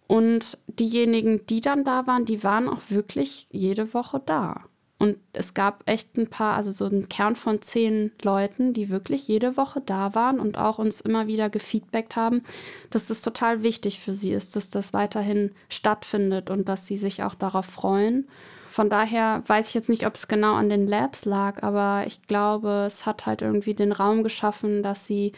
Und 0.08 0.58
diejenigen, 0.68 1.46
die 1.48 1.62
dann 1.62 1.84
da 1.84 2.08
waren, 2.08 2.26
die 2.26 2.44
waren 2.44 2.70
auch 2.70 2.82
wirklich 2.90 3.48
jede 3.52 3.94
Woche 3.94 4.22
da. 4.24 4.66
Und 5.00 5.18
es 5.32 5.54
gab 5.54 5.90
echt 5.90 6.18
ein 6.18 6.28
paar, 6.28 6.58
also 6.58 6.74
so 6.74 6.86
einen 6.86 7.08
Kern 7.08 7.38
von 7.38 7.62
zehn 7.62 8.12
Leuten, 8.22 8.74
die 8.74 8.90
wirklich 8.90 9.30
jede 9.30 9.56
Woche 9.56 9.82
da 9.82 10.14
waren 10.14 10.42
und 10.42 10.58
auch 10.58 10.78
uns 10.78 11.00
immer 11.00 11.26
wieder 11.26 11.50
gefeedbackt 11.50 12.18
haben, 12.18 12.44
dass 12.90 13.08
das 13.08 13.22
total 13.22 13.64
wichtig 13.64 14.02
für 14.02 14.12
sie 14.12 14.34
ist, 14.34 14.58
dass 14.58 14.70
das 14.70 14.92
weiterhin 14.92 15.52
stattfindet 15.70 16.50
und 16.50 16.68
dass 16.68 16.86
sie 16.86 16.98
sich 16.98 17.24
auch 17.24 17.34
darauf 17.34 17.66
freuen. 17.66 18.28
Von 18.68 18.90
daher 18.90 19.42
weiß 19.48 19.70
ich 19.70 19.74
jetzt 19.74 19.88
nicht, 19.88 20.06
ob 20.06 20.16
es 20.16 20.28
genau 20.28 20.56
an 20.56 20.68
den 20.68 20.86
Labs 20.86 21.24
lag, 21.24 21.64
aber 21.64 22.04
ich 22.06 22.28
glaube, 22.28 22.84
es 22.86 23.06
hat 23.06 23.26
halt 23.26 23.42
irgendwie 23.42 23.74
den 23.74 23.94
Raum 23.94 24.22
geschaffen, 24.22 24.84
dass 24.84 25.06
sie 25.06 25.32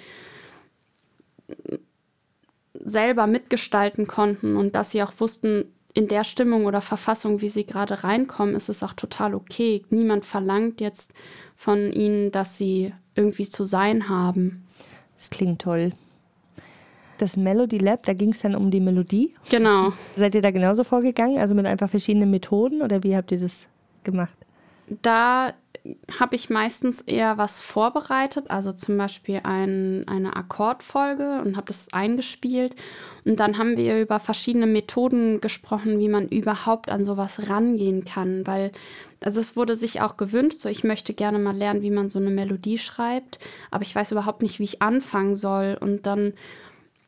selber 2.74 3.28
mitgestalten 3.28 4.08
konnten 4.08 4.58
und 4.58 4.76
dass 4.76 4.92
sie 4.92 5.04
auch 5.04 5.14
wussten, 5.20 5.72
in 5.94 6.08
der 6.08 6.24
Stimmung 6.24 6.66
oder 6.66 6.82
Verfassung, 6.82 7.42
wie 7.42 7.50
sie 7.50 7.66
gerade 7.66 8.04
reinkommen, 8.04 8.56
ist 8.56 8.70
es 8.70 8.84
auch 8.84 8.94
total 8.94 9.36
okay. 9.36 9.84
Niemand 9.90 10.26
verlangt 10.26 10.82
jetzt 10.82 11.14
von 11.56 11.92
ihnen, 11.92 12.32
dass 12.32 12.58
sie 12.58 12.94
irgendwie 13.16 13.50
zu 13.50 13.64
sein 13.64 14.10
haben. 14.10 14.66
Das 15.16 15.30
klingt 15.30 15.62
toll. 15.62 15.92
Das 17.18 17.38
Melody 17.38 17.78
Lab, 17.78 18.06
da 18.06 18.14
ging 18.14 18.32
es 18.32 18.40
dann 18.40 18.56
um 18.56 18.72
die 18.72 18.80
Melodie. 18.80 19.36
Genau. 19.50 19.94
Seid 20.16 20.34
ihr 20.34 20.42
da 20.42 20.50
genauso 20.50 20.84
vorgegangen? 20.84 21.38
Also 21.38 21.54
mit 21.54 21.68
einfach 21.68 21.90
verschiedenen 21.90 22.32
Methoden 22.32 22.82
oder 22.82 23.04
wie 23.04 23.16
habt 23.16 23.32
ihr 23.32 23.40
das 23.40 23.68
gemacht? 24.04 24.36
Da 25.04 25.54
habe 26.20 26.36
ich 26.36 26.50
meistens 26.50 27.02
eher 27.02 27.38
was 27.38 27.60
vorbereitet, 27.60 28.52
also 28.52 28.72
zum 28.72 28.98
Beispiel 28.98 29.42
ein, 29.44 30.06
eine 30.08 30.36
Akkordfolge 30.36 31.42
und 31.42 31.58
habe 31.58 31.68
das 31.68 31.92
eingespielt. 31.92 32.76
Und 33.26 33.40
dann 33.40 33.58
haben 33.58 33.78
wir 33.78 34.00
über 34.00 34.20
verschiedene 34.20 34.68
Methoden 34.68 35.42
gesprochen, 35.42 36.00
wie 36.00 36.10
man 36.10 36.28
überhaupt 36.28 36.90
an 36.90 37.06
sowas 37.06 37.50
rangehen 37.50 38.06
kann, 38.06 38.46
weil 38.46 38.72
also 39.24 39.40
es 39.40 39.56
wurde 39.56 39.76
sich 39.76 40.02
auch 40.02 40.18
gewünscht, 40.18 40.60
so 40.60 40.70
ich 40.70 40.84
möchte 40.84 41.14
gerne 41.14 41.38
mal 41.38 41.56
lernen, 41.56 41.84
wie 41.84 41.92
man 41.92 42.10
so 42.10 42.18
eine 42.18 42.32
Melodie 42.32 42.80
schreibt, 42.80 43.40
aber 43.70 43.84
ich 43.84 43.96
weiß 43.96 44.12
überhaupt 44.12 44.42
nicht, 44.42 44.60
wie 44.60 44.64
ich 44.64 44.82
anfangen 44.82 45.36
soll. 45.36 45.78
Und 45.80 46.08
dann 46.08 46.34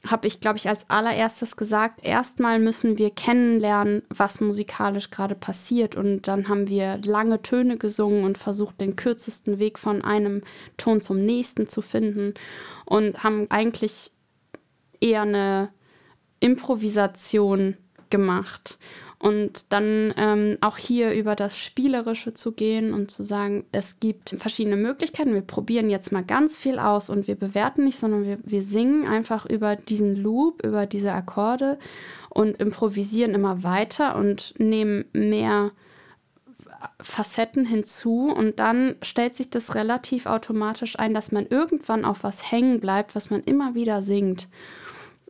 habe 0.06 0.28
ich, 0.28 0.42
glaube 0.42 0.58
ich, 0.58 0.68
als 0.68 0.90
allererstes 0.90 1.56
gesagt, 1.56 2.06
erstmal 2.06 2.60
müssen 2.60 2.98
wir 2.98 3.10
kennenlernen, 3.10 4.04
was 4.10 4.42
musikalisch 4.42 5.12
gerade 5.12 5.36
passiert. 5.36 5.96
Und 5.96 6.28
dann 6.28 6.50
haben 6.50 6.68
wir 6.68 7.00
lange 7.06 7.42
Töne 7.42 7.78
gesungen 7.78 8.26
und 8.26 8.38
versucht, 8.38 8.82
den 8.82 8.98
kürzesten 8.98 9.60
Weg 9.60 9.80
von 9.80 10.02
einem 10.02 10.44
Ton 10.76 11.00
zum 11.00 11.24
nächsten 11.24 11.70
zu 11.70 11.82
finden. 11.82 12.34
Und 12.86 13.24
haben 13.24 13.48
eigentlich 13.50 14.12
eher 15.00 15.22
eine 15.22 15.70
Improvisation 16.42 17.78
gemacht. 18.10 18.78
Und 19.24 19.72
dann 19.72 20.14
ähm, 20.18 20.58
auch 20.60 20.78
hier 20.78 21.14
über 21.14 21.38
das 21.38 21.58
Spielerische 21.58 22.34
zu 22.34 22.52
gehen 22.52 22.94
und 22.94 23.10
zu 23.10 23.24
sagen, 23.24 23.64
es 23.72 24.02
gibt 24.02 24.36
verschiedene 24.38 24.76
Möglichkeiten. 24.76 25.34
Wir 25.34 25.42
probieren 25.42 25.90
jetzt 25.90 26.12
mal 26.12 26.26
ganz 26.26 26.58
viel 26.58 26.78
aus 26.78 27.10
und 27.10 27.26
wir 27.26 27.36
bewerten 27.36 27.86
nicht, 27.86 27.98
sondern 27.98 28.26
wir, 28.26 28.40
wir 28.44 28.64
singen 28.64 29.08
einfach 29.08 29.46
über 29.46 29.78
diesen 29.78 30.18
Loop, 30.18 30.66
über 30.66 30.86
diese 30.86 31.14
Akkorde 31.14 31.80
und 32.28 32.60
improvisieren 32.60 33.34
immer 33.34 33.64
weiter 33.64 34.18
und 34.18 34.56
nehmen 34.58 35.06
mehr 35.14 35.72
Facetten 37.00 37.66
hinzu 37.66 38.30
und 38.30 38.60
dann 38.60 38.96
stellt 39.02 39.36
sich 39.36 39.50
das 39.50 39.74
relativ 39.74 40.26
automatisch 40.26 41.00
ein, 41.00 41.14
dass 41.14 41.32
man 41.32 41.48
irgendwann 41.48 42.04
auf 42.04 42.26
was 42.26 42.52
hängen 42.52 42.82
bleibt, 42.82 43.16
was 43.16 43.30
man 43.30 43.42
immer 43.44 43.74
wieder 43.74 44.02
singt. 44.02 44.50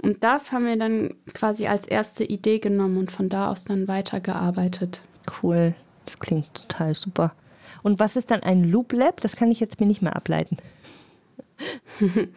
Und 0.03 0.21
das 0.23 0.51
haben 0.51 0.65
wir 0.65 0.77
dann 0.77 1.15
quasi 1.33 1.65
als 1.65 1.87
erste 1.87 2.25
Idee 2.25 2.59
genommen 2.59 2.97
und 2.97 3.11
von 3.11 3.29
da 3.29 3.49
aus 3.49 3.63
dann 3.63 3.87
weitergearbeitet. 3.87 5.01
Cool, 5.41 5.73
das 6.05 6.19
klingt 6.19 6.53
total 6.53 6.93
super. 6.93 7.31
Und 7.83 7.99
was 7.99 8.17
ist 8.17 8.29
dann 8.29 8.43
ein 8.43 8.69
Loop 8.69 8.91
Lab? 8.91 9.21
Das 9.21 9.37
kann 9.37 9.49
ich 9.49 9.61
jetzt 9.61 9.79
mir 9.79 9.87
nicht 9.87 10.01
mehr 10.01 10.15
ableiten. 10.15 10.57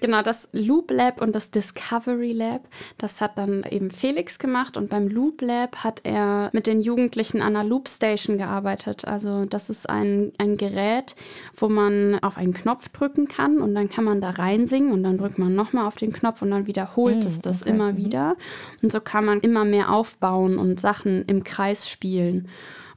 genau, 0.00 0.22
das 0.22 0.48
Loop 0.52 0.90
Lab 0.90 1.20
und 1.20 1.34
das 1.34 1.50
Discovery 1.50 2.32
Lab, 2.32 2.68
das 2.98 3.20
hat 3.20 3.38
dann 3.38 3.64
eben 3.70 3.90
Felix 3.90 4.38
gemacht 4.38 4.76
und 4.76 4.90
beim 4.90 5.08
Loop 5.08 5.42
Lab 5.42 5.84
hat 5.84 6.00
er 6.04 6.50
mit 6.52 6.66
den 6.66 6.80
Jugendlichen 6.80 7.40
an 7.40 7.56
einer 7.56 7.68
Loop 7.68 7.88
Station 7.88 8.38
gearbeitet. 8.38 9.04
Also 9.04 9.44
das 9.44 9.70
ist 9.70 9.88
ein, 9.88 10.32
ein 10.38 10.56
Gerät, 10.56 11.14
wo 11.56 11.68
man 11.68 12.18
auf 12.22 12.36
einen 12.36 12.54
Knopf 12.54 12.88
drücken 12.88 13.28
kann 13.28 13.58
und 13.58 13.74
dann 13.74 13.88
kann 13.88 14.04
man 14.04 14.20
da 14.20 14.30
reinsingen 14.30 14.92
und 14.92 15.02
dann 15.02 15.18
drückt 15.18 15.38
man 15.38 15.54
nochmal 15.54 15.86
auf 15.86 15.96
den 15.96 16.12
Knopf 16.12 16.42
und 16.42 16.50
dann 16.50 16.66
wiederholt 16.66 17.24
mm, 17.24 17.28
es 17.28 17.40
das 17.40 17.62
okay. 17.62 17.70
immer 17.70 17.92
mhm. 17.92 17.96
wieder. 17.96 18.36
Und 18.82 18.92
so 18.92 19.00
kann 19.00 19.24
man 19.24 19.40
immer 19.40 19.64
mehr 19.64 19.90
aufbauen 19.90 20.58
und 20.58 20.80
Sachen 20.80 21.24
im 21.26 21.44
Kreis 21.44 21.88
spielen. 21.88 22.48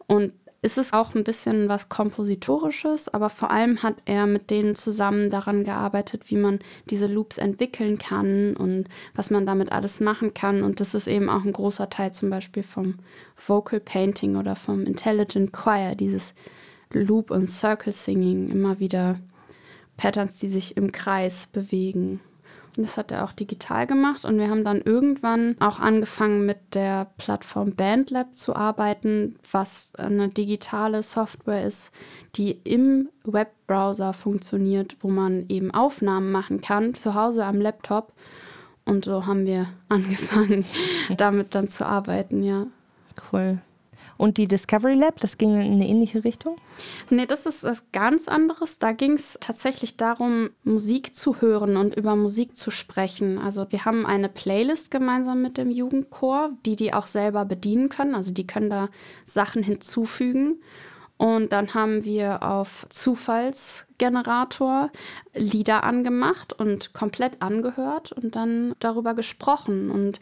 Und 0.07 0.33
ist 0.67 0.77
es 0.77 0.91
auch 0.91 1.15
ein 1.15 1.23
bisschen 1.23 1.69
was 1.69 1.87
Kompositorisches, 1.87 3.07
aber 3.07 3.29
vor 3.29 3.51
allem 3.51 3.83
hat 3.83 3.95
er 4.03 4.27
mit 4.27 4.49
denen 4.49 4.75
zusammen 4.75 5.31
daran 5.31 5.63
gearbeitet, 5.63 6.29
wie 6.29 6.35
man 6.35 6.59
diese 6.89 7.07
Loops 7.07 7.37
entwickeln 7.37 7.97
kann 7.97 8.53
und 8.57 8.89
was 9.15 9.29
man 9.29 9.45
damit 9.45 9.71
alles 9.71 10.01
machen 10.01 10.33
kann. 10.33 10.63
Und 10.63 10.81
das 10.81 10.93
ist 10.93 11.07
eben 11.07 11.29
auch 11.29 11.45
ein 11.45 11.53
großer 11.53 11.89
Teil 11.89 12.11
zum 12.11 12.29
Beispiel 12.29 12.63
vom 12.63 12.95
Vocal 13.37 13.79
Painting 13.79 14.35
oder 14.35 14.57
vom 14.57 14.83
Intelligent 14.83 15.53
Choir, 15.53 15.95
dieses 15.95 16.33
Loop 16.91 17.31
und 17.31 17.49
Circle 17.49 17.93
Singing, 17.93 18.49
immer 18.49 18.81
wieder 18.81 19.21
Patterns, 19.95 20.37
die 20.37 20.49
sich 20.49 20.75
im 20.75 20.91
Kreis 20.91 21.47
bewegen. 21.47 22.19
Das 22.83 22.97
hat 22.97 23.11
er 23.11 23.23
auch 23.23 23.31
digital 23.31 23.87
gemacht 23.87 24.25
und 24.25 24.37
wir 24.37 24.49
haben 24.49 24.63
dann 24.63 24.81
irgendwann 24.81 25.55
auch 25.59 25.79
angefangen 25.79 26.45
mit 26.45 26.75
der 26.75 27.07
Plattform 27.17 27.75
BandLab 27.75 28.37
zu 28.37 28.55
arbeiten, 28.55 29.35
was 29.51 29.93
eine 29.97 30.29
digitale 30.29 31.03
Software 31.03 31.65
ist, 31.65 31.91
die 32.35 32.51
im 32.51 33.09
Webbrowser 33.23 34.13
funktioniert, 34.13 34.97
wo 35.01 35.09
man 35.09 35.45
eben 35.49 35.71
Aufnahmen 35.71 36.31
machen 36.31 36.61
kann, 36.61 36.93
zu 36.93 37.15
Hause 37.15 37.45
am 37.45 37.59
Laptop. 37.59 38.13
Und 38.85 39.05
so 39.05 39.25
haben 39.25 39.45
wir 39.45 39.67
angefangen, 39.89 40.65
damit 41.17 41.55
dann 41.55 41.67
zu 41.67 41.85
arbeiten, 41.85 42.43
ja. 42.43 42.67
Cool. 43.31 43.59
Und 44.17 44.37
die 44.37 44.47
Discovery 44.47 44.95
Lab, 44.95 45.19
das 45.19 45.37
ging 45.37 45.59
in 45.59 45.73
eine 45.73 45.87
ähnliche 45.87 46.23
Richtung? 46.23 46.57
Nee, 47.09 47.25
das 47.25 47.45
ist 47.45 47.63
was 47.63 47.91
ganz 47.91 48.27
anderes. 48.27 48.79
Da 48.79 48.91
ging 48.91 49.13
es 49.13 49.37
tatsächlich 49.39 49.97
darum, 49.97 50.49
Musik 50.63 51.15
zu 51.15 51.41
hören 51.41 51.77
und 51.77 51.95
über 51.95 52.15
Musik 52.15 52.57
zu 52.57 52.71
sprechen. 52.71 53.37
Also 53.37 53.67
wir 53.69 53.85
haben 53.85 54.05
eine 54.05 54.29
Playlist 54.29 54.91
gemeinsam 54.91 55.41
mit 55.41 55.57
dem 55.57 55.69
Jugendchor, 55.69 56.51
die 56.65 56.75
die 56.75 56.93
auch 56.93 57.07
selber 57.07 57.45
bedienen 57.45 57.89
können. 57.89 58.15
Also 58.15 58.33
die 58.33 58.47
können 58.47 58.69
da 58.69 58.89
Sachen 59.25 59.63
hinzufügen. 59.63 60.59
Und 61.17 61.51
dann 61.51 61.73
haben 61.73 62.05
wir 62.05 62.43
auf 62.43 62.85
Zufallsgenerator 62.89 64.91
Lieder 65.33 65.83
angemacht 65.83 66.53
und 66.53 66.93
komplett 66.93 67.41
angehört 67.41 68.11
und 68.11 68.35
dann 68.35 68.75
darüber 68.79 69.15
gesprochen. 69.15 69.89
Und 69.89 70.19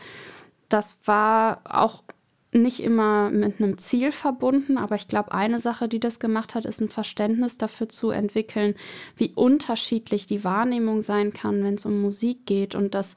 das 0.70 1.00
war 1.06 1.60
auch 1.66 2.04
nicht 2.62 2.82
immer 2.82 3.30
mit 3.30 3.62
einem 3.62 3.78
Ziel 3.78 4.12
verbunden, 4.12 4.78
aber 4.78 4.96
ich 4.96 5.08
glaube, 5.08 5.32
eine 5.32 5.60
Sache, 5.60 5.88
die 5.88 6.00
das 6.00 6.20
gemacht 6.20 6.56
hat, 6.56 6.66
ist 6.66 6.82
ein 6.82 6.90
Verständnis 6.90 7.58
dafür 7.58 7.90
zu 7.90 8.10
entwickeln, 8.10 8.76
wie 9.16 9.32
unterschiedlich 9.34 10.28
die 10.28 10.44
Wahrnehmung 10.44 11.02
sein 11.02 11.34
kann, 11.34 11.64
wenn 11.64 11.76
es 11.76 11.86
um 11.86 12.02
Musik 12.02 12.46
geht 12.46 12.76
und 12.76 12.96
dass 12.96 13.16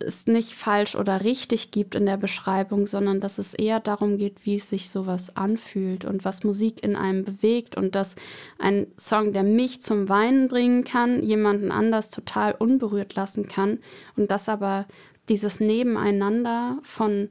es 0.00 0.26
nicht 0.26 0.52
falsch 0.52 0.94
oder 0.94 1.24
richtig 1.24 1.70
gibt 1.70 1.94
in 1.94 2.06
der 2.06 2.16
Beschreibung, 2.16 2.86
sondern 2.86 3.20
dass 3.20 3.38
es 3.38 3.54
eher 3.54 3.80
darum 3.80 4.18
geht, 4.18 4.44
wie 4.44 4.56
es 4.56 4.68
sich 4.68 4.90
sowas 4.90 5.36
anfühlt 5.36 6.04
und 6.04 6.24
was 6.24 6.44
Musik 6.44 6.84
in 6.84 6.96
einem 6.96 7.24
bewegt 7.24 7.76
und 7.76 7.94
dass 7.94 8.16
ein 8.58 8.86
Song, 8.96 9.32
der 9.32 9.42
mich 9.42 9.82
zum 9.82 10.08
Weinen 10.08 10.48
bringen 10.48 10.84
kann, 10.84 11.22
jemanden 11.22 11.72
anders 11.72 12.10
total 12.10 12.52
unberührt 12.52 13.14
lassen 13.14 13.48
kann 13.48 13.78
und 14.16 14.30
dass 14.30 14.48
aber 14.48 14.86
dieses 15.28 15.60
Nebeneinander 15.60 16.78
von 16.82 17.30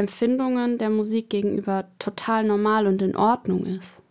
Empfindungen 0.00 0.78
der 0.78 0.90
Musik 0.90 1.30
gegenüber 1.30 1.84
total 1.98 2.44
normal 2.44 2.86
und 2.86 3.00
in 3.02 3.16
Ordnung 3.16 3.64
ist. 3.64 4.02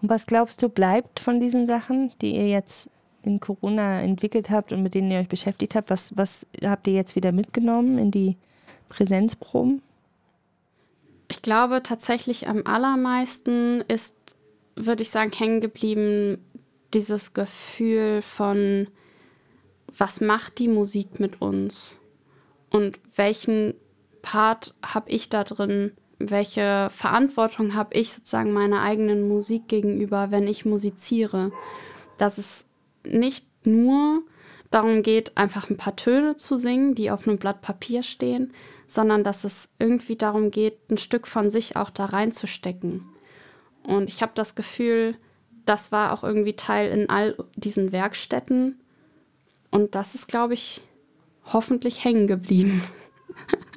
Und 0.00 0.08
was 0.08 0.26
glaubst 0.26 0.62
du, 0.62 0.68
bleibt 0.68 1.20
von 1.20 1.40
diesen 1.40 1.66
Sachen, 1.66 2.12
die 2.20 2.34
ihr 2.34 2.48
jetzt 2.48 2.88
in 3.22 3.40
Corona 3.40 4.00
entwickelt 4.00 4.50
habt 4.50 4.72
und 4.72 4.82
mit 4.82 4.94
denen 4.94 5.10
ihr 5.10 5.18
euch 5.18 5.28
beschäftigt 5.28 5.74
habt? 5.74 5.90
Was, 5.90 6.16
was 6.16 6.46
habt 6.62 6.86
ihr 6.86 6.94
jetzt 6.94 7.16
wieder 7.16 7.32
mitgenommen 7.32 7.98
in 7.98 8.10
die 8.10 8.36
Präsenzproben? 8.88 9.82
Ich 11.28 11.42
glaube 11.42 11.82
tatsächlich 11.82 12.48
am 12.48 12.62
allermeisten 12.64 13.82
ist, 13.88 14.16
würde 14.74 15.02
ich 15.02 15.10
sagen, 15.10 15.30
hängen 15.32 15.60
geblieben 15.60 16.38
dieses 16.92 17.34
Gefühl 17.34 18.22
von, 18.22 18.88
was 19.96 20.20
macht 20.20 20.58
die 20.58 20.68
Musik 20.68 21.20
mit 21.20 21.40
uns? 21.40 22.00
Und 22.70 22.98
welchen 23.14 23.74
Part 24.22 24.74
habe 24.84 25.10
ich 25.10 25.28
da 25.28 25.44
drin? 25.44 25.92
Welche 26.18 26.88
Verantwortung 26.90 27.74
habe 27.74 27.94
ich 27.94 28.12
sozusagen 28.12 28.52
meiner 28.52 28.82
eigenen 28.82 29.26
Musik 29.28 29.68
gegenüber, 29.68 30.30
wenn 30.30 30.46
ich 30.46 30.64
musiziere? 30.64 31.52
Dass 32.18 32.38
es 32.38 32.66
nicht 33.04 33.46
nur 33.66 34.22
darum 34.70 35.02
geht, 35.02 35.36
einfach 35.36 35.70
ein 35.70 35.76
paar 35.76 35.96
Töne 35.96 36.36
zu 36.36 36.56
singen, 36.56 36.94
die 36.94 37.10
auf 37.10 37.26
einem 37.26 37.38
Blatt 37.38 37.62
Papier 37.62 38.02
stehen, 38.02 38.52
sondern 38.86 39.24
dass 39.24 39.44
es 39.44 39.68
irgendwie 39.78 40.16
darum 40.16 40.50
geht, 40.50 40.78
ein 40.90 40.98
Stück 40.98 41.26
von 41.26 41.50
sich 41.50 41.76
auch 41.76 41.90
da 41.90 42.06
reinzustecken. 42.06 43.06
Und 43.82 44.08
ich 44.08 44.22
habe 44.22 44.32
das 44.34 44.54
Gefühl, 44.54 45.16
das 45.66 45.92
war 45.92 46.12
auch 46.12 46.24
irgendwie 46.24 46.54
Teil 46.54 46.90
in 46.90 47.08
all 47.08 47.36
diesen 47.56 47.92
Werkstätten. 47.92 48.80
Und 49.70 49.94
das 49.94 50.14
ist, 50.14 50.28
glaube 50.28 50.54
ich, 50.54 50.80
hoffentlich 51.52 52.04
hängen 52.04 52.26
geblieben. 52.26 52.82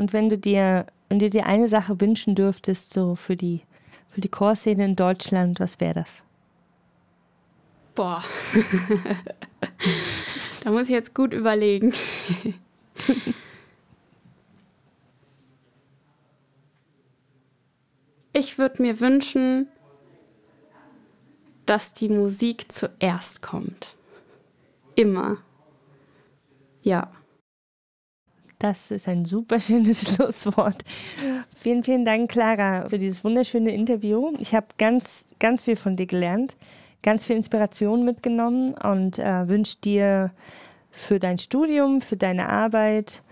Und 0.00 0.12
wenn 0.14 0.30
du 0.30 0.38
dir, 0.38 0.86
wenn 1.10 1.18
du 1.18 1.28
dir 1.28 1.44
eine 1.44 1.68
Sache 1.68 2.00
wünschen 2.00 2.34
dürftest, 2.34 2.94
so 2.94 3.16
für 3.16 3.36
die, 3.36 3.60
für 4.08 4.22
die 4.22 4.30
Chorszene 4.30 4.82
in 4.82 4.96
Deutschland, 4.96 5.60
was 5.60 5.78
wäre 5.78 5.92
das? 5.92 6.22
Boah. 7.94 8.24
da 10.64 10.70
muss 10.70 10.84
ich 10.84 10.94
jetzt 10.94 11.14
gut 11.14 11.34
überlegen. 11.34 11.92
ich 18.32 18.56
würde 18.56 18.80
mir 18.80 19.00
wünschen, 19.00 19.68
dass 21.66 21.92
die 21.92 22.08
Musik 22.08 22.72
zuerst 22.72 23.42
kommt. 23.42 23.94
Immer. 24.94 25.36
Ja. 26.80 27.12
Das 28.60 28.90
ist 28.90 29.08
ein 29.08 29.24
super 29.24 29.58
schönes 29.58 30.14
Schlusswort. 30.14 30.84
Vielen, 31.56 31.82
vielen 31.82 32.04
Dank, 32.04 32.30
Clara, 32.30 32.86
für 32.88 32.98
dieses 32.98 33.24
wunderschöne 33.24 33.74
Interview. 33.74 34.34
Ich 34.38 34.54
habe 34.54 34.66
ganz, 34.78 35.26
ganz 35.40 35.62
viel 35.62 35.76
von 35.76 35.96
dir 35.96 36.06
gelernt, 36.06 36.56
ganz 37.02 37.26
viel 37.26 37.36
Inspiration 37.36 38.04
mitgenommen 38.04 38.74
und 38.74 39.18
äh, 39.18 39.48
wünsche 39.48 39.78
dir 39.82 40.30
für 40.90 41.18
dein 41.18 41.38
Studium, 41.38 42.02
für 42.02 42.16
deine 42.16 42.50
Arbeit 42.50 43.22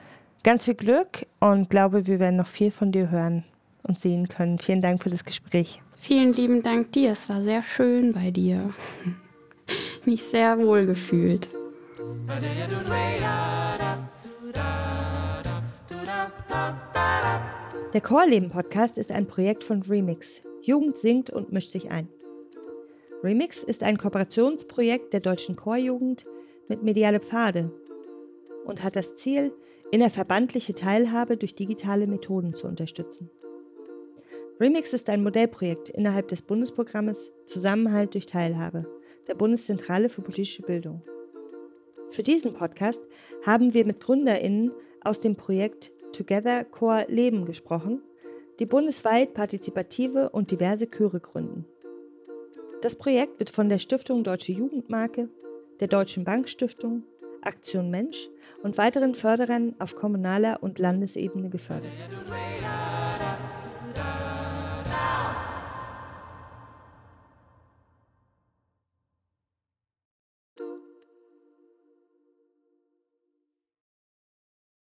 ganz 0.42 0.64
viel 0.64 0.74
Glück 0.74 1.26
und 1.40 1.68
glaube, 1.68 2.06
wir 2.06 2.20
werden 2.20 2.36
noch 2.36 2.46
viel 2.46 2.70
von 2.70 2.90
dir 2.90 3.10
hören 3.10 3.44
und 3.82 3.98
sehen 3.98 4.28
können. 4.28 4.58
Vielen 4.58 4.80
Dank 4.80 5.02
für 5.02 5.10
das 5.10 5.26
Gespräch. 5.26 5.82
Vielen 5.94 6.32
lieben 6.32 6.62
Dank 6.62 6.92
dir. 6.92 7.12
Es 7.12 7.28
war 7.28 7.42
sehr 7.42 7.62
schön 7.62 8.14
bei 8.14 8.30
dir. 8.30 8.70
Mich 10.06 10.24
sehr 10.24 10.58
wohl 10.58 10.86
gefühlt. 10.86 11.50
Der 17.94 18.02
Chorleben-Podcast 18.02 18.98
ist 18.98 19.10
ein 19.10 19.26
Projekt 19.26 19.64
von 19.64 19.80
Remix. 19.80 20.42
Jugend 20.60 20.98
singt 20.98 21.30
und 21.30 21.52
mischt 21.52 21.70
sich 21.70 21.90
ein. 21.90 22.06
Remix 23.24 23.64
ist 23.64 23.82
ein 23.82 23.96
Kooperationsprojekt 23.96 25.14
der 25.14 25.20
deutschen 25.20 25.56
Chorjugend 25.56 26.26
mit 26.68 26.82
Mediale 26.82 27.18
Pfade 27.18 27.72
und 28.66 28.84
hat 28.84 28.94
das 28.94 29.16
Ziel, 29.16 29.54
innerverbandliche 29.90 30.74
Teilhabe 30.74 31.38
durch 31.38 31.54
digitale 31.54 32.06
Methoden 32.06 32.52
zu 32.52 32.66
unterstützen. 32.66 33.30
Remix 34.60 34.92
ist 34.92 35.08
ein 35.08 35.22
Modellprojekt 35.22 35.88
innerhalb 35.88 36.28
des 36.28 36.42
Bundesprogrammes 36.42 37.32
Zusammenhalt 37.46 38.12
durch 38.12 38.26
Teilhabe 38.26 38.86
der 39.28 39.34
Bundeszentrale 39.34 40.10
für 40.10 40.20
politische 40.20 40.62
Bildung. 40.62 41.02
Für 42.10 42.22
diesen 42.22 42.52
Podcast 42.52 43.00
haben 43.46 43.72
wir 43.72 43.86
mit 43.86 44.00
GründerInnen 44.00 44.72
aus 45.00 45.20
dem 45.20 45.36
Projekt 45.36 45.90
Together 46.12 46.64
Core 46.64 47.06
Leben 47.08 47.44
gesprochen, 47.44 48.02
die 48.58 48.66
bundesweit 48.66 49.34
partizipative 49.34 50.30
und 50.30 50.50
diverse 50.50 50.86
Chöre 50.86 51.20
gründen. 51.20 51.64
Das 52.82 52.96
Projekt 52.96 53.38
wird 53.38 53.50
von 53.50 53.68
der 53.68 53.78
Stiftung 53.78 54.24
Deutsche 54.24 54.52
Jugendmarke, 54.52 55.28
der 55.80 55.88
Deutschen 55.88 56.24
Bankstiftung, 56.24 57.04
Aktion 57.42 57.90
Mensch 57.90 58.28
und 58.62 58.78
weiteren 58.78 59.14
Förderern 59.14 59.74
auf 59.78 59.94
kommunaler 59.94 60.62
und 60.62 60.78
Landesebene 60.78 61.50
gefördert. 61.50 61.92